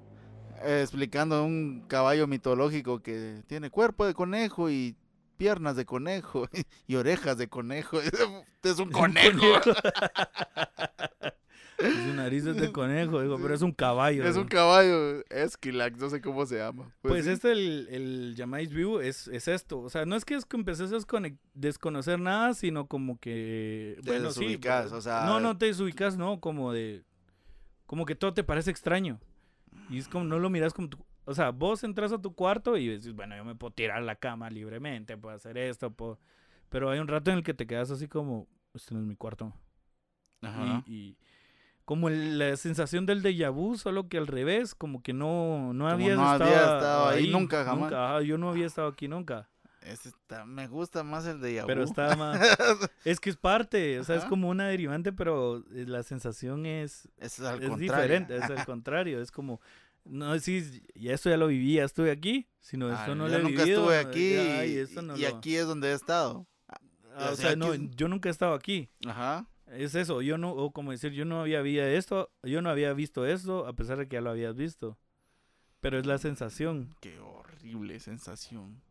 eh, 0.63 0.79
explicando 0.81 1.45
un 1.45 1.85
caballo 1.87 2.25
mitológico 2.25 3.03
que 3.03 3.43
tiene 3.45 3.69
cuerpo 3.69 4.07
de 4.07 4.15
conejo 4.15 4.71
y 4.71 4.95
piernas 5.37 5.75
de 5.75 5.85
conejo 5.85 6.47
y 6.87 6.95
orejas 6.95 7.37
de 7.37 7.49
conejo. 7.49 7.99
es 8.63 8.79
un 8.79 8.89
conejo. 8.89 9.45
Su 11.77 12.13
nariz 12.13 12.45
es 12.45 12.55
de 12.55 12.71
conejo, 12.73 13.21
digo, 13.21 13.37
pero 13.41 13.53
es 13.53 13.61
un 13.61 13.71
caballo. 13.73 14.25
es 14.25 14.37
un 14.37 14.47
caballo. 14.47 15.23
Esquilax, 15.29 15.97
no 15.99 16.09
sé 16.09 16.21
cómo 16.21 16.45
se 16.45 16.57
llama. 16.57 16.89
Pues 17.01 17.25
sí. 17.25 17.31
este, 17.31 17.51
el, 17.51 17.87
el 17.91 18.35
Yamais 18.35 18.71
View 18.73 18.99
es, 18.99 19.27
es 19.27 19.47
esto. 19.47 19.79
O 19.81 19.89
sea, 19.89 20.05
no 20.05 20.15
es 20.15 20.23
que 20.25 20.35
es 20.35 20.45
que 20.45 20.55
empeces 20.57 20.91
a 20.93 20.97
desconocer 21.53 22.19
nada, 22.19 22.53
sino 22.53 22.87
como 22.87 23.19
que. 23.19 23.97
Te 24.03 24.11
bueno, 24.11 24.31
sí. 24.31 24.41
desubicas, 24.41 24.83
pues, 24.83 24.93
o 24.93 25.01
sea- 25.01 25.25
No, 25.25 25.39
no 25.39 25.57
te 25.57 25.65
desubicas, 25.65 26.17
no, 26.17 26.39
como 26.39 26.71
de. 26.71 27.03
Como 27.85 28.05
que 28.05 28.15
todo 28.15 28.33
te 28.33 28.43
parece 28.43 28.71
extraño. 28.71 29.19
Y 29.89 29.97
es 29.99 30.07
como, 30.07 30.25
no 30.25 30.39
lo 30.39 30.49
miras 30.49 30.73
como. 30.73 30.89
tu- 30.89 31.05
o 31.25 31.33
sea, 31.33 31.49
vos 31.49 31.83
entras 31.83 32.11
a 32.11 32.21
tu 32.21 32.33
cuarto 32.35 32.77
y 32.77 32.87
dices, 32.87 33.13
bueno, 33.13 33.35
yo 33.35 33.43
me 33.43 33.55
puedo 33.55 33.73
tirar 33.73 33.97
a 33.97 34.01
la 34.01 34.15
cama 34.15 34.49
libremente, 34.49 35.17
puedo 35.17 35.35
hacer 35.35 35.57
esto, 35.57 35.91
puedo. 35.91 36.19
Pero 36.69 36.89
hay 36.89 36.99
un 36.99 37.07
rato 37.07 37.31
en 37.31 37.37
el 37.37 37.43
que 37.43 37.53
te 37.53 37.65
quedas 37.67 37.89
así 37.91 38.07
como, 38.07 38.47
este 38.73 38.93
no 38.93 39.01
es 39.01 39.05
mi 39.07 39.15
cuarto. 39.15 39.51
Ajá. 40.41 40.83
Y, 40.85 40.93
y 40.93 41.17
como 41.85 42.09
el- 42.09 42.37
la 42.39 42.57
sensación 42.57 43.05
del 43.05 43.21
déjà 43.23 43.51
vu, 43.53 43.77
solo 43.77 44.07
que 44.09 44.17
al 44.17 44.27
revés, 44.27 44.75
como 44.75 45.01
que 45.01 45.13
no, 45.13 45.71
no 45.73 45.87
habías 45.87 46.17
no 46.17 46.23
estado, 46.33 46.43
había 46.43 46.63
estado 46.63 47.07
ahí 47.09 47.29
nunca, 47.29 47.63
jamás. 47.63 47.93
ajá, 47.93 48.21
yo 48.21 48.37
no 48.37 48.49
había 48.49 48.65
estado 48.65 48.87
aquí 48.87 49.07
nunca. 49.07 49.49
Está- 49.81 50.45
me 50.45 50.67
gusta 50.67 51.03
más 51.03 51.27
el 51.27 51.39
de 51.41 51.53
Yahoo. 51.53 51.67
Pero 51.67 51.83
está 51.83 52.15
más... 52.15 52.39
es 53.05 53.19
que 53.19 53.29
es 53.29 53.37
parte, 53.37 53.99
o 53.99 54.03
sea, 54.03 54.15
es 54.15 54.25
como 54.25 54.49
una 54.49 54.67
derivante, 54.67 55.13
pero 55.13 55.57
eh, 55.75 55.85
la 55.87 56.01
sensación 56.01 56.65
es, 56.65 57.07
es 57.17 57.39
al 57.39 57.61
es 57.61 57.69
contrario. 57.69 57.77
diferente, 57.79 58.35
es 58.37 58.43
al 58.49 58.65
contrario, 58.65 59.21
es 59.21 59.29
como... 59.31 59.61
No 60.05 60.33
decís, 60.33 60.81
ya 60.95 61.13
esto 61.13 61.29
ya 61.31 61.37
lo 61.37 61.47
viví, 61.47 61.75
ya 61.75 61.83
estuve 61.83 62.09
aquí, 62.11 62.47
sino 62.59 62.87
Ah, 62.89 62.93
esto 62.99 63.13
no 63.15 63.27
lo 63.27 63.35
he 63.37 63.41
nunca 63.43 63.63
vivido. 63.63 63.91
estuve 63.91 63.97
aquí 63.99 64.33
ya, 64.35 64.65
y, 64.65 64.71
y, 64.73 64.77
esto 64.77 65.01
no 65.03 65.17
y 65.17 65.21
lo- 65.21 65.27
aquí 65.37 65.55
es 65.55 65.65
donde 65.67 65.89
he 65.91 65.93
estado. 65.93 66.47
Ah, 66.67 67.29
o 67.29 67.33
o 67.33 67.35
sea, 67.35 67.55
no, 67.55 67.67
aquí 67.71 67.85
es- 67.85 67.95
yo 67.95 68.07
nunca 68.07 68.29
he 68.29 68.31
estado 68.31 68.53
aquí. 68.55 68.89
Ajá. 69.07 69.45
Es 69.67 69.95
eso, 69.95 70.21
yo 70.21 70.37
no, 70.37 70.51
o 70.51 70.71
como 70.71 70.91
decir, 70.91 71.11
yo 71.11 71.25
no 71.25 71.41
había 71.41 71.61
visto 71.61 71.83
esto, 71.83 72.31
yo 72.43 72.61
no 72.61 72.69
había 72.69 72.93
visto 72.93 73.25
esto, 73.25 73.65
a 73.65 73.73
pesar 73.73 73.97
de 73.97 74.07
que 74.07 74.15
ya 74.15 74.21
lo 74.21 74.29
habías 74.29 74.55
visto. 74.55 74.97
Pero 75.81 75.99
es 75.99 76.05
la 76.05 76.17
sensación. 76.17 76.95
Qué 76.99 77.19
horrible 77.19 77.99
sensación. 77.99 78.81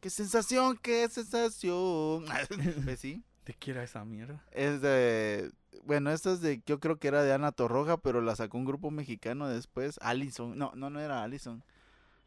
¿Qué 0.00 0.10
sensación? 0.10 0.78
¿Qué 0.82 1.08
sensación? 1.08 2.24
pues 2.84 3.00
sí. 3.00 3.22
¿De 3.46 3.54
qué 3.54 3.72
era 3.72 3.82
esa 3.82 4.04
mierda? 4.04 4.44
Es 4.52 4.80
de. 4.80 5.52
Bueno, 5.84 6.10
esta 6.10 6.32
es 6.32 6.40
de. 6.40 6.62
Yo 6.66 6.80
creo 6.80 6.98
que 6.98 7.08
era 7.08 7.22
de 7.22 7.32
Ana 7.32 7.52
Torroja, 7.52 7.96
pero 7.96 8.20
la 8.20 8.36
sacó 8.36 8.58
un 8.58 8.64
grupo 8.64 8.90
mexicano 8.90 9.48
después. 9.48 9.98
Allison. 10.02 10.56
No, 10.56 10.72
no, 10.74 10.90
no 10.90 11.00
era 11.00 11.22
Allison. 11.22 11.62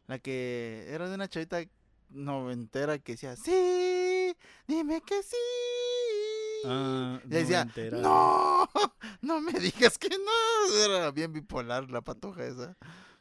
La 0.06 0.18
que 0.18 0.86
era 0.88 1.08
de 1.08 1.14
una 1.14 1.28
chavita 1.28 1.62
noventera 2.10 2.98
que 2.98 3.12
decía: 3.12 3.36
Sí, 3.36 4.34
dime 4.66 5.00
que 5.02 5.22
sí. 5.22 5.36
Ah, 6.66 7.20
Y 7.24 7.28
decía. 7.28 7.66
No, 7.92 8.68
no 9.20 9.40
me 9.40 9.52
digas 9.52 9.98
que 9.98 10.08
no. 10.08 10.74
Era 10.84 11.10
bien 11.10 11.32
bipolar 11.32 11.90
la 11.90 12.00
patoja 12.02 12.44
esa. 12.44 12.76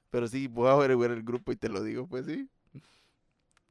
Pero 0.10 0.28
sí, 0.28 0.48
voy 0.48 0.70
a 0.70 0.74
averiguar 0.74 1.12
el 1.12 1.24
grupo 1.24 1.52
y 1.52 1.56
te 1.56 1.70
lo 1.70 1.84
digo, 1.84 2.08
pues 2.08 2.26
sí. 2.26 2.50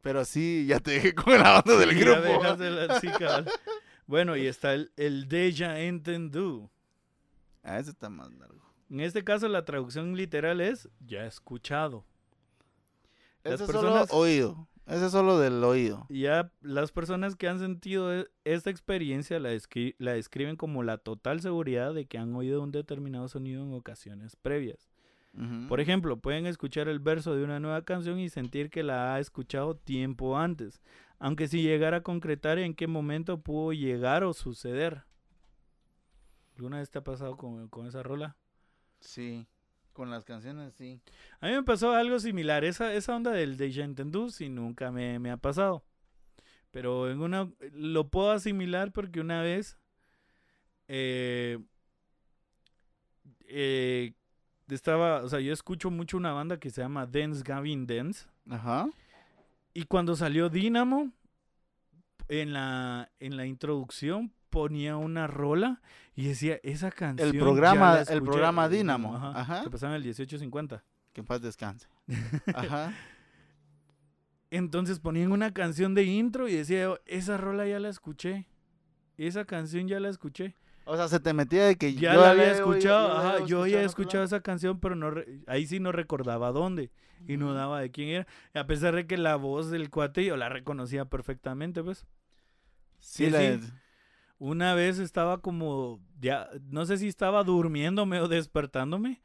Pero 0.02 0.24
sí, 0.24 0.66
ya 0.68 0.78
te 0.80 0.92
dejé 0.92 1.14
con 1.14 1.38
la 1.38 1.58
onda 1.60 1.76
del 1.78 1.90
Sí, 1.90 1.98
ya 1.98 2.04
grupo. 2.04 2.22
dejaste 2.22 2.70
la-. 2.70 3.44
Bueno, 4.06 4.36
y 4.36 4.46
está 4.46 4.74
el, 4.74 4.92
el 4.96 5.28
Deja 5.28 5.80
Entendu. 5.80 6.68
Ah, 7.62 7.78
ese 7.78 7.88
está 7.90 8.10
más 8.10 8.30
largo. 8.34 8.60
En 8.90 9.00
este 9.00 9.24
caso, 9.24 9.48
la 9.48 9.64
traducción 9.64 10.14
literal 10.14 10.60
es 10.60 10.90
ya 11.06 11.24
escuchado. 11.24 12.04
Las 13.42 13.54
Ese 13.54 13.64
es 13.64 13.70
personas- 13.70 14.08
solo 14.10 14.20
oído. 14.20 14.68
Ese 14.86 15.06
es 15.06 15.12
solo 15.12 15.38
del 15.38 15.64
oído. 15.64 16.06
Ya 16.10 16.52
las 16.60 16.92
personas 16.92 17.36
que 17.36 17.48
han 17.48 17.58
sentido 17.58 18.12
e- 18.12 18.28
esta 18.44 18.70
experiencia 18.70 19.40
la, 19.40 19.50
descri- 19.52 19.94
la 19.98 20.12
describen 20.12 20.56
como 20.56 20.82
la 20.82 20.98
total 20.98 21.40
seguridad 21.40 21.94
de 21.94 22.04
que 22.06 22.18
han 22.18 22.34
oído 22.34 22.62
un 22.62 22.70
determinado 22.70 23.28
sonido 23.28 23.62
en 23.64 23.72
ocasiones 23.72 24.36
previas. 24.36 24.90
Por 25.68 25.80
ejemplo, 25.80 26.18
pueden 26.18 26.46
escuchar 26.46 26.86
el 26.88 27.00
verso 27.00 27.34
de 27.34 27.42
una 27.42 27.58
nueva 27.58 27.82
canción 27.82 28.20
y 28.20 28.28
sentir 28.28 28.70
que 28.70 28.84
la 28.84 29.14
ha 29.14 29.18
escuchado 29.20 29.74
tiempo 29.74 30.38
antes, 30.38 30.80
aunque 31.18 31.48
si 31.48 31.62
llegara 31.62 31.96
a 31.98 32.02
concretar 32.02 32.58
en 32.58 32.74
qué 32.74 32.86
momento 32.86 33.40
pudo 33.40 33.72
llegar 33.72 34.22
o 34.22 34.32
suceder. 34.32 35.04
¿Alguna 36.56 36.78
vez 36.78 36.90
te 36.90 36.98
ha 36.98 37.04
pasado 37.04 37.36
con, 37.36 37.68
con 37.68 37.86
esa 37.86 38.02
rola? 38.04 38.36
Sí, 39.00 39.46
con 39.94 40.10
las 40.10 40.26
canciones 40.26 40.74
sí. 40.74 41.00
A 41.40 41.46
mí 41.46 41.52
me 41.54 41.62
pasó 41.62 41.92
algo 41.92 42.18
similar. 42.18 42.64
Esa, 42.64 42.92
esa 42.92 43.16
onda 43.16 43.30
del 43.30 43.56
Deja 43.56 43.82
Entendu 43.82 44.28
sí 44.30 44.50
nunca 44.50 44.90
me, 44.90 45.18
me 45.18 45.30
ha 45.30 45.38
pasado. 45.38 45.82
Pero 46.70 47.10
en 47.10 47.22
una 47.22 47.50
lo 47.72 48.08
puedo 48.08 48.32
asimilar 48.32 48.92
porque 48.92 49.20
una 49.20 49.40
vez 49.40 49.78
eh, 50.88 51.58
eh, 53.46 54.12
estaba, 54.68 55.22
o 55.22 55.28
sea, 55.28 55.40
yo 55.40 55.52
escucho 55.52 55.90
mucho 55.90 56.16
una 56.16 56.32
banda 56.32 56.58
que 56.58 56.70
se 56.70 56.82
llama 56.82 57.06
Dance 57.06 57.42
Gavin 57.42 57.86
Dance. 57.86 58.26
Ajá. 58.50 58.88
Y 59.72 59.84
cuando 59.84 60.16
salió 60.16 60.50
Dynamo, 60.50 61.12
en 62.28 62.52
la, 62.52 63.10
en 63.20 63.36
la 63.36 63.46
introducción 63.46 64.32
ponía 64.54 64.96
una 64.96 65.26
rola 65.26 65.82
y 66.14 66.26
decía, 66.28 66.58
esa 66.62 66.90
canción. 66.90 67.32
ya 67.32 67.40
programa- 67.40 67.94
el 67.96 68.02
escuché". 68.02 68.20
programa 68.22 68.68
Dynamo, 68.68 69.16
Ajá. 69.16 69.40
ajá. 69.40 69.62
Que 69.64 69.70
pasaba 69.70 69.92
en 69.92 69.96
el 69.96 70.02
1850. 70.02 70.82
Que 71.12 71.20
en 71.20 71.26
paz 71.26 71.40
descanse. 71.42 71.86
Ajá. 72.54 72.92
Entonces 74.50 75.00
ponían 75.00 75.32
una 75.32 75.52
canción 75.52 75.94
de 75.94 76.04
intro 76.04 76.48
y 76.48 76.54
decía, 76.54 76.88
esa 77.06 77.36
rola 77.36 77.66
ya 77.66 77.80
la 77.80 77.88
escuché. 77.88 78.46
Esa 79.18 79.44
canción 79.44 79.88
ya 79.88 79.98
la 80.00 80.08
escuché. 80.08 80.54
O 80.86 80.96
sea, 80.96 81.08
se 81.08 81.18
te 81.18 81.32
metía 81.32 81.64
de 81.66 81.76
que 81.76 81.94
Ya 81.94 82.14
yo 82.14 82.20
la 82.20 82.30
había 82.30 82.52
escuchado, 82.52 83.12
ajá, 83.16 83.44
yo 83.46 83.60
otro 83.60 83.80
escuchado 83.80 84.22
esa 84.24 84.40
canción, 84.40 84.78
pero 84.80 84.94
no 84.94 85.10
re- 85.10 85.40
ahí 85.46 85.66
sí 85.66 85.80
no 85.80 85.92
recordaba 85.92 86.52
dónde 86.52 86.90
y 87.26 87.36
no 87.38 87.54
daba 87.54 87.80
de 87.80 87.90
quién 87.90 88.10
era. 88.10 88.26
A 88.54 88.66
pesar 88.66 88.94
de 88.94 89.06
que 89.06 89.16
la 89.16 89.36
voz 89.36 89.70
del 89.70 89.88
cuate 89.90 90.24
yo 90.24 90.36
la 90.36 90.50
reconocía 90.50 91.06
perfectamente, 91.06 91.82
pues. 91.82 92.06
Sí, 93.00 93.24
Sí, 93.26 93.30
la- 93.30 93.38
sí. 93.58 93.72
Una 94.38 94.74
vez 94.74 94.98
estaba 94.98 95.38
como, 95.38 96.00
ya, 96.20 96.48
no 96.70 96.84
sé 96.86 96.98
si 96.98 97.08
estaba 97.08 97.44
durmiéndome 97.44 98.20
o 98.20 98.28
despertándome, 98.28 99.22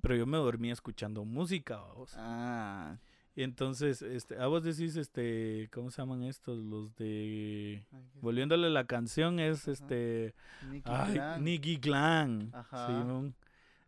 pero 0.00 0.16
yo 0.16 0.26
me 0.26 0.36
dormía 0.36 0.72
escuchando 0.72 1.24
música, 1.24 1.76
vamos. 1.78 2.14
Ah. 2.16 2.98
Entonces, 3.34 4.00
este, 4.00 4.38
a 4.38 4.46
vos 4.46 4.64
decís, 4.64 4.96
este, 4.96 5.68
¿cómo 5.70 5.90
se 5.90 6.00
llaman 6.00 6.22
estos? 6.22 6.58
Los 6.58 6.96
de... 6.96 7.84
Volviéndole 8.22 8.70
la 8.70 8.86
canción 8.86 9.40
es, 9.40 9.68
este... 9.68 10.34
Nicky 10.70 10.90
Ay, 10.90 11.12
Clan. 11.12 11.44
Nicky 11.44 11.78
Clan. 11.78 12.50
Ajá. 12.54 12.86
Simón. 12.86 13.34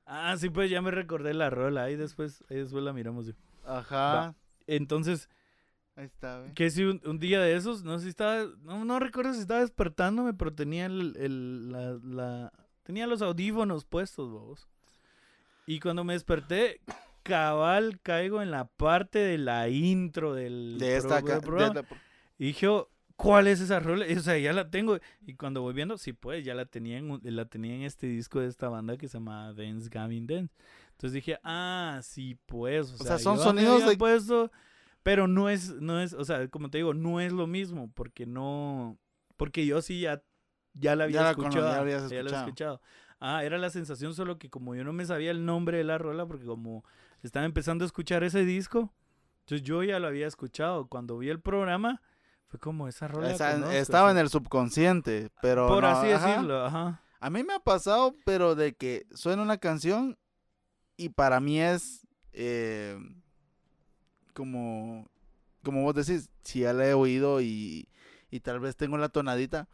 Ah, 0.05 0.37
sí, 0.37 0.51
pues 0.51 0.71
ya 0.71 0.83
me 0.83 0.91
recordé 0.91 1.33
la 1.33 1.49
rola. 1.49 1.85
Ahí 1.85 1.97
después, 1.97 2.45
ahí 2.51 2.59
después 2.59 2.85
la 2.85 2.93
miramos. 2.93 3.27
sí. 3.27 3.35
Ajá. 3.65 4.35
Entonces, 4.67 5.31
Ahí 5.99 6.05
está, 6.07 6.39
ve. 6.39 6.53
que 6.55 6.71
si 6.71 6.85
un, 6.85 7.01
un 7.05 7.19
día 7.19 7.41
de 7.41 7.57
esos, 7.57 7.83
no 7.83 7.99
sé 7.99 8.05
si 8.05 8.11
estaba, 8.11 8.47
no, 8.63 8.85
no 8.85 9.01
recuerdo 9.01 9.35
si 9.35 9.41
estaba 9.41 9.61
despertándome, 9.61 10.33
pero 10.33 10.53
tenía 10.55 10.87
el, 10.87 11.17
el- 11.17 11.73
la, 11.73 11.99
la- 12.05 12.53
tenía 12.85 13.07
los 13.09 13.21
audífonos 13.21 13.85
puestos, 13.85 14.31
vos. 14.31 14.69
Y 15.67 15.81
cuando 15.81 16.05
me 16.05 16.13
desperté, 16.13 16.81
cabal 17.25 18.01
caigo 18.01 18.41
en 18.43 18.51
la 18.53 18.67
parte 18.67 19.19
de 19.19 19.39
la 19.39 19.69
intro 19.69 20.35
del 20.35 20.77
De 20.79 20.97
esta 20.97 21.21
pro- 21.21 21.59
de 21.61 21.75
la- 21.75 21.87
Y 22.39 22.47
dije, 22.47 22.69
"Oh, 22.69 22.89
¿cuál 23.17 23.49
es 23.49 23.61
esa 23.61 23.81
rola? 23.81 24.07
O 24.17 24.21
sea, 24.21 24.39
ya 24.39 24.53
la 24.53 24.71
tengo. 24.71 24.99
Y 25.27 25.35
cuando 25.35 25.63
voy 25.63 25.75
viendo, 25.75 25.99
sí, 25.99 26.13
pues, 26.13 26.45
ya 26.45 26.55
la 26.55 26.65
tenía 26.65 26.99
en, 26.99 27.21
la 27.25 27.45
tenía 27.47 27.75
en 27.75 27.83
este 27.83 28.07
disco 28.07 28.39
de 28.41 28.47
esta 28.47 28.69
banda 28.69 28.97
que 28.97 29.09
se 29.09 29.15
llama 29.19 29.53
Dance 29.53 29.89
Gavin 29.91 30.27
Dance. 30.29 30.55
Entonces 30.93 31.13
dije, 31.13 31.39
ah, 31.43 31.99
sí, 32.05 32.39
pues. 32.47 32.93
O, 32.93 32.97
sea, 33.05 33.19
son 33.19 33.39
sonidos 33.39 33.85
de- 33.91 33.97
puesto, 33.99 34.51
pero 35.09 35.27
no 35.27 35.49
es, 35.49 35.71
no 35.81 35.99
es, 36.03 36.13
o 36.13 36.23
sea, 36.23 36.49
como 36.49 36.69
te 36.69 36.77
digo, 36.77 36.93
no 36.93 37.19
es 37.19 37.33
lo 37.33 37.47
mismo, 37.47 37.91
porque 37.95 38.27
no, 38.27 38.99
porque 39.39 39.65
yo 39.65 39.81
sí 39.81 40.01
ya, 40.03 40.23
ya 40.75 40.95
la 40.97 41.05
había 41.05 41.23
Ya 41.23 41.31
escuchado. 41.31 41.65
ya 41.67 41.73
la 41.73 41.79
habías 41.81 42.11
ya 42.11 42.23
la 42.23 42.29
había 42.29 42.39
escuchado. 42.41 42.83
Ah, 43.19 43.43
era 43.43 43.57
la 43.57 43.71
sensación, 43.71 44.13
solo 44.15 44.39
que 44.39 44.51
como 44.51 44.75
yo 44.75 44.85
no 44.85 44.93
me 44.93 45.07
sabía 45.07 45.31
el 45.31 45.47
nombre 45.47 45.79
de 45.79 45.85
la 45.85 45.97
rola, 45.97 46.27
porque 46.27 46.45
como 46.45 46.85
estaba 47.23 47.47
empezando 47.47 47.85
a 47.85 47.87
escuchar 47.87 48.23
ese 48.23 48.45
disco, 48.45 48.93
entonces 49.41 49.67
yo 49.67 49.83
ya 49.83 49.99
lo 49.99 50.09
había 50.09 50.27
escuchado. 50.27 50.89
Cuando 50.89 51.17
vi 51.17 51.31
el 51.31 51.41
programa, 51.41 52.03
fue 52.49 52.61
como 52.61 52.87
esa 52.87 53.09
rola. 53.09 53.29
la 53.29 53.35
Esa- 53.35 53.55
conozco", 53.55 53.77
estaba 53.77 54.11
en 54.11 54.19
el 54.19 54.29
subconsciente, 54.29 55.31
pero 55.41 55.69
Por 55.69 55.85
no, 55.85 55.89
así 55.89 56.11
ajá. 56.13 56.35
decirlo, 56.37 56.67
ajá. 56.67 57.03
A 57.19 57.31
mí 57.31 57.43
me 57.45 57.55
ha 57.55 57.61
pasado, 57.61 58.15
pero 58.27 58.55
de 58.55 58.75
que 58.75 59.07
suena 59.15 59.41
una 59.41 59.57
canción 59.57 60.19
y 60.99 61.09
para 61.09 61.41
mí 61.41 61.63
es 61.63 62.07
eh, 62.35 62.99
como, 64.39 65.11
como 65.65 65.83
vos 65.83 65.97
decís, 65.97 66.31
si 66.45 66.61
ya 66.61 66.73
la 66.73 66.87
he 66.87 66.95
oído 66.95 67.41
y, 67.41 67.89
y 68.31 68.39
tal 68.39 68.61
vez 68.61 68.77
tengo 68.77 68.97
la 68.97 69.09
tonadita, 69.09 69.69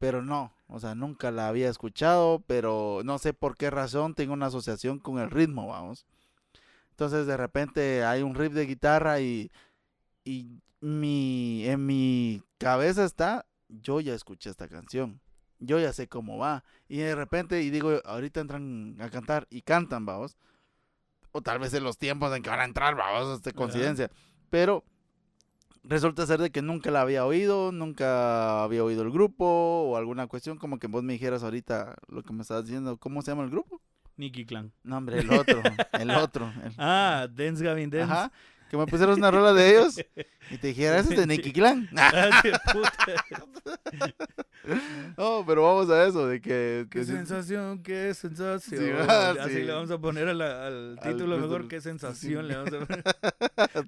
pero 0.00 0.20
no, 0.20 0.52
o 0.66 0.80
sea, 0.80 0.96
nunca 0.96 1.30
la 1.30 1.46
había 1.46 1.70
escuchado, 1.70 2.42
pero 2.48 3.02
no 3.04 3.18
sé 3.18 3.34
por 3.34 3.56
qué 3.56 3.70
razón 3.70 4.16
tengo 4.16 4.32
una 4.32 4.46
asociación 4.46 4.98
con 4.98 5.20
el 5.20 5.30
ritmo, 5.30 5.68
vamos. 5.68 6.06
Entonces 6.90 7.28
de 7.28 7.36
repente 7.36 8.04
hay 8.04 8.22
un 8.22 8.34
riff 8.34 8.52
de 8.52 8.66
guitarra 8.66 9.20
y, 9.20 9.52
y 10.24 10.60
mi, 10.80 11.64
en 11.68 11.86
mi 11.86 12.42
cabeza 12.58 13.04
está, 13.04 13.46
yo 13.68 14.00
ya 14.00 14.14
escuché 14.14 14.50
esta 14.50 14.66
canción, 14.66 15.20
yo 15.60 15.78
ya 15.78 15.92
sé 15.92 16.08
cómo 16.08 16.36
va. 16.36 16.64
Y 16.88 16.96
de 16.98 17.14
repente, 17.14 17.62
y 17.62 17.70
digo, 17.70 18.00
ahorita 18.04 18.40
entran 18.40 18.96
a 19.00 19.08
cantar 19.08 19.46
y 19.50 19.62
cantan, 19.62 20.04
vamos. 20.04 20.36
O 21.32 21.40
tal 21.42 21.58
vez 21.58 21.72
en 21.74 21.84
los 21.84 21.96
tiempos 21.98 22.34
en 22.34 22.42
que 22.42 22.50
van 22.50 22.60
a 22.60 22.64
entrar, 22.64 22.94
vamos, 22.96 23.36
esta 23.36 23.50
Ajá. 23.50 23.56
coincidencia. 23.56 24.10
Pero 24.50 24.84
resulta 25.84 26.26
ser 26.26 26.40
de 26.40 26.50
que 26.50 26.60
nunca 26.62 26.90
la 26.90 27.00
había 27.02 27.24
oído, 27.24 27.72
nunca 27.72 28.62
había 28.64 28.84
oído 28.84 29.02
el 29.02 29.10
grupo 29.10 29.44
o 29.46 29.96
alguna 29.96 30.26
cuestión, 30.26 30.58
como 30.58 30.78
que 30.78 30.86
vos 30.88 31.02
me 31.02 31.12
dijeras 31.14 31.42
ahorita 31.42 31.94
lo 32.08 32.22
que 32.22 32.32
me 32.32 32.42
estabas 32.42 32.64
diciendo, 32.66 32.96
¿cómo 32.98 33.22
se 33.22 33.30
llama 33.30 33.44
el 33.44 33.50
grupo? 33.50 33.80
Nicky 34.16 34.44
Clan. 34.44 34.72
No, 34.82 34.98
hombre, 34.98 35.20
el 35.20 35.30
otro, 35.32 35.62
el 35.92 36.10
otro. 36.10 36.52
el- 36.64 36.74
Ah, 36.76 37.26
Dance 37.32 37.64
Gavin 37.64 37.88
Dance. 37.90 38.12
Ajá, 38.12 38.32
que 38.70 38.76
me 38.76 38.86
pusieras 38.86 39.18
una 39.18 39.30
rola 39.30 39.52
de 39.52 39.70
ellos 39.70 39.96
y 40.50 40.56
te 40.58 40.68
dijera, 40.68 40.98
ese 41.00 41.14
es 41.14 41.20
de 41.20 41.26
Nicky 41.26 41.52
Clan. 41.52 41.88
Ah. 41.96 42.42
No, 45.16 45.42
pero 45.46 45.62
vamos 45.62 45.88
a 45.90 46.06
eso, 46.06 46.26
de 46.26 46.40
que... 46.40 46.86
Qué 46.90 47.04
sensación, 47.04 47.82
qué 47.82 48.12
sensación. 48.14 48.80
Sí, 48.80 48.90
ah, 49.08 49.34
Así 49.40 49.54
sí. 49.54 49.62
le 49.62 49.72
vamos 49.72 49.90
a 49.90 49.98
poner 49.98 50.28
a 50.28 50.34
la- 50.34 50.66
al 50.66 50.98
título 51.02 51.38
mejor, 51.38 51.66
qué 51.66 51.80
sí. 51.80 51.84
sensación 51.88 52.46
le 52.46 52.56
vamos 52.56 52.72
a 52.74 52.86
poner. 52.86 53.04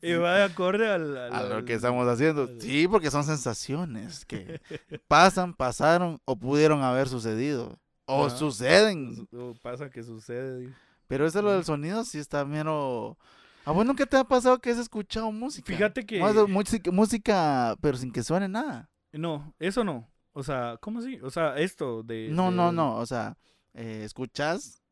Y 0.02 0.14
va 0.14 0.36
de 0.38 0.42
acorde 0.44 0.88
al, 0.90 1.16
al- 1.16 1.32
a 1.34 1.42
lo 1.44 1.64
que 1.64 1.74
estamos 1.74 2.08
haciendo. 2.08 2.48
Sí, 2.58 2.88
porque 2.88 3.10
son 3.10 3.22
sensaciones 3.24 4.24
que 4.24 4.60
pasan, 5.08 5.52
pasaron 5.54 6.20
o 6.24 6.36
pudieron 6.38 6.82
haber 6.82 7.06
sucedido. 7.08 7.78
O 8.06 8.28
suceden. 8.30 9.28
o 9.32 9.54
pasa 9.62 9.90
que 9.90 10.02
sucede. 10.02 10.70
Pero 11.06 11.26
eso 11.26 11.42
lo 11.42 11.52
del 11.52 11.64
sonido 11.64 12.04
sí 12.04 12.18
está 12.18 12.44
mero... 12.44 13.18
¿A 13.64 13.70
vos 13.72 13.84
nunca 13.86 14.04
te 14.06 14.16
ha 14.16 14.24
pasado 14.24 14.58
que 14.58 14.70
has 14.70 14.78
escuchado 14.78 15.30
música? 15.30 15.66
Fíjate 15.72 16.04
que- 16.04 16.18
de 16.18 16.46
Música, 16.46 16.90
música, 16.90 17.76
pero 17.80 17.96
sin 17.96 18.12
que 18.12 18.22
suene 18.22 18.48
nada. 18.48 18.90
No, 19.12 19.54
eso 19.58 19.84
no. 19.84 20.08
O 20.32 20.42
sea, 20.42 20.78
¿cómo 20.80 20.98
así? 21.00 21.18
O 21.22 21.30
sea, 21.30 21.56
esto 21.56 22.02
de... 22.02 22.28
No, 22.30 22.50
de- 22.50 22.56
no, 22.56 22.72
no. 22.72 22.96
O 22.96 23.06
sea, 23.06 23.36
eh, 23.74 24.02
escuchas... 24.04 24.82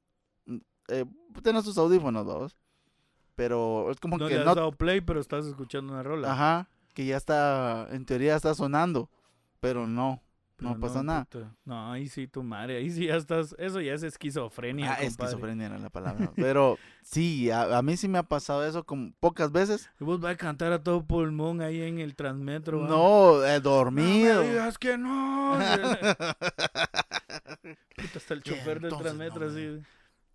mm, 0.46 0.58
Eh, 0.88 1.04
tenés 1.42 1.64
tus 1.64 1.78
audífonos, 1.78 2.26
vamos. 2.26 2.56
Pero 3.34 3.90
es 3.90 3.98
como 3.98 4.18
No 4.18 4.28
que 4.28 4.34
le 4.34 4.40
has 4.40 4.46
no... 4.46 4.54
dado 4.54 4.72
play, 4.72 5.00
pero 5.00 5.18
estás 5.20 5.46
escuchando 5.46 5.92
una 5.94 6.02
rola. 6.02 6.30
Ajá. 6.32 6.68
Que 6.94 7.06
ya 7.06 7.16
está... 7.16 7.88
En 7.90 8.04
teoría 8.04 8.36
está 8.36 8.54
sonando. 8.54 9.08
Pero 9.60 9.86
no. 9.86 10.22
Pero 10.60 10.74
no 10.74 10.80
pasa 10.80 11.02
nada. 11.02 11.24
puta. 11.24 11.54
No, 11.64 11.90
ahí 11.92 12.08
sí, 12.08 12.26
tu 12.28 12.42
madre. 12.42 12.76
Ahí 12.76 12.90
sí 12.90 13.06
ya 13.06 13.16
estás... 13.16 13.54
Eso 13.58 13.80
ya 13.80 13.94
es 13.94 14.02
esquizofrenia, 14.02 14.86
Ah, 14.92 14.96
compadre. 14.96 15.06
esquizofrenia 15.08 15.66
era 15.66 15.78
la 15.78 15.90
palabra. 15.90 16.30
Pero 16.36 16.78
sí, 17.02 17.50
a, 17.50 17.78
a 17.78 17.82
mí 17.82 17.96
sí 17.96 18.06
me 18.08 18.18
ha 18.18 18.22
pasado 18.22 18.64
eso 18.66 18.84
como 18.84 19.12
pocas 19.20 19.50
veces. 19.52 19.90
Y 20.00 20.04
vos 20.04 20.20
vas 20.20 20.34
a 20.34 20.36
cantar 20.36 20.72
a 20.72 20.82
todo 20.82 21.02
pulmón 21.04 21.60
ahí 21.62 21.82
en 21.82 21.98
el 21.98 22.14
transmetro. 22.14 22.86
No, 22.86 23.44
eh, 23.44 23.54
No 23.54 23.60
dormido. 23.60 24.42
me 24.42 24.48
digas 24.50 24.78
que 24.78 24.96
no. 24.98 25.58
Puta, 27.96 28.16
hasta 28.16 28.34
el 28.34 28.42
chofer 28.42 28.80
del 28.80 28.96
transmetro 28.96 29.46
no, 29.46 29.50
así. 29.52 29.82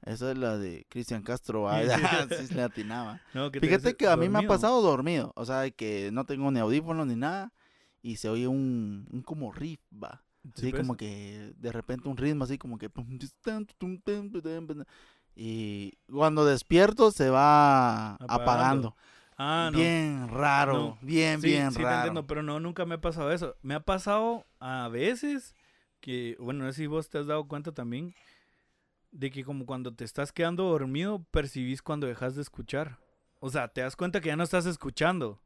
Esa 0.04 0.32
es 0.32 0.38
la 0.38 0.58
de 0.58 0.86
Cristian 0.90 1.24
Castro. 1.24 1.68
sí 2.30 2.48
se 2.48 2.54
le 2.54 2.62
atinaba. 2.62 3.22
No, 3.34 3.50
Fíjate 3.50 3.96
que 3.96 4.08
a 4.08 4.16
mí 4.16 4.30
me 4.30 4.38
ha 4.38 4.42
"Dormido". 4.42 4.54
pasado 4.54 4.82
dormido. 4.82 5.34
O 5.36 5.46
sea, 5.46 5.70
que 5.72 6.10
no 6.14 6.26
tengo 6.26 6.52
ni 6.52 6.60
audífonos 6.60 7.08
ni 7.08 7.16
nada. 7.16 7.52
Y 8.06 8.18
se 8.18 8.30
oye 8.30 8.48
un, 8.48 9.08
un 9.12 9.22
como 9.24 9.52
riff, 9.52 9.80
va. 9.92 10.22
Sí, 10.44 10.52
Así 10.58 10.70
pues. 10.70 10.84
como 10.84 10.96
que 10.96 11.54
de 11.58 11.72
repente 11.72 12.08
un 12.08 12.18
ritmo 12.18 12.44
así 12.44 12.60
como 12.60 12.78
que... 12.78 12.92
Y 15.36 15.94
cuando 16.12 16.46
despierto 16.46 17.10
se 17.10 17.32
va 17.32 18.14
Apagando. 18.14 18.44
apagando. 18.44 18.96
Ah, 19.38 19.70
no. 19.74 19.78
Bien 19.80 20.28
raro, 20.30 20.74
No. 20.74 20.98
bien, 21.02 21.42
sí, 21.42 21.48
bien 21.48 21.72
sí 21.72 21.78
te 21.78 21.84
raro. 21.84 21.96
entiendo, 21.98 22.28
pero 22.28 22.44
no, 22.44 22.60
nunca 22.60 22.86
me 22.86 22.94
ha 22.96 23.02
pasado 23.02 23.32
eso. 23.32 23.56
Me 23.64 23.74
ha 23.74 23.80
pasado 23.80 24.46
a 24.60 24.88
veces 24.88 25.56
que, 26.00 26.38
bueno, 26.40 26.64
no 26.64 26.72
sé 26.72 26.78
si 26.82 26.88
vos 26.88 27.10
te 27.10 27.18
has 27.18 27.26
dado 27.26 27.48
cuenta 27.48 27.72
también 27.74 28.14
de 29.12 29.32
que 29.32 29.44
como 29.44 29.66
cuando 29.66 29.94
te 29.94 30.06
estás 30.06 30.32
quedando 30.32 30.66
dormido, 30.66 31.24
percibís 31.32 31.82
cuando 31.82 32.06
dejas 32.06 32.36
de 32.36 32.44
escuchar. 32.44 33.00
O 33.40 33.50
sea, 33.50 33.68
te 33.68 33.82
das 33.82 33.96
cuenta 33.96 34.22
que 34.22 34.28
ya 34.28 34.36
no 34.36 34.44
estás 34.44 34.68
escuchando. 34.68 35.40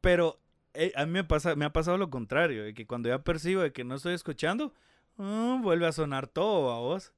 Pero 0.00 0.41
eh, 0.74 0.92
a 0.96 1.04
mí 1.06 1.12
me, 1.12 1.24
pasa, 1.24 1.54
me 1.56 1.64
ha 1.64 1.72
pasado 1.72 1.98
lo 1.98 2.10
contrario, 2.10 2.64
de 2.64 2.74
que 2.74 2.86
cuando 2.86 3.08
ya 3.08 3.18
percibo 3.22 3.62
de 3.62 3.72
que 3.72 3.84
no 3.84 3.96
estoy 3.96 4.14
escuchando, 4.14 4.72
ah, 5.18 5.58
vuelve 5.62 5.86
a 5.86 5.92
sonar 5.92 6.26
todo 6.26 6.72
a 6.72 6.78
vos. 6.78 7.12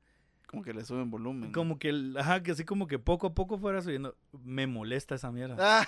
Como 0.46 0.62
que 0.62 0.72
le 0.72 0.84
suben 0.84 1.11
volumen. 1.11 1.52
Como 1.52 1.78
que, 1.78 2.12
ajá, 2.18 2.42
que 2.42 2.52
así 2.52 2.64
como 2.64 2.86
que 2.86 2.98
poco 2.98 3.28
a 3.28 3.34
poco 3.34 3.59
fuera 3.59 3.82
subiendo. 3.82 4.16
Me 4.44 4.66
molesta 4.66 5.16
esa 5.16 5.32
mierda. 5.32 5.57
Ah, 5.59 5.86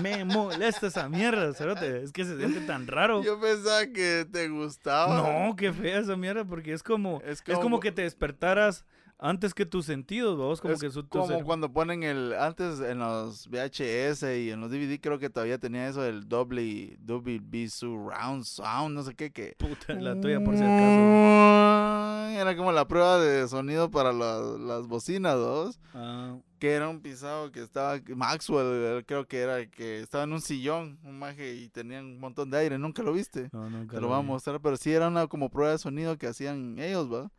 Me 0.00 0.24
molesta 0.24 0.86
esa 0.86 1.08
mierda, 1.08 1.52
cerote. 1.54 2.02
Es 2.02 2.12
que 2.12 2.24
se 2.24 2.36
siente 2.38 2.60
tan 2.60 2.86
raro. 2.86 3.22
yo 3.22 3.40
pensaba 3.40 3.86
que 3.86 4.26
te 4.30 4.48
gustaba. 4.48 5.16
No, 5.48 5.56
qué 5.56 5.72
fea 5.72 5.98
esa 5.98 6.16
mierda, 6.16 6.44
porque 6.44 6.72
es 6.72 6.82
como, 6.82 7.20
Es 7.24 7.42
es 7.46 7.58
como 7.58 7.80
que 7.80 7.92
te 7.92 8.02
despertaras 8.02 8.84
antes 9.22 9.52
que 9.54 9.66
tus 9.66 9.84
sentidos, 9.86 10.36
vos, 10.36 10.60
como 10.60 10.72
es 10.74 10.80
que 10.80 10.90
su, 10.90 11.06
como 11.08 11.44
cuando 11.44 11.72
ponen 11.72 12.02
el 12.02 12.32
antes 12.32 12.80
en 12.80 12.98
los 12.98 13.48
VHS 13.48 14.22
y 14.38 14.50
en 14.50 14.60
los 14.60 14.70
DVD 14.70 14.98
creo 15.00 15.18
que 15.18 15.28
todavía 15.30 15.58
tenía 15.58 15.88
eso 15.88 16.02
del 16.02 16.28
doble 16.28 16.96
Dolby 17.00 17.38
B 17.42 17.68
surround 17.68 18.44
sound 18.44 18.94
no 18.94 19.02
sé 19.02 19.14
qué 19.14 19.30
que 19.30 19.54
Puta, 19.58 19.92
la 19.94 20.18
tuya 20.20 20.40
por 20.42 20.56
si 20.56 20.62
acaso. 20.62 22.30
era 22.40 22.56
como 22.56 22.72
la 22.72 22.86
prueba 22.88 23.18
de 23.18 23.46
sonido 23.48 23.90
para 23.90 24.12
las, 24.12 24.58
las 24.60 24.86
bocinas 24.86 25.34
dos 25.34 25.78
Ah, 25.92 26.36
que 26.58 26.72
era 26.72 26.88
un 26.88 27.00
pisado 27.00 27.50
que 27.52 27.60
estaba 27.62 27.98
Maxwell 28.14 28.66
él 28.98 29.04
creo 29.06 29.26
que 29.26 29.40
era 29.40 29.66
que 29.66 30.00
estaba 30.00 30.24
en 30.24 30.32
un 30.32 30.40
sillón 30.40 30.98
un 31.02 31.18
maje 31.18 31.54
y 31.56 31.68
tenía 31.68 32.00
un 32.00 32.18
montón 32.20 32.50
de 32.50 32.58
aire 32.58 32.78
nunca 32.78 33.02
lo 33.02 33.12
viste 33.12 33.48
no, 33.52 33.68
nunca 33.68 33.96
te 33.96 34.00
lo 34.00 34.08
voy 34.08 34.18
a 34.18 34.22
mostrar 34.22 34.60
pero 34.60 34.76
sí 34.76 34.92
era 34.92 35.08
una 35.08 35.26
como 35.26 35.50
prueba 35.50 35.72
de 35.72 35.78
sonido 35.78 36.16
que 36.16 36.26
hacían 36.26 36.78
ellos 36.78 37.12
va 37.12 37.30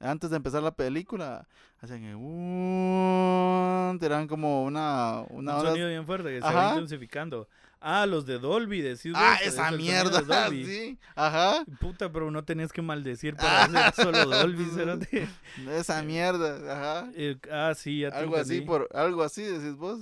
antes 0.00 0.30
de 0.30 0.36
empezar 0.36 0.62
la 0.62 0.74
película 0.74 1.46
hacían 1.80 2.00
que 2.00 2.14
"Uh", 2.14 3.98
te 3.98 4.08
dan 4.08 4.26
como 4.26 4.64
una 4.64 5.22
una 5.30 5.56
Un 5.56 5.66
sonido 5.66 5.88
bien 5.88 6.06
fuerte 6.06 6.30
que 6.30 6.42
se 6.42 6.52
va 6.52 6.68
intensificación. 6.70 7.46
Ah, 7.80 8.06
los 8.06 8.26
de 8.26 8.38
Dolby, 8.38 8.80
decís 8.80 9.12
ah 9.14 9.36
es 9.42 9.52
esa 9.52 9.70
mierda 9.70 10.48
sí 10.48 10.98
ajá. 11.14 11.64
Puta, 11.78 12.10
pero 12.10 12.30
no 12.30 12.44
tenías 12.44 12.72
que 12.72 12.82
maldecir 12.82 13.36
para 13.36 13.64
hacer 13.64 14.04
solo 14.04 14.26
Dolby, 14.26 14.64
cerote. 14.74 15.28
esa 15.72 16.02
mierda 16.02 16.72
ajá. 16.72 17.10
Eh, 17.14 17.36
ah, 17.50 17.74
sí, 17.76 18.00
ya 18.00 18.10
te 18.10 18.16
algo 18.16 18.36
así 18.36 18.62
por 18.62 18.88
algo 18.94 19.22
así 19.22 19.42
decís 19.42 19.76
vos. 19.76 20.00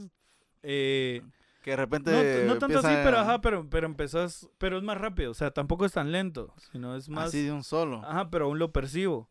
Eh, 0.63 1.23
que 1.63 1.71
de 1.71 1.77
repente 1.77 2.45
no, 2.47 2.59
tanto 2.59 2.79
así, 2.79 2.95
pero 3.03 3.19
ajá, 3.19 3.41
pero, 3.41 3.69
pero 3.69 3.87
empezás, 3.87 4.49
pero 4.59 4.77
es 4.79 4.83
más 4.83 4.99
rápido, 4.99 5.31
o 5.31 5.35
sea, 5.35 5.51
tampoco 5.51 5.87
es 5.87 5.93
tan 5.93 6.13
lento, 6.13 6.55
sino 6.71 6.95
es 6.95 7.09
más... 7.09 7.29
así 7.29 7.43
de 7.43 7.53
un 7.53 7.65
solo. 7.65 8.03
Ajá, 8.05 8.31
pero 8.31 8.47
aún 8.47 8.59
lo 8.59 8.71
percibo. 8.71 9.29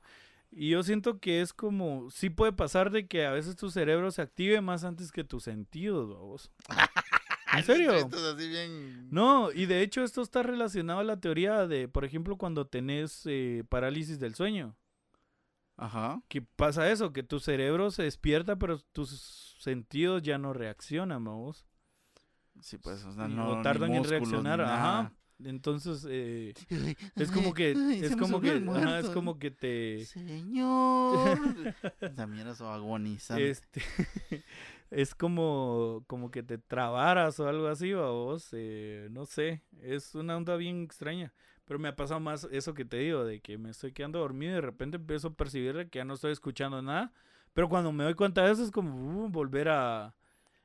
Y 0.56 0.70
yo 0.70 0.84
siento 0.84 1.20
que 1.20 1.42
es 1.42 1.52
como, 1.52 2.10
sí 2.12 2.30
puede 2.30 2.54
pasar 2.54 2.92
de 2.92 3.08
que 3.08 3.26
a 3.26 3.32
veces 3.32 3.56
tu 3.56 3.72
cerebro 3.72 4.12
se 4.12 4.22
active 4.22 4.62
más 4.62 4.84
antes 4.84 5.12
que 5.12 5.24
tus 5.24 5.44
sentidos, 5.44 6.08
vos. 6.10 6.52
¿En 7.58 7.64
serio? 7.64 7.94
Esto 7.94 8.18
es 8.18 8.36
así 8.36 8.48
bien 8.48 9.10
No, 9.12 9.52
y 9.52 9.66
de 9.66 9.82
hecho 9.82 10.04
esto 10.04 10.22
está 10.22 10.44
relacionado 10.44 11.00
a 11.00 11.04
la 11.04 11.20
teoría 11.20 11.68
de, 11.68 11.88
por 11.88 12.06
ejemplo, 12.06 12.38
cuando 12.38 12.68
tenés 12.68 13.24
eh, 13.26 13.64
parálisis 13.68 14.20
del 14.20 14.36
sueño. 14.36 14.76
ajá 15.78 16.22
Que 16.28 16.42
pasa 16.42 16.92
eso, 16.92 17.14
que 17.14 17.24
tu 17.24 17.40
cerebro 17.40 17.92
se 17.92 18.04
despierta, 18.04 18.58
pero 18.58 18.80
tus 18.80 19.56
sentidos 19.60 20.22
ya 20.22 20.38
no 20.38 20.54
reaccionan, 20.54 21.24
vos. 21.24 21.66
sí 22.62 22.78
pues 22.78 23.04
o, 23.06 23.12
sea, 23.12 23.28
no, 23.28 23.50
o 23.50 23.56
ni 23.58 23.64
tardan 23.64 23.94
en 23.94 24.04
reaccionar, 24.04 24.62
ajá. 24.62 25.14
Entonces, 25.46 26.06
eh, 26.10 26.54
es 27.16 27.32
como 27.32 27.54
que, 27.54 27.72
es 27.72 28.16
como 28.16 28.42
que, 28.42 28.52
ajá, 28.52 29.00
es 29.00 29.10
como 29.10 29.40
que 29.40 29.52
te... 29.52 30.06
Señor. 30.06 31.38
Esa 32.02 32.28
mierda 32.28 32.52
es 32.52 32.62
agonizante. 32.62 33.50
Este, 33.50 33.82
es 34.92 35.16
como, 35.16 36.04
como 36.08 36.32
que 36.32 36.44
te 36.44 36.58
trabaras 36.58 37.40
o 37.40 37.48
algo 37.48 37.68
así, 37.68 37.94
o 37.94 38.26
vos, 38.26 38.50
eh, 38.54 39.08
no 39.12 39.26
sé, 39.26 39.64
es 39.82 40.16
una 40.16 40.38
onda 40.38 40.56
bien 40.56 40.84
extraña. 40.84 41.34
Pero 41.66 41.80
me 41.80 41.88
ha 41.88 41.96
pasado 41.96 42.20
más 42.20 42.48
eso 42.52 42.74
que 42.74 42.86
te 42.86 42.98
digo, 42.98 43.24
de 43.24 43.40
que 43.40 43.58
me 43.58 43.70
estoy 43.70 43.94
quedando 43.94 44.20
dormido 44.20 44.52
y 44.52 44.56
de 44.56 44.62
repente 44.62 44.98
empiezo 44.98 45.30
a 45.30 45.34
percibir 45.34 45.90
que 45.90 46.00
ya 46.00 46.06
no 46.06 46.16
estoy 46.16 46.34
escuchando 46.34 46.82
nada. 46.82 47.14
Pero 47.54 47.70
cuando 47.70 47.92
me 47.92 48.04
doy 48.04 48.16
cuenta 48.16 48.44
de 48.44 48.52
eso 48.52 48.64
es 48.64 48.72
como 48.72 49.26
uh, 49.26 49.30
volver 49.30 49.70
a... 49.70 50.16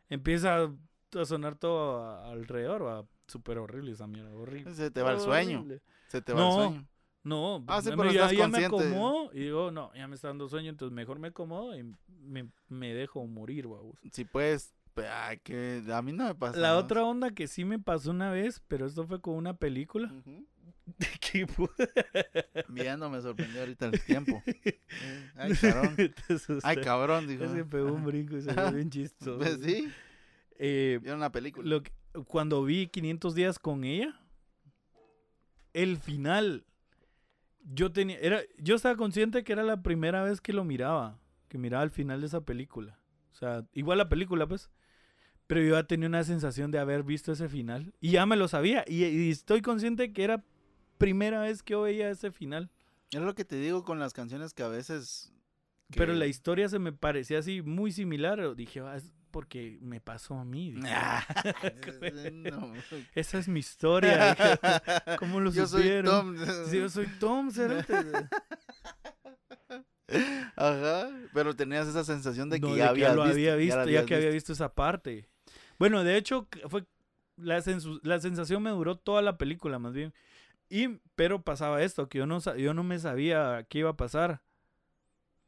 Empieza 0.09 0.73
a 1.15 1.25
sonar 1.25 1.57
todo 1.57 2.03
a- 2.05 2.31
alrededor, 2.31 2.85
va. 2.87 3.05
Súper 3.27 3.59
horrible 3.59 3.93
esa 3.93 4.07
mierda, 4.07 4.31
horrible. 4.35 4.75
Se 4.75 4.91
te 4.91 5.03
va 5.03 5.13
el 5.13 5.21
sueño. 5.21 5.65
Se 6.09 6.23
te 6.23 6.33
va 6.33 6.41
el 6.41 6.47
No. 6.47 6.55
sueño. 6.55 6.89
No, 7.25 7.65
Ah, 7.67 7.83
sí, 7.83 7.91
pero 7.91 8.11
ya, 8.11 8.23
estás 8.31 8.39
ya 8.39 8.49
me 8.49 8.65
acomodo 8.65 9.31
y 9.35 9.41
digo, 9.41 9.71
no, 9.71 9.93
ya 9.95 10.07
me 10.09 10.15
está 10.15 10.29
dando 10.29 10.49
sueño, 10.49 10.71
entonces 10.71 10.95
mejor 10.95 11.19
me 11.19 11.29
acomodo 11.29 11.77
y 11.77 11.85
me, 12.23 12.49
me 12.69 12.95
dejo 12.95 13.27
morir, 13.27 13.67
babos. 13.67 13.99
Si 14.13 14.25
puedes. 14.25 14.73
ay, 14.97 15.39
que 15.39 15.83
a 15.93 16.01
mí 16.01 16.13
no 16.13 16.25
me 16.25 16.35
pasa. 16.35 16.59
La 16.59 16.73
¿no? 16.73 16.79
otra 16.79 17.05
onda 17.05 17.31
que 17.33 17.47
sí 17.47 17.65
me 17.67 17.79
pasó 17.79 18.11
una 18.13 18.31
vez, 18.31 18.63
pero 18.67 18.87
esto 18.87 19.07
fue 19.07 19.21
con 19.21 19.35
una 19.35 19.55
película. 19.55 20.11
Ujú. 20.13 20.47
que 21.21 21.47
pu- 21.47 21.71
Viendo 22.69 23.11
me 23.11 23.21
sorprendió 23.21 23.61
ahorita 23.61 23.87
el 23.87 24.01
tiempo. 24.07 24.43
Ay, 25.37 25.53
cabrón. 25.61 25.97
Ay, 26.63 26.77
cabrón, 26.79 27.27
dijo. 27.27 27.53
Que 27.53 27.65
pegó 27.65 27.93
un 27.93 28.05
brinco 28.05 28.37
y 28.39 28.43
se 28.43 28.53
ve 28.53 28.71
bien 28.73 28.91
chistoso. 28.91 29.39
Pues 29.39 29.61
sí, 29.63 29.91
Eh, 30.59 30.99
vieron 31.01 31.21
una 31.21 31.33
película. 31.33 31.69
lo 31.69 31.83
que- 31.83 31.93
cuando 32.27 32.65
vi 32.65 32.89
500 32.89 33.35
días 33.35 33.59
con 33.59 33.85
ella, 33.85 34.21
el 35.73 35.97
final, 35.99 36.65
yo 37.73 37.93
tenía, 37.93 38.19
era, 38.19 38.41
yo 38.59 38.75
estaba 38.75 38.97
consciente 38.97 39.45
que 39.45 39.53
era 39.53 39.63
la 39.63 39.83
primera 39.83 40.23
vez 40.23 40.41
que 40.41 40.53
lo 40.53 40.65
miraba, 40.65 41.19
que 41.49 41.59
miraba 41.59 41.85
el 41.85 41.91
final 41.91 42.21
de 42.21 42.27
esa 42.27 42.41
película. 42.41 42.99
O 43.33 43.35
sea, 43.37 43.65
igual 43.73 43.99
la 43.99 44.09
película, 44.09 44.47
pues. 44.47 44.71
Pero 45.47 45.63
yo 45.63 45.75
ya 45.77 45.85
tenía 45.85 46.09
una 46.09 46.25
sensación 46.25 46.71
de 46.71 46.79
haber 46.79 47.05
visto 47.05 47.33
ese 47.33 47.49
final. 47.49 47.95
Y 48.01 48.11
ya 48.13 48.27
me 48.27 48.37
lo 48.37 48.49
sabía. 48.49 48.85
Y, 48.87 49.05
y 49.05 49.31
estoy 49.31 49.63
consciente 49.63 50.13
que 50.13 50.25
era 50.25 50.45
primera 50.99 51.41
vez 51.41 51.63
que 51.63 51.73
yo 51.73 51.83
veía 51.83 52.11
ese 52.11 52.31
final. 52.33 52.71
Es 53.13 53.21
lo 53.21 53.35
que 53.35 53.45
te 53.47 53.57
digo 53.57 53.85
con 53.85 53.99
las 53.99 54.13
canciones 54.13 54.53
que 54.53 54.63
a 54.63 54.69
veces. 54.69 55.33
Pero 55.97 56.13
la 56.13 56.27
historia 56.27 56.69
se 56.69 56.79
me 56.79 56.93
parecía 56.93 57.39
así 57.39 57.63
muy 57.63 57.93
similar. 57.93 58.55
Dije, 58.57 58.81
"Ah, 58.81 58.97
es 58.97 59.11
porque 59.31 59.79
me 59.81 60.01
pasó 60.01 60.35
a 60.35 60.45
mí. 60.45 60.73
Dije, 60.73 60.89
Ah, 60.91 61.25
no. 62.33 62.73
Esa 63.15 63.39
es 63.39 63.49
mi 63.49 63.61
historia. 63.61 64.35
dije, 64.35 65.17
¿Cómo 65.19 65.41
lo 65.41 65.51
Yo 65.53 65.67
soy 65.67 65.83
supieron? 65.83 66.37
Tom. 66.37 66.67
Sí, 66.69 66.79
yo 66.79 66.89
soy 66.89 67.07
Tom. 67.21 67.51
Ajá, 70.57 71.11
pero 71.35 71.55
tenías 71.55 71.87
esa 71.87 72.03
sensación 72.05 72.49
de 72.49 72.61
que 72.61 72.67
No, 72.67 72.77
ya, 72.77 72.89
de 72.93 72.95
que 72.99 73.07
habías 73.07 73.15
lo 73.17 73.23
había 73.25 73.57
visto, 73.57 73.77
ya, 73.77 73.83
habías 73.83 74.05
que 74.07 74.15
había 74.15 74.31
visto 74.31 74.53
esa 74.53 74.75
parte. 74.75 75.29
Bueno, 75.79 76.03
de 76.03 76.17
hecho, 76.17 76.49
fue 76.69 76.85
la, 77.37 77.63
la 78.03 78.21
sensación 78.21 78.63
me 78.63 78.71
duró 78.71 78.97
toda 78.97 79.21
la 79.23 79.37
película, 79.37 79.79
más 79.79 79.93
bien. 79.93 80.15
Y, 80.71 80.99
pero 81.15 81.43
pasaba 81.43 81.83
esto, 81.83 82.09
que 82.09 82.19
yo 82.19 82.27
no, 82.27 82.39
yo 82.57 82.75
no 82.75 82.83
me 82.83 82.99
sabía 82.99 83.67
qué 83.69 83.81
iba 83.81 83.91
a 83.91 83.97
pasar. 83.97 84.43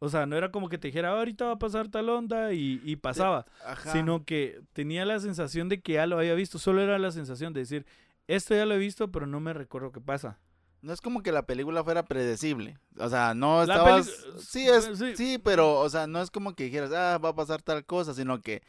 O 0.03 0.09
sea, 0.09 0.27
no 0.27 0.35
era 0.37 0.51
como 0.51 0.69
que 0.69 0.79
te 0.79 0.89
dijera, 0.89 1.11
"Ah, 1.11 1.19
ahorita 1.19 1.45
va 1.45 1.53
a 1.53 1.59
pasar 1.59 1.89
tal 1.89 2.09
onda 2.09 2.53
y, 2.53 2.81
y 2.85 2.97
pasaba. 2.97 3.47
Ajá. 3.65 3.93
Sino 3.93 4.25
que 4.25 4.61
tenía 4.73 5.05
la 5.05 5.21
sensación 5.21 5.69
de 5.69 5.81
que 5.81 5.93
ya 5.93 6.07
lo 6.07 6.19
había 6.19 6.35
visto. 6.35 6.59
Solo 6.59 6.81
era 6.83 6.99
la 6.99 7.11
sensación 7.13 7.53
de 7.53 7.61
decir, 7.61 7.87
esto 8.27 8.55
ya 8.55 8.65
lo 8.67 8.75
he 8.75 8.79
visto, 8.79 9.13
pero 9.13 9.27
no 9.27 9.41
me 9.41 9.53
recuerdo 9.53 9.93
qué 9.93 10.01
pasa. 10.01 10.39
No 10.83 10.95
es 10.95 11.03
como 11.03 11.23
que 11.23 11.33
la 11.33 11.45
película 11.45 11.85
fuera 11.85 12.07
predecible. 12.07 12.79
O 12.97 13.09
sea, 13.11 13.35
no 13.35 13.61
estabas. 13.63 14.11
Sí, 14.39 14.67
es, 14.67 14.91
sí. 14.99 15.15
sí. 15.17 15.39
pero, 15.43 15.79
o 15.79 15.89
sea, 15.91 16.07
no 16.07 16.23
es 16.23 16.31
como 16.31 16.55
que 16.55 16.65
dijeras, 16.65 16.91
ah, 16.93 17.19
va 17.19 17.29
a 17.31 17.35
pasar 17.35 17.61
tal 17.61 17.85
cosa, 17.85 18.15
sino 18.15 18.41
que 18.41 18.63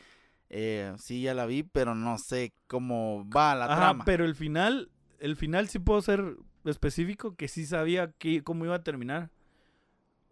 eh, 0.50 0.94
sí, 0.98 1.22
ya 1.22 1.34
la 1.34 1.46
vi, 1.46 1.64
pero 1.64 1.96
no 1.96 2.18
sé 2.18 2.52
cómo 2.68 3.26
va 3.34 3.56
la 3.56 3.66
Ajá, 3.66 3.76
trama. 3.78 4.04
pero 4.04 4.26
el 4.26 4.36
final, 4.36 4.90
el 5.20 5.38
final 5.38 5.70
sí 5.70 5.80
puedo 5.80 6.02
ser 6.02 6.36
específico 6.66 7.36
que 7.38 7.48
sí 7.48 7.66
sabía 7.66 8.12
que, 8.18 8.44
cómo 8.44 8.66
iba 8.66 8.76
a 8.76 8.84
terminar. 8.84 9.30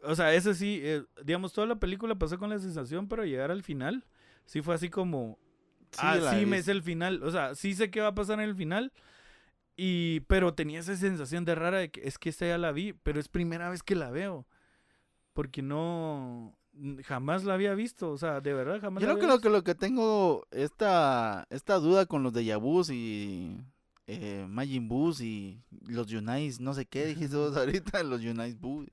O 0.04 0.16
sea, 0.16 0.34
ese 0.34 0.54
sí, 0.54 0.80
eh, 0.84 1.04
digamos, 1.24 1.54
toda 1.54 1.68
la 1.68 1.80
película 1.80 2.16
pasó 2.16 2.38
con 2.38 2.50
la 2.50 2.60
sensación, 2.60 3.08
pero 3.08 3.26
llegar 3.26 3.52
al 3.52 3.64
final, 3.64 4.06
sí 4.46 4.62
fue 4.62 4.76
así 4.76 4.90
como, 4.90 5.38
ah, 5.98 6.16
la 6.16 6.32
sí, 6.34 6.46
me 6.46 6.62
sé 6.62 6.72
el 6.72 6.84
final. 6.84 7.24
O 7.24 7.32
sea, 7.32 7.56
sí 7.56 7.74
sé 7.74 7.92
qué 7.92 8.02
va 8.02 8.08
a 8.08 8.16
pasar 8.16 8.40
en 8.40 8.50
el 8.50 8.56
final. 8.56 8.92
Y, 9.76 10.22
pero 10.22 10.54
tenía 10.54 10.80
esa 10.82 10.96
sensación 10.98 11.46
de 11.46 11.56
rara 11.56 11.78
de 11.78 11.90
que 11.90 12.06
es 12.06 12.18
que 12.18 12.30
esta 12.30 12.46
ya 12.46 12.58
la 12.58 12.72
vi, 12.72 12.94
pero 12.94 13.20
es 13.20 13.30
primera 13.30 13.70
vez 13.70 13.82
que 13.84 13.96
la 13.96 14.12
veo. 14.12 14.46
Porque 15.34 15.62
no, 15.62 16.58
jamás 17.06 17.44
la 17.46 17.54
había 17.54 17.74
visto. 17.76 18.12
O 18.12 18.18
sea, 18.18 18.42
de 18.42 18.54
verdad, 18.54 18.82
jamás 18.82 19.02
Yo 19.02 19.08
la 19.08 19.14
lo 19.14 19.20
había 19.20 19.22
que, 19.22 19.28
lo 19.28 19.34
visto. 19.34 19.50
que 19.50 19.54
lo 19.54 19.64
que 19.64 19.76
tengo 19.76 20.48
esta, 20.52 21.48
esta 21.50 21.76
duda 21.76 22.06
con 22.06 22.24
los 22.24 22.34
de 22.34 22.46
Yabus 22.46 22.90
y 22.90 23.58
eh, 24.08 24.46
Majin 24.50 24.88
Bus 24.88 25.22
y 25.22 25.62
los 25.88 26.08
Yunais, 26.08 26.60
no 26.60 26.74
sé 26.74 26.86
qué 26.86 27.06
dijiste 27.06 27.38
vos 27.38 27.56
ahorita, 27.58 28.04
los 28.04 28.22
Yunais 28.22 28.60
Bus. 28.60 28.88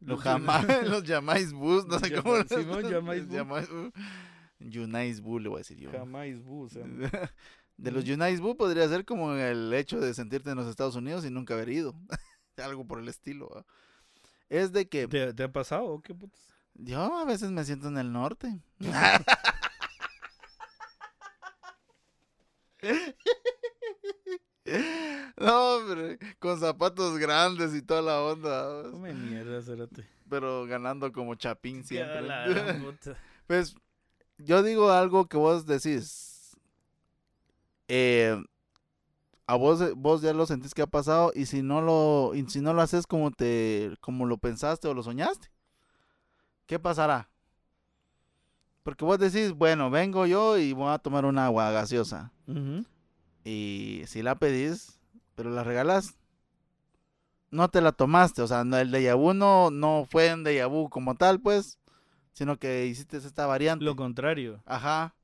Los 0.00 0.20
jamás, 0.20 0.64
los 0.88 1.04
Yamais 1.04 1.52
Bus, 1.52 1.86
no 1.86 1.98
sé 1.98 2.12
cómo 2.14 2.42
Simón, 2.44 2.82
los 2.82 2.90
Yamais 2.90 3.26
Bus. 3.26 3.34
Yamais 3.34 3.68
Bus. 3.70 3.92
Boo, 5.20 5.38
le 5.38 5.48
voy 5.48 5.56
a 5.56 5.58
decir 5.58 5.78
yo. 5.78 5.90
Jamás 5.90 6.42
bus. 6.42 6.72
De 7.76 7.90
los 7.90 8.04
Unice 8.04 8.40
Boo 8.40 8.56
podría 8.56 8.88
ser 8.88 9.04
como 9.04 9.32
el 9.34 9.74
hecho 9.74 9.98
de 9.98 10.14
sentirte 10.14 10.50
en 10.50 10.56
los 10.56 10.68
Estados 10.68 10.94
Unidos 10.94 11.24
y 11.24 11.30
nunca 11.30 11.54
haber 11.54 11.70
ido. 11.70 11.94
Algo 12.56 12.86
por 12.86 13.00
el 13.00 13.08
estilo. 13.08 13.48
¿va? 13.48 13.64
Es 14.48 14.72
de 14.72 14.88
que 14.88 15.08
¿Te, 15.08 15.34
te 15.34 15.42
ha 15.42 15.52
pasado 15.52 16.00
qué 16.00 16.14
putas? 16.14 16.40
yo 16.74 17.18
a 17.18 17.24
veces 17.24 17.50
me 17.50 17.64
siento 17.64 17.88
en 17.88 17.98
el 17.98 18.12
norte. 18.12 18.60
No, 25.36 25.76
hombre, 25.76 26.18
con 26.38 26.58
zapatos 26.60 27.18
grandes 27.18 27.74
y 27.74 27.82
toda 27.82 28.02
la 28.02 28.20
onda. 28.22 28.90
Come 28.90 29.12
mierda, 29.14 29.62
cerote. 29.62 30.06
Pero 30.28 30.64
ganando 30.66 31.12
como 31.12 31.34
chapín 31.34 31.84
siempre. 31.84 32.22
la 32.22 32.44
puta. 32.84 33.16
Pues 33.46 33.74
yo 34.38 34.62
digo 34.62 34.90
algo 34.90 35.26
que 35.26 35.36
vos 35.36 35.66
decís. 35.66 36.56
Eh, 37.88 38.40
a 39.46 39.56
vos, 39.56 39.94
vos 39.96 40.22
ya 40.22 40.32
lo 40.32 40.46
sentís 40.46 40.72
que 40.72 40.82
ha 40.82 40.86
pasado 40.86 41.32
y 41.34 41.46
si 41.46 41.62
no 41.62 41.82
lo, 41.82 42.34
y 42.34 42.48
si 42.48 42.60
no 42.60 42.72
lo 42.72 42.80
haces 42.80 43.06
como 43.06 43.30
te, 43.30 43.94
como 44.00 44.24
lo 44.24 44.38
pensaste 44.38 44.88
o 44.88 44.94
lo 44.94 45.02
soñaste, 45.02 45.50
¿qué 46.66 46.78
pasará? 46.78 47.28
Porque 48.82 49.04
vos 49.04 49.18
decís, 49.18 49.52
bueno, 49.52 49.90
vengo 49.90 50.26
yo 50.26 50.56
y 50.58 50.72
voy 50.72 50.92
a 50.92 50.98
tomar 50.98 51.24
una 51.24 51.46
agua 51.46 51.70
gaseosa. 51.70 52.32
Y 53.44 54.02
si 54.06 54.22
la 54.22 54.34
pedís, 54.36 54.93
pero 55.34 55.50
la 55.50 55.64
regalas, 55.64 56.16
no 57.50 57.68
te 57.68 57.80
la 57.80 57.92
tomaste. 57.92 58.42
O 58.42 58.46
sea, 58.46 58.62
el 58.62 58.90
déjà 58.92 59.16
vu 59.16 59.32
no, 59.34 59.70
no 59.70 60.06
fue 60.10 60.32
un 60.34 60.44
déjà 60.44 60.68
vu 60.68 60.88
como 60.88 61.14
tal, 61.14 61.40
pues, 61.40 61.78
sino 62.32 62.58
que 62.58 62.86
hiciste 62.86 63.16
esta 63.18 63.46
variante. 63.46 63.84
Lo 63.84 63.96
contrario. 63.96 64.62
Ajá. 64.66 65.14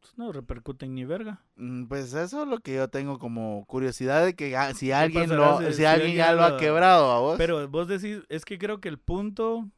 Pues 0.00 0.16
no 0.16 0.32
repercuten 0.32 0.94
ni 0.94 1.04
verga. 1.04 1.42
Mm, 1.56 1.84
Pues 1.86 2.14
eso 2.14 2.42
es 2.42 2.48
lo 2.48 2.58
que 2.60 2.74
yo 2.74 2.88
tengo 2.88 3.18
como 3.18 3.64
curiosidad 3.66 4.24
de 4.24 4.34
que 4.34 4.56
ah, 4.56 4.72
si 4.72 4.92
alguien 4.92 5.36
lo, 5.36 5.58
si- 5.72 5.84
alguien 5.84 6.14
ya 6.16 6.32
lo 6.32 6.42
ha 6.44 6.56
quebrado 6.56 7.10
a 7.12 7.20
vos. 7.20 7.36
Pero 7.36 7.68
vos 7.68 7.86
decís, 7.88 8.22
es 8.28 8.44
que 8.44 8.58
creo 8.58 8.80
que 8.80 8.88
el 8.88 8.98
punto, 8.98 9.68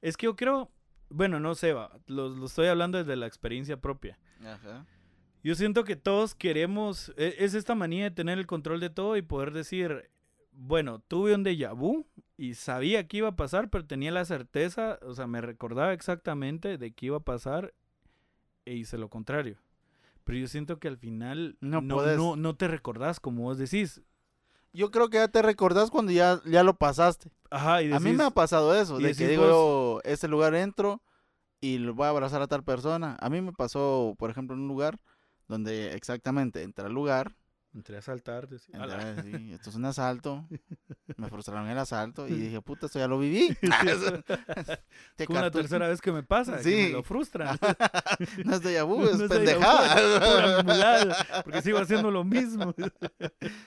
es 0.00 0.16
que 0.16 0.24
yo 0.26 0.36
creo, 0.36 0.70
bueno, 1.10 1.40
no 1.40 1.54
sé, 1.54 1.72
va, 1.74 1.90
lo, 2.06 2.30
lo 2.30 2.46
estoy 2.46 2.68
hablando 2.68 2.96
desde 2.98 3.16
la 3.16 3.26
experiencia 3.26 3.76
propia. 3.76 4.18
Ajá. 4.42 4.86
Yo 5.46 5.54
siento 5.54 5.84
que 5.84 5.94
todos 5.94 6.34
queremos, 6.34 7.12
e- 7.16 7.36
es 7.38 7.54
esta 7.54 7.76
manía 7.76 8.02
de 8.02 8.10
tener 8.10 8.36
el 8.36 8.48
control 8.48 8.80
de 8.80 8.90
todo 8.90 9.16
y 9.16 9.22
poder 9.22 9.52
decir, 9.52 10.10
bueno, 10.50 10.98
tuve 11.06 11.36
un 11.36 11.44
déjà 11.44 11.72
vu 11.72 12.04
y 12.36 12.54
sabía 12.54 13.06
que 13.06 13.18
iba 13.18 13.28
a 13.28 13.36
pasar, 13.36 13.70
pero 13.70 13.86
tenía 13.86 14.10
la 14.10 14.24
certeza, 14.24 14.98
o 15.02 15.14
sea, 15.14 15.28
me 15.28 15.40
recordaba 15.40 15.92
exactamente 15.92 16.78
de 16.78 16.90
que 16.92 17.06
iba 17.06 17.18
a 17.18 17.20
pasar 17.20 17.72
e 18.64 18.74
hice 18.74 18.98
lo 18.98 19.08
contrario. 19.08 19.56
Pero 20.24 20.36
yo 20.36 20.48
siento 20.48 20.80
que 20.80 20.88
al 20.88 20.96
final 20.98 21.56
No 21.60 21.80
no, 21.80 21.94
puedes. 21.94 22.18
no, 22.18 22.34
no 22.34 22.56
te 22.56 22.66
recordás 22.66 23.20
como 23.20 23.42
vos 23.44 23.56
decís. 23.56 24.02
Yo 24.72 24.90
creo 24.90 25.10
que 25.10 25.18
ya 25.18 25.28
te 25.28 25.42
recordás 25.42 25.92
cuando 25.92 26.10
ya, 26.10 26.40
ya 26.44 26.64
lo 26.64 26.74
pasaste. 26.76 27.30
Ajá, 27.50 27.82
y 27.84 27.92
A 27.92 28.00
mí 28.00 28.06
decís- 28.06 28.18
me 28.18 28.24
ha 28.24 28.30
pasado 28.30 28.74
eso, 28.74 28.96
de 28.96 29.02
que 29.02 29.08
decís 29.10 29.28
digo 29.28 30.00
este 30.02 30.26
lugar 30.26 30.56
entro 30.56 31.00
y 31.60 31.78
lo 31.78 31.94
voy 31.94 32.06
a 32.06 32.10
abrazar 32.10 32.42
a 32.42 32.48
tal 32.48 32.64
persona. 32.64 33.16
A 33.20 33.30
mí 33.30 33.40
me 33.40 33.52
pasó, 33.52 34.16
por 34.18 34.28
ejemplo, 34.30 34.56
en 34.56 34.62
un 34.62 34.68
lugar 34.68 34.98
donde 35.48 35.94
exactamente 35.94 36.62
entré 36.62 36.86
al 36.86 36.92
lugar, 36.92 37.34
Entré 37.74 37.98
a 37.98 38.00
saltar, 38.00 38.48
decía, 38.48 38.74
entré, 38.74 38.94
"Ala". 38.94 39.22
sí, 39.22 39.52
esto 39.52 39.68
es 39.68 39.76
un 39.76 39.84
asalto, 39.84 40.48
me 41.18 41.28
frustraron 41.28 41.68
el 41.68 41.76
asalto 41.76 42.26
y 42.26 42.32
dije, 42.32 42.62
puta, 42.62 42.86
esto 42.86 42.98
ya 42.98 43.06
lo 43.06 43.18
viví. 43.18 43.54
Es 45.18 45.28
cartu- 45.28 45.50
tercera 45.52 45.86
vez 45.88 46.00
que 46.00 46.10
me 46.10 46.22
pasa, 46.22 46.56
que 46.56 46.62
Sí. 46.62 46.70
me 46.74 46.88
lo 46.90 47.02
frustran. 47.02 47.58
no 48.46 48.54
es 48.54 48.62
déjà 48.62 48.82
vu, 48.86 49.04
es 49.04 49.18
No 49.18 49.28
pendejada. 49.28 51.42
porque 51.44 51.60
sigo 51.60 51.78
haciendo 51.78 52.10
lo 52.10 52.24
mismo. 52.24 52.74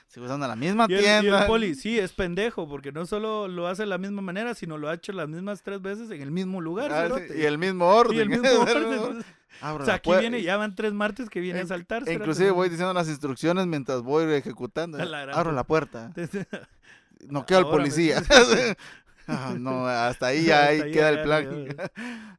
Sigo 0.07 0.25
usando 0.25 0.47
la 0.47 0.55
misma 0.55 0.87
Y 0.89 0.93
el, 0.93 0.99
y 0.99 1.03
tienda. 1.03 1.41
el 1.41 1.47
poli, 1.47 1.75
sí, 1.75 1.99
es 1.99 2.11
pendejo, 2.13 2.67
porque 2.67 2.91
no 2.91 3.05
solo 3.05 3.47
lo 3.47 3.67
hace 3.67 3.83
de 3.83 3.89
la 3.89 3.99
misma 3.99 4.23
manera, 4.23 4.55
sino 4.55 4.79
lo 4.79 4.89
ha 4.89 4.95
hecho 4.95 5.11
las 5.11 5.29
mismas 5.29 5.61
tres 5.61 5.81
veces 5.83 6.09
en 6.09 6.21
el 6.21 6.31
mismo 6.31 6.61
lugar. 6.61 6.91
Ah, 6.91 7.09
sí, 7.15 7.25
y 7.37 7.43
el 7.45 7.59
mismo 7.59 7.85
orden. 7.85 8.17
Y 8.17 8.21
el 8.21 8.29
mismo 8.29 8.49
orden. 8.59 9.23
Abro 9.61 9.83
O 9.83 9.85
sea, 9.85 9.95
aquí 9.95 10.11
viene, 10.19 10.41
ya 10.41 10.57
van 10.57 10.75
tres 10.75 10.93
martes 10.93 11.29
que 11.29 11.39
viene 11.39 11.59
a 11.59 11.61
In- 11.63 11.67
saltar. 11.67 12.03
e 12.03 12.05
cerote. 12.05 12.23
Inclusive 12.23 12.51
voy 12.51 12.69
diciendo 12.69 12.93
las 12.93 13.07
instrucciones 13.09 13.65
mientras 13.67 14.01
voy 14.01 14.31
ejecutando. 14.33 14.97
La 14.97 15.23
Abro 15.23 15.51
la 15.51 15.63
puerta. 15.63 16.11
Noqueo 17.27 17.57
al 17.57 17.63
Ahora 17.65 17.77
me- 17.77 17.81
policía. 17.83 18.21
Ah, 19.31 19.53
no, 19.55 19.85
hasta 19.85 20.25
ahí 20.27 20.43
ya 20.45 20.55
Hasta 20.61 20.69
ahí 20.71 20.81
ahí 20.81 20.91
queda 20.91 21.11
ya 21.13 21.19
el 21.19 21.23
plan. 21.23 21.67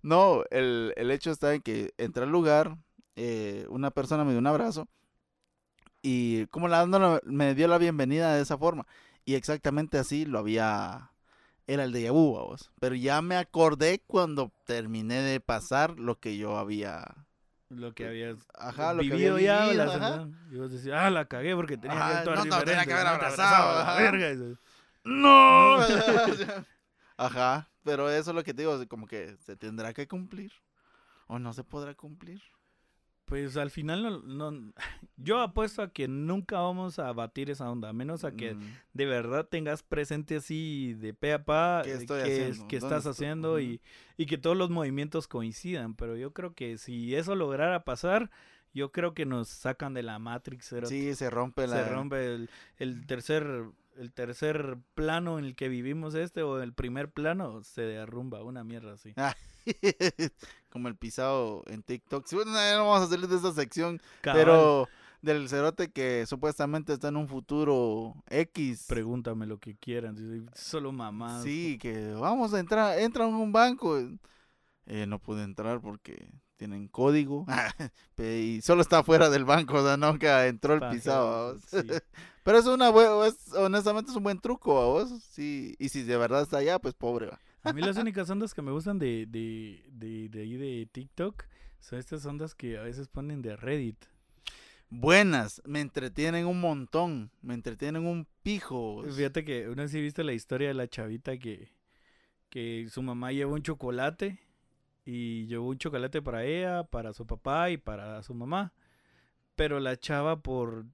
no, 0.03 0.43
el, 0.51 0.93
el 0.97 1.11
hecho 1.13 1.31
está 1.31 1.55
en 1.55 1.63
que 1.63 1.93
entré 1.99 2.25
al 2.25 2.31
lugar, 2.33 2.79
eh, 3.15 3.65
una 3.69 3.93
persona 3.93 4.25
me 4.25 4.31
dio 4.33 4.41
un 4.41 4.49
abrazo 4.49 4.89
y 6.03 6.47
como 6.47 6.67
la 6.67 6.85
me 7.25 7.55
dio 7.55 7.69
la 7.69 7.79
bienvenida 7.79 8.35
de 8.35 8.43
esa 8.43 8.59
forma. 8.59 8.87
Y 9.25 9.35
exactamente 9.35 9.99
así 9.99 10.25
lo 10.25 10.41
había, 10.41 11.13
era 11.67 11.85
el 11.85 11.93
de 11.93 12.11
vu, 12.11 12.33
vos. 12.33 12.71
Pero 12.81 12.95
ya 12.95 13.23
me 13.23 13.37
acordé 13.37 14.03
cuando 14.07 14.53
terminé 14.67 15.21
de 15.23 15.41
pasar 15.41 15.99
lo 15.99 16.19
que 16.19 16.37
yo 16.37 16.57
había, 16.57 17.27
Lo 17.69 17.93
que 17.95 18.07
habías 18.07 18.37
ajá, 18.59 18.93
lo 18.93 19.03
que 19.03 19.11
vivido 19.11 19.35
había 19.35 19.47
ya. 19.47 19.65
vivido, 19.65 19.83
ajá. 19.85 20.01
sensación. 20.01 20.39
Y 20.51 20.57
vos 20.57 20.71
decís, 20.73 20.91
ah, 20.93 21.11
la 21.11 21.25
cagué 21.27 21.55
porque 21.55 21.77
tenía 21.77 21.97
que 21.97 22.03
Ajá, 22.03 22.19
actuar 22.19 22.39
no, 22.39 22.45
no, 22.45 22.65
tenía 22.65 22.65
diferente, 22.65 22.87
que 22.87 22.93
haber 22.95 23.07
no 23.07 23.13
abrazado, 23.13 23.79
la 23.79 23.81
ajá. 23.83 23.95
verga", 23.97 24.57
¡No! 25.05 25.77
Ajá, 27.17 27.71
pero 27.85 28.11
eso 28.11 28.31
es 28.31 28.35
lo 28.35 28.43
que 28.43 28.55
te 28.55 28.63
digo, 28.63 28.89
como 28.89 29.07
que 29.07 29.37
se 29.39 29.57
tendrá 29.57 29.93
que 29.93 30.09
cumplir 30.09 30.53
o 31.29 31.39
no 31.39 31.53
se 31.53 31.65
podrá 31.65 31.95
cumplir. 31.95 32.43
Pues 33.31 33.57
al 33.57 33.71
final 33.71 34.03
no, 34.03 34.51
no- 34.51 34.73
yo 35.17 35.41
apuesto 35.41 35.81
a 35.83 35.93
que 35.93 36.09
nunca 36.09 36.61
vamos 36.61 36.99
a 36.99 37.11
batir 37.13 37.49
esa 37.49 37.71
onda, 37.71 37.89
a 37.89 37.93
menos 37.93 38.25
a 38.25 38.33
que 38.33 38.55
Mm, 38.55 38.73
de 38.93 39.07
verdad 39.07 39.47
tengas 39.47 39.83
presente 39.83 40.37
así 40.37 40.95
de 40.95 41.15
pe 41.15 41.33
a 41.33 41.45
pa 41.45 41.81
¿Qué 41.85 41.93
eh, 41.93 41.97
estoy 41.99 42.21
qué, 42.23 42.25
haciendo? 42.25 42.67
qué 42.69 42.79
¿Dónde 42.81 42.97
estás 42.97 42.99
estoy? 42.99 43.13
haciendo 43.13 43.61
y, 43.61 43.81
y 44.17 44.27
que 44.27 44.37
todos 44.37 44.57
los 44.57 44.69
movimientos 44.71 45.29
coincidan. 45.29 45.95
Pero 45.95 46.17
yo 46.17 46.33
creo 46.33 46.55
que 46.55 46.77
si 46.77 47.15
eso 47.15 47.35
lograra 47.37 47.85
pasar, 47.85 48.31
yo 48.75 48.93
creo 48.93 49.15
que 49.15 49.27
nos 49.27 49.49
sacan 49.49 49.95
de 49.95 50.03
la 50.03 50.19
Matrix. 50.19 50.75
Sí, 50.87 51.15
se 51.15 51.31
rompe 51.31 51.67
la... 51.67 51.85
Se 51.85 51.89
rompe 51.89 52.35
el, 52.35 52.51
el 52.79 53.07
tercer 53.07 53.47
el 53.97 54.13
tercer 54.13 54.79
plano 54.95 55.39
en 55.39 55.45
el 55.45 55.55
que 55.55 55.69
vivimos 55.69 56.15
este 56.15 56.43
o 56.43 56.63
el 56.63 56.73
primer 56.73 57.11
plano 57.11 57.63
se 57.63 57.83
derrumba 57.83 58.43
una 58.43 58.65
mierda 58.65 58.95
así. 58.95 59.13
como 60.71 60.89
el 60.89 60.97
pisado 60.97 61.63
en 61.67 61.83
TikTok. 61.83 62.27
Bueno, 62.33 62.53
no 62.53 62.87
vamos 62.89 63.03
a 63.03 63.11
salir 63.11 63.29
de 63.29 63.37
esta 63.37 63.53
sección, 63.53 64.01
Cabal, 64.21 64.41
pero 64.41 64.89
del 65.23 65.49
cerote 65.49 65.91
que 65.91 66.25
supuestamente 66.27 66.93
está 66.93 67.09
en 67.09 67.17
un 67.17 67.29
futuro 67.29 68.15
X. 68.29 68.87
pregúntame 68.89 69.47
lo 69.47 69.59
que 69.59 69.77
quieran, 69.77 70.49
solo 70.55 70.93
mamás. 70.93 71.43
Sí, 71.43 71.79
que 71.81 72.13
vamos 72.13 72.55
a 72.55 72.61
entrar, 72.61 72.99
entra 72.99 73.25
a 73.25 73.29
un 73.29 73.53
banco. 73.53 73.99
Eh, 74.87 75.07
no 75.07 75.19
pude 75.19 75.43
entrar 75.45 75.81
porque 75.81 76.29
tienen 76.57 76.89
código. 76.89 77.47
Y 78.19 78.61
solo 78.63 78.83
está 78.83 79.03
fuera 79.03 79.31
del 79.31 79.47
banco, 79.47 79.79
o 79.79 79.83
sea, 79.83 79.97
nunca 79.97 80.47
entró 80.47 80.75
el 80.75 80.89
pisado. 80.91 81.59
sí. 81.67 81.79
Pero 82.43 82.59
es 82.59 82.67
una 82.67 82.89
es- 83.27 83.53
honestamente 83.55 84.11
es 84.11 84.17
un 84.17 84.23
buen 84.25 84.41
truco, 84.41 84.81
¿a 84.81 84.87
vos? 84.87 85.11
Sí, 85.31 85.75
y 85.79 85.89
si 85.91 86.03
de 86.03 86.17
verdad 86.17 86.43
está 86.43 86.59
allá, 86.59 86.79
pues 86.79 86.95
pobre. 86.95 87.27
va. 87.29 87.39
A 87.63 87.73
mí 87.73 87.83
las 87.83 87.97
únicas 87.97 88.29
ondas 88.31 88.55
que 88.55 88.63
me 88.63 88.73
gustan 88.73 88.99
de, 88.99 89.27
de, 89.27 89.85
de, 89.91 90.29
de 90.29 90.41
ahí 90.41 90.57
de 90.57 90.89
TikTok 90.91 91.45
son 91.81 91.99
estas 91.99 92.25
ondas 92.25 92.55
que 92.55 92.79
a 92.79 92.83
veces 92.83 93.09
ponen 93.09 93.43
de 93.43 93.57
Reddit. 93.57 94.05
Buenas, 94.89 95.63
me 95.65 95.81
entretienen 95.81 96.47
un 96.47 96.61
montón, 96.61 97.31
me 97.43 97.55
entretienen 97.55 98.07
un 98.07 98.27
pijo. 98.43 99.05
Fíjate 99.05 99.45
que 99.45 99.69
una 99.69 99.83
vez 99.83 99.93
sí 99.93 100.01
viste 100.01 100.25
la 100.25 100.33
historia 100.33 100.69
de 100.69 100.75
la 100.75 100.89
chavita 100.89 101.39
que, 101.39 101.73
que 102.49 102.89
su 102.91 103.01
mamá 103.03 103.31
llevó 103.31 103.55
un 103.55 103.63
chocolate 103.63 104.41
y 105.05 105.47
llevó 105.47 105.69
un 105.69 105.79
chocolate 105.79 106.23
para 106.23 106.45
ella, 106.45 106.85
para 106.85 107.13
su 107.13 107.27
papá 107.27 107.71
y 107.71 107.77
para 107.77 108.23
su 108.23 108.35
mamá. 108.35 108.73
Pero 109.55 109.79
la 109.79 109.97
chava 109.97 110.43
por 110.43 110.87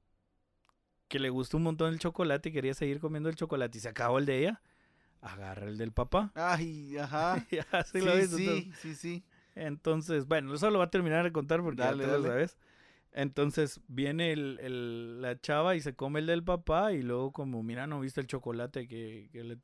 que 1.08 1.18
le 1.18 1.30
gustó 1.30 1.56
un 1.56 1.62
montón 1.62 1.92
el 1.92 1.98
chocolate 1.98 2.50
y 2.50 2.52
quería 2.52 2.74
seguir 2.74 3.00
comiendo 3.00 3.28
el 3.28 3.36
chocolate 3.36 3.78
y 3.78 3.80
se 3.80 3.88
acabó 3.88 4.18
el 4.18 4.26
de 4.26 4.40
ella, 4.40 4.62
agarra 5.26 5.66
el 5.66 5.76
del 5.78 5.92
papá. 5.92 6.32
Ay, 6.34 6.96
ajá. 6.98 7.44
Ya, 7.50 7.64
sí 7.84 8.00
sí, 8.00 8.04
lo 8.06 8.16
viste, 8.16 8.36
sí, 8.36 8.44
entonces- 8.48 8.78
sí, 8.80 8.94
sí. 8.94 9.24
Entonces, 9.54 10.26
bueno, 10.26 10.52
eso 10.54 10.70
lo 10.70 10.78
va 10.78 10.84
a 10.86 10.90
terminar 10.90 11.24
de 11.24 11.32
contar 11.32 11.62
porque 11.62 11.80
Dale, 11.82 12.04
ya 12.04 12.16
tú 12.16 12.22
lo 12.22 12.28
sabes. 12.28 12.56
Entonces 13.12 13.80
viene 13.88 14.32
el, 14.32 14.58
el- 14.60 15.22
la 15.22 15.40
chava 15.40 15.74
y 15.76 15.80
se 15.80 15.94
come 15.94 16.20
el 16.20 16.26
del 16.26 16.44
papá 16.44 16.92
y 16.92 17.00
luego 17.02 17.32
como, 17.32 17.62
mira, 17.62 17.86
no 17.86 18.00
viste 18.00 18.20
el 18.20 18.26
chocolate 18.26 18.86
que, 18.86 19.30
que 19.32 19.42
le... 19.44 19.56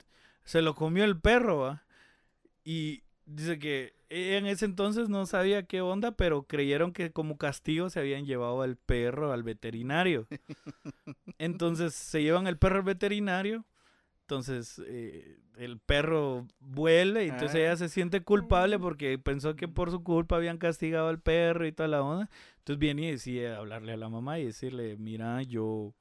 Se 0.43 0.61
lo 0.63 0.73
comió 0.73 1.03
el 1.03 1.19
perro, 1.19 1.59
¿va? 1.59 1.83
Y 2.63 3.03
dice 3.25 3.59
que 3.59 3.93
ella 4.09 4.37
en 4.39 4.47
ese 4.47 4.65
entonces 4.65 5.09
no 5.09 5.25
sabía 5.27 5.63
qué 5.67 5.81
onda, 5.81 6.11
pero 6.13 6.43
creyeron 6.47 6.91
que 6.91 7.11
como 7.11 7.37
castigo 7.37 7.89
se 7.91 7.99
habían 7.99 8.25
llevado 8.25 8.63
al 8.63 8.75
perro 8.77 9.31
al 9.31 9.43
veterinario. 9.43 10.27
Entonces 11.37 11.93
se 11.93 12.21
llevan 12.23 12.47
el 12.47 12.57
perro 12.57 12.77
al 12.79 12.83
veterinario 12.83 13.65
Entonces, 14.23 14.81
eh, 14.87 15.37
el 15.57 15.79
perro 15.79 16.47
vuelve 16.59 17.25
y 17.25 17.29
entonces 17.29 17.55
Ah. 17.55 17.59
ella 17.59 17.75
se 17.77 17.89
siente 17.89 18.21
culpable 18.23 18.79
porque 18.79 19.19
pensó 19.19 19.55
que 19.55 19.67
por 19.67 19.91
su 19.91 20.01
culpa 20.01 20.37
habían 20.37 20.57
castigado 20.57 21.09
al 21.09 21.19
perro 21.21 21.67
y 21.67 21.71
toda 21.73 21.89
la 21.89 22.01
onda. 22.01 22.29
Entonces 22.59 22.79
viene 22.79 23.03
y 23.03 23.11
decide 23.11 23.53
hablarle 23.53 23.91
a 23.91 23.97
la 23.97 24.07
mamá 24.09 24.39
y 24.39 24.45
decirle, 24.45 24.95
mira, 24.97 25.41
yo, 25.43 25.93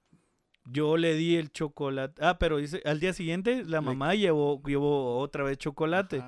yo 0.71 0.97
le 0.97 1.15
di 1.15 1.35
el 1.37 1.51
chocolate. 1.51 2.25
Ah, 2.25 2.39
pero 2.39 2.59
dice, 2.59 2.81
al 2.85 3.01
día 3.01 3.13
siguiente 3.13 3.65
la 3.65 3.81
Le- 3.81 3.87
mamá 3.87 4.15
llevó, 4.15 4.63
llevó 4.65 5.19
otra 5.19 5.43
vez 5.43 5.59
chocolate. 5.59 6.23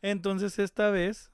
Entonces 0.00 0.58
esta 0.60 0.90
vez 0.90 1.32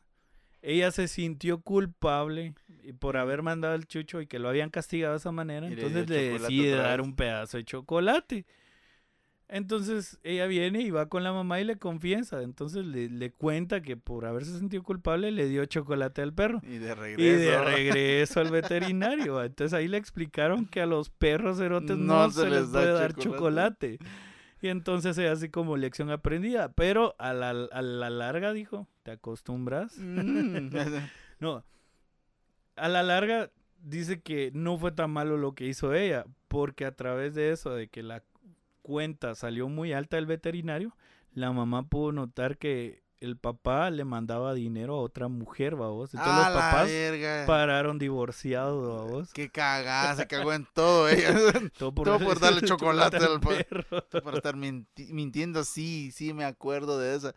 ella 0.63 0.91
se 0.91 1.09
sintió 1.09 1.61
culpable 1.61 2.55
por 2.99 3.17
haber 3.19 3.43
mandado 3.43 3.75
el 3.75 3.87
chucho 3.87 4.21
y 4.23 4.27
que 4.27 4.39
lo 4.39 4.49
habían 4.49 4.71
castigado 4.71 5.13
de 5.13 5.19
esa 5.19 5.31
manera. 5.33 5.67
Entonces 5.69 6.09
le 6.09 6.39
decide 6.39 6.71
dar 6.77 7.01
un 7.03 7.15
pedazo 7.15 7.59
de 7.59 7.65
chocolate. 7.65 8.47
Entonces 9.53 10.21
ella 10.23 10.47
viene 10.47 10.81
y 10.81 10.91
va 10.91 11.09
con 11.09 11.25
la 11.25 11.33
mamá 11.33 11.61
y 11.61 11.65
le 11.65 11.77
confiesa. 11.77 12.43
Entonces 12.43 12.87
le, 12.87 13.09
le 13.09 13.33
cuenta 13.33 13.83
que 13.83 13.97
por 13.97 14.25
haberse 14.25 14.57
sentido 14.57 14.85
culpable 14.85 15.33
le 15.33 15.49
dio 15.49 15.65
chocolate 15.65 16.23
al 16.23 16.33
perro. 16.33 16.61
Y 16.63 16.79
de 16.79 16.95
regreso. 16.95 17.21
Y 17.21 17.45
de 17.45 17.61
regreso 17.65 18.41
al 18.41 18.51
veterinario. 18.53 19.43
Entonces 19.43 19.77
ahí 19.77 19.89
le 19.89 19.97
explicaron 19.97 20.67
que 20.67 20.81
a 20.81 20.87
los 20.87 21.11
perros 21.11 21.59
cerotes 21.59 21.97
no, 21.97 22.23
No 22.27 22.31
se, 22.31 22.45
les 22.49 22.61
les 22.61 22.73
da 22.73 22.81
puede 22.81 22.93
dar 22.93 23.15
chocolate. 23.15 23.97
chocolate. 23.97 23.99
Y 24.63 24.69
entonces 24.69 25.19
es 25.19 25.29
así 25.31 25.49
como 25.49 25.77
lección 25.77 26.11
aprendida. 26.11 26.71
Pero 26.73 27.17
a 27.19 27.33
la, 27.33 27.51
a 27.51 27.83
la 27.83 28.09
larga, 28.11 28.53
dijo, 28.53 28.87
¿te 29.03 29.11
acostumbras? 29.11 29.99
Mm. 29.99 30.69
No. 31.41 31.65
A 32.77 32.89
la 32.89 33.03
larga 33.03 33.51
dice 33.83 34.21
que 34.21 34.51
no 34.55 34.77
fue 34.79 34.93
tan 34.93 35.11
malo 35.11 35.39
lo 35.39 35.55
que 35.55 35.67
hizo 35.67 35.93
ella. 35.95 36.25
Porque 36.49 36.85
a 36.85 36.95
través 36.95 37.35
de 37.35 37.51
eso, 37.51 37.75
de 37.75 37.89
que 37.89 38.03
la 38.03 38.23
cuenta 38.83 39.35
salió 39.35 39.69
muy 39.69 39.93
alta 39.93 40.17
del 40.17 40.27
veterinario, 40.27 40.97
la 41.35 41.53
mamá 41.53 41.85
pudo 41.89 42.13
notar 42.13 42.59
que 42.59 43.03
el 43.21 43.37
papá 43.37 43.91
le 43.91 44.05
mandaba 44.07 44.55
dinero 44.55 44.95
a 44.95 45.01
otra 45.03 45.29
mujer, 45.29 45.77
vamos. 45.77 46.15
Entonces 46.15 46.35
A 46.43 46.49
los 46.49 46.55
la 46.55 46.61
papás 46.61 46.89
verga. 46.89 47.45
pararon 47.47 47.99
divorciados, 47.99 49.11
vos. 49.11 49.31
Qué 49.35 49.51
cagada, 49.51 50.17
se 50.17 50.27
cagó 50.27 50.55
en 50.55 50.67
todo 50.73 51.07
ella. 51.09 51.29
Todo 51.79 51.93
Todo 51.93 52.19
por 52.19 52.41
darle 52.41 52.63
chocolate 52.63 53.19
al 53.19 53.39
perro. 53.41 53.85
por 54.25 54.35
estar 54.37 54.57
minti- 54.57 55.13
mintiendo, 55.13 55.65
sí, 55.65 56.11
sí 56.13 56.33
me 56.33 56.45
acuerdo 56.47 56.99
de 56.99 57.15
esa. 57.15 57.35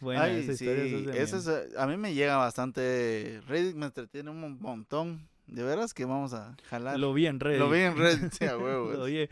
Bueno, 0.00 0.20
Ay, 0.20 0.40
esa 0.40 0.54
sí, 0.54 0.68
eso 0.68 1.36
es 1.38 1.46
eh, 1.48 1.68
a 1.78 1.86
mí 1.86 1.96
me 1.96 2.12
llega 2.12 2.36
bastante. 2.36 3.40
Reddit 3.48 3.74
me 3.74 3.86
entretiene 3.86 4.30
un 4.30 4.40
mon- 4.40 4.60
montón. 4.60 5.26
De 5.46 5.62
veras 5.62 5.94
que 5.94 6.04
vamos 6.04 6.34
a 6.34 6.56
jalar. 6.68 6.98
Lo 6.98 7.14
vi 7.14 7.26
en 7.26 7.38
Reddit. 7.40 7.60
Lo 7.60 7.70
vi 7.70 7.78
en 7.80 7.96
Reddit, 7.96 8.32
sí, 8.32 8.44
a 8.44 8.58
huevo. 8.58 9.04
Vi 9.04 9.28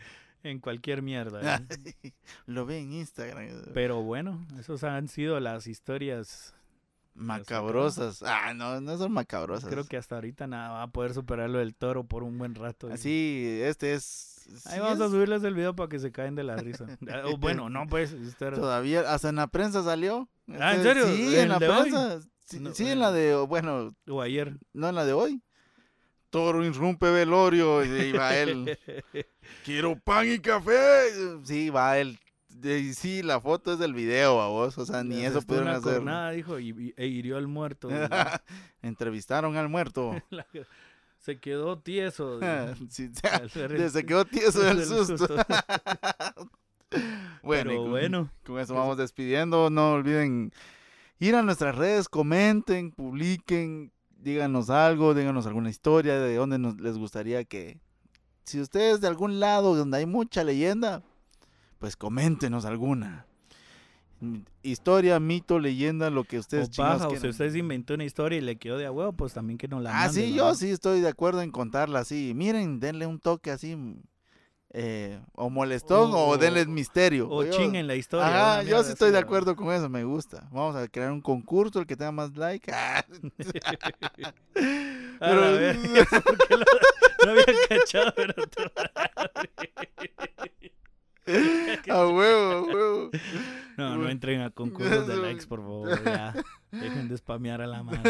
en 0.49 0.59
cualquier 0.59 1.01
mierda. 1.01 1.57
¿eh? 2.03 2.13
Lo 2.45 2.65
vi 2.65 2.75
en 2.75 2.93
Instagram. 2.93 3.47
Pero 3.73 4.01
bueno, 4.03 4.45
esos 4.59 4.83
han 4.83 5.07
sido 5.07 5.39
las 5.39 5.67
historias. 5.67 6.53
Macabrosas. 7.13 8.21
Ah, 8.23 8.53
no, 8.53 8.81
no 8.81 8.97
son 8.97 9.11
macabrosas. 9.13 9.69
Creo 9.69 9.85
que 9.85 9.95
hasta 9.97 10.15
ahorita 10.15 10.47
nada 10.47 10.69
va 10.71 10.83
a 10.83 10.87
poder 10.87 11.13
superar 11.13 11.49
lo 11.49 11.59
del 11.59 11.73
toro 11.73 12.03
por 12.05 12.23
un 12.23 12.37
buen 12.37 12.55
rato. 12.55 12.89
Así, 12.91 13.59
este 13.61 13.93
es. 13.93 14.33
Ahí 14.65 14.73
sí 14.75 14.79
vamos 14.79 14.99
a 14.99 15.05
es- 15.05 15.11
subirles 15.11 15.43
el 15.43 15.53
video 15.55 15.75
para 15.75 15.87
que 15.89 15.97
se 15.99 16.11
caen 16.11 16.35
de 16.35 16.43
la 16.43 16.57
risa. 16.57 16.85
Ah, 17.09 17.21
o 17.25 17.37
bueno, 17.37 17.69
no, 17.69 17.87
pues. 17.87 18.13
era- 18.39 18.55
Todavía, 18.57 19.11
hasta 19.13 19.29
en 19.29 19.37
la 19.37 19.47
prensa 19.47 19.81
salió. 19.83 20.29
Ah, 20.59 20.75
¿en 20.75 20.83
serio? 20.83 21.07
Sí, 21.07 21.35
¿En 21.37 21.49
la 21.49 21.57
hoy? 21.57 21.59
prensa. 21.89 22.19
Sí, 22.45 22.59
No, 22.59 22.73
sí, 22.75 22.87
en 22.89 22.99
la 22.99 23.11
de, 23.11 23.33
bueno, 23.47 23.95
O 24.07 24.21
ayer. 24.21 24.57
no 24.73 24.89
en 24.89 24.95
la 24.95 25.05
de 25.05 25.13
hoy. 25.13 25.41
Toro 26.35 26.65
irrumpe 26.65 27.09
velorio 27.11 27.85
y 27.85 28.11
va 28.11 28.35
él. 28.35 28.77
Quiero 29.63 29.97
pan 29.97 30.29
y 30.29 30.39
café. 30.39 30.73
Sí, 31.45 31.69
va 31.69 31.97
él. 31.97 32.19
De- 32.49 32.93
Sí, 32.93 33.23
la 33.23 33.39
foto 33.39 33.71
es 33.71 33.79
del 33.79 33.93
video, 33.93 34.41
a 34.41 34.49
vos. 34.49 34.77
O 34.77 34.85
sea, 34.85 35.01
ni 35.01 35.23
eso 35.23 35.41
pudieron 35.41 35.69
una 35.69 35.77
hacer. 35.77 35.93
cornada, 35.93 36.31
dijo, 36.31 36.59
y, 36.59 36.71
y- 36.71 36.93
e 36.97 37.07
hirió 37.07 37.37
al 37.37 37.47
muerto. 37.47 37.87
Entrevistaron 38.81 39.55
al 39.55 39.69
muerto. 39.69 40.11
La- 40.29 40.45
se 41.19 41.39
quedó 41.39 41.79
tieso. 41.79 42.39
Sí, 42.89 43.09
se 43.89 44.05
quedó 44.05 44.25
tieso 44.25 44.59
del 44.61 44.83
susto. 44.85 45.27
bueno, 47.43 47.71
y 47.71 47.75
Pero 47.75 47.81
con- 47.83 47.91
bueno, 47.91 48.29
Con 48.45 48.59
eso 48.59 48.73
vamos 48.75 48.97
despidiendo. 48.97 49.69
No 49.69 49.93
olviden 49.93 50.51
ir 51.19 51.35
a 51.35 51.41
nuestras 51.43 51.75
redes, 51.77 52.09
comenten, 52.09 52.91
publiquen, 52.91 53.93
díganos 54.25 54.71
algo, 54.71 55.13
díganos 55.13 55.45
alguna 55.45 55.69
historia 55.69 56.19
de 56.19 56.35
dónde 56.35 56.57
nos, 56.57 56.81
les 56.81 56.97
gustaría 56.97 57.43
que... 57.43 57.79
Si 58.43 58.59
ustedes 58.59 58.99
de 58.99 59.07
algún 59.07 59.39
lado 59.39 59.75
donde 59.75 59.97
hay 59.97 60.07
mucha 60.07 60.43
leyenda, 60.43 61.03
pues 61.77 61.95
coméntenos 61.95 62.65
alguna. 62.65 63.27
Mm, 64.19 64.37
Historia, 64.63 65.19
mito, 65.19 65.59
leyenda, 65.59 66.09
lo 66.09 66.23
que 66.23 66.39
ustedes 66.39 66.69
o 66.69 66.71
si 66.71 66.81
quieran. 66.81 67.29
usted 67.29 67.51
se 67.51 67.57
inventó 67.59 67.93
una 67.93 68.03
historia 68.03 68.39
y 68.39 68.41
le 68.41 68.55
quedó 68.55 68.79
de 68.79 68.87
a 68.87 68.91
huevo, 68.91 69.13
pues 69.13 69.33
también 69.33 69.59
que 69.59 69.67
nos 69.67 69.83
la 69.83 70.03
Ah, 70.03 70.09
sí, 70.09 70.31
¿no? 70.31 70.35
yo 70.37 70.55
sí 70.55 70.69
estoy 70.71 71.01
de 71.01 71.09
acuerdo 71.09 71.41
en 71.43 71.51
contarla 71.51 71.99
así. 71.99 72.33
Miren, 72.35 72.79
denle 72.79 73.05
un 73.05 73.19
toque 73.19 73.51
así, 73.51 73.77
eh, 74.77 75.21
o 75.35 75.49
molestón, 75.49 76.11
o, 76.13 76.27
O- 76.31 76.37
denle 76.37 76.65
misterio. 76.65 77.29
O 77.29 77.45
Yo- 77.45 77.51
chinguen 77.51 77.87
la 77.87 77.95
historia. 77.95 78.27
Ajá, 78.27 78.63
yo 78.63 78.83
sí 78.83 78.91
estoy 78.91 79.11
de 79.11 79.19
acuerdo 79.19 79.55
con 79.55 79.71
eso, 79.73 79.87
me 79.87 80.03
gusta. 80.03 80.49
Vamos 80.51 80.75
a 80.75 80.85
crear 80.89 81.13
un 81.13 81.21
concurso, 81.21 81.79
el 81.79 81.87
que 81.87 81.95
tenga 81.95 82.11
más 82.11 82.35
like. 82.35 82.69
Ah, 82.77 83.05
Pero- 85.19 85.41
la 85.41 85.51
verga, 85.51 86.05
¿por 86.23 86.37
qué 86.47 86.57
lo- 86.57 86.65
no 87.25 87.31
había 87.31 87.45
cachado, 87.69 88.13
pero 88.15 88.33
a 91.89 92.07
huevo, 92.07 92.51
a 92.51 92.61
huevo. 92.63 93.09
No, 93.77 93.97
no 93.97 94.09
entren 94.09 94.41
a 94.41 94.49
concursos 94.51 95.07
de 95.07 95.17
likes, 95.17 95.45
por 95.47 95.59
favor, 95.61 96.03
ya. 96.03 96.33
Dejen 96.71 97.07
de 97.07 97.17
spamear 97.17 97.61
a 97.61 97.67
la 97.67 97.83
mano. 97.83 98.01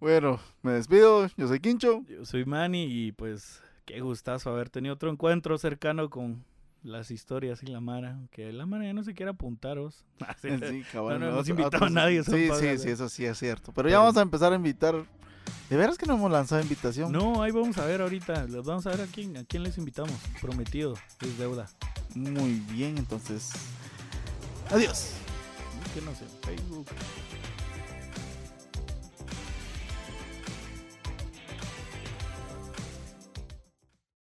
Bueno, 0.00 0.40
me 0.62 0.72
despido, 0.72 1.26
yo 1.36 1.48
soy 1.48 1.60
Quincho. 1.60 2.02
Yo 2.08 2.24
soy 2.24 2.44
Manny 2.44 2.84
y 2.84 3.12
pues 3.12 3.62
qué 3.88 4.00
gustazo 4.00 4.50
haber 4.50 4.68
tenido 4.68 4.94
otro 4.94 5.10
encuentro 5.10 5.56
cercano 5.56 6.10
con 6.10 6.44
las 6.82 7.10
historias 7.10 7.62
y 7.62 7.66
la 7.66 7.80
Mara. 7.80 8.18
Que 8.30 8.52
la 8.52 8.66
Mara 8.66 8.84
ya 8.84 8.92
no 8.92 9.02
se 9.02 9.14
quiere 9.14 9.30
apuntaros. 9.30 10.04
Sí, 10.42 10.82
cabal, 10.92 11.18
No, 11.18 11.26
no 11.26 11.32
hemos 11.32 11.40
otro- 11.48 11.54
invitado 11.58 11.84
a 11.86 11.90
nadie, 11.90 12.22
Sí, 12.22 12.48
sí, 12.50 12.76
sí, 12.78 12.88
eh. 12.88 12.92
eso 12.92 13.08
sí 13.08 13.24
es 13.24 13.38
cierto. 13.38 13.72
Pero 13.72 13.88
ya 13.88 13.98
vamos 13.98 14.16
a 14.18 14.22
empezar 14.22 14.52
a 14.52 14.56
invitar. 14.56 15.04
¿De 15.70 15.76
veras 15.78 15.96
que 15.96 16.04
no 16.06 16.14
hemos 16.14 16.30
lanzado 16.30 16.60
invitación? 16.60 17.10
No, 17.10 17.42
ahí 17.42 17.50
vamos 17.50 17.78
a 17.78 17.86
ver 17.86 18.02
ahorita. 18.02 18.44
Les 18.44 18.64
vamos 18.64 18.86
a 18.86 18.90
ver 18.90 19.00
a 19.00 19.06
quién, 19.06 19.36
a 19.38 19.44
quién 19.44 19.62
les 19.62 19.78
invitamos. 19.78 20.12
Prometido, 20.42 20.94
es 21.22 21.38
deuda. 21.38 21.66
Muy 22.14 22.60
bien, 22.70 22.98
entonces. 22.98 23.52
Adiós. 24.70 25.12
Que 25.94 26.02
no 26.02 26.14
sé, 26.14 26.24
Facebook. 26.42 26.86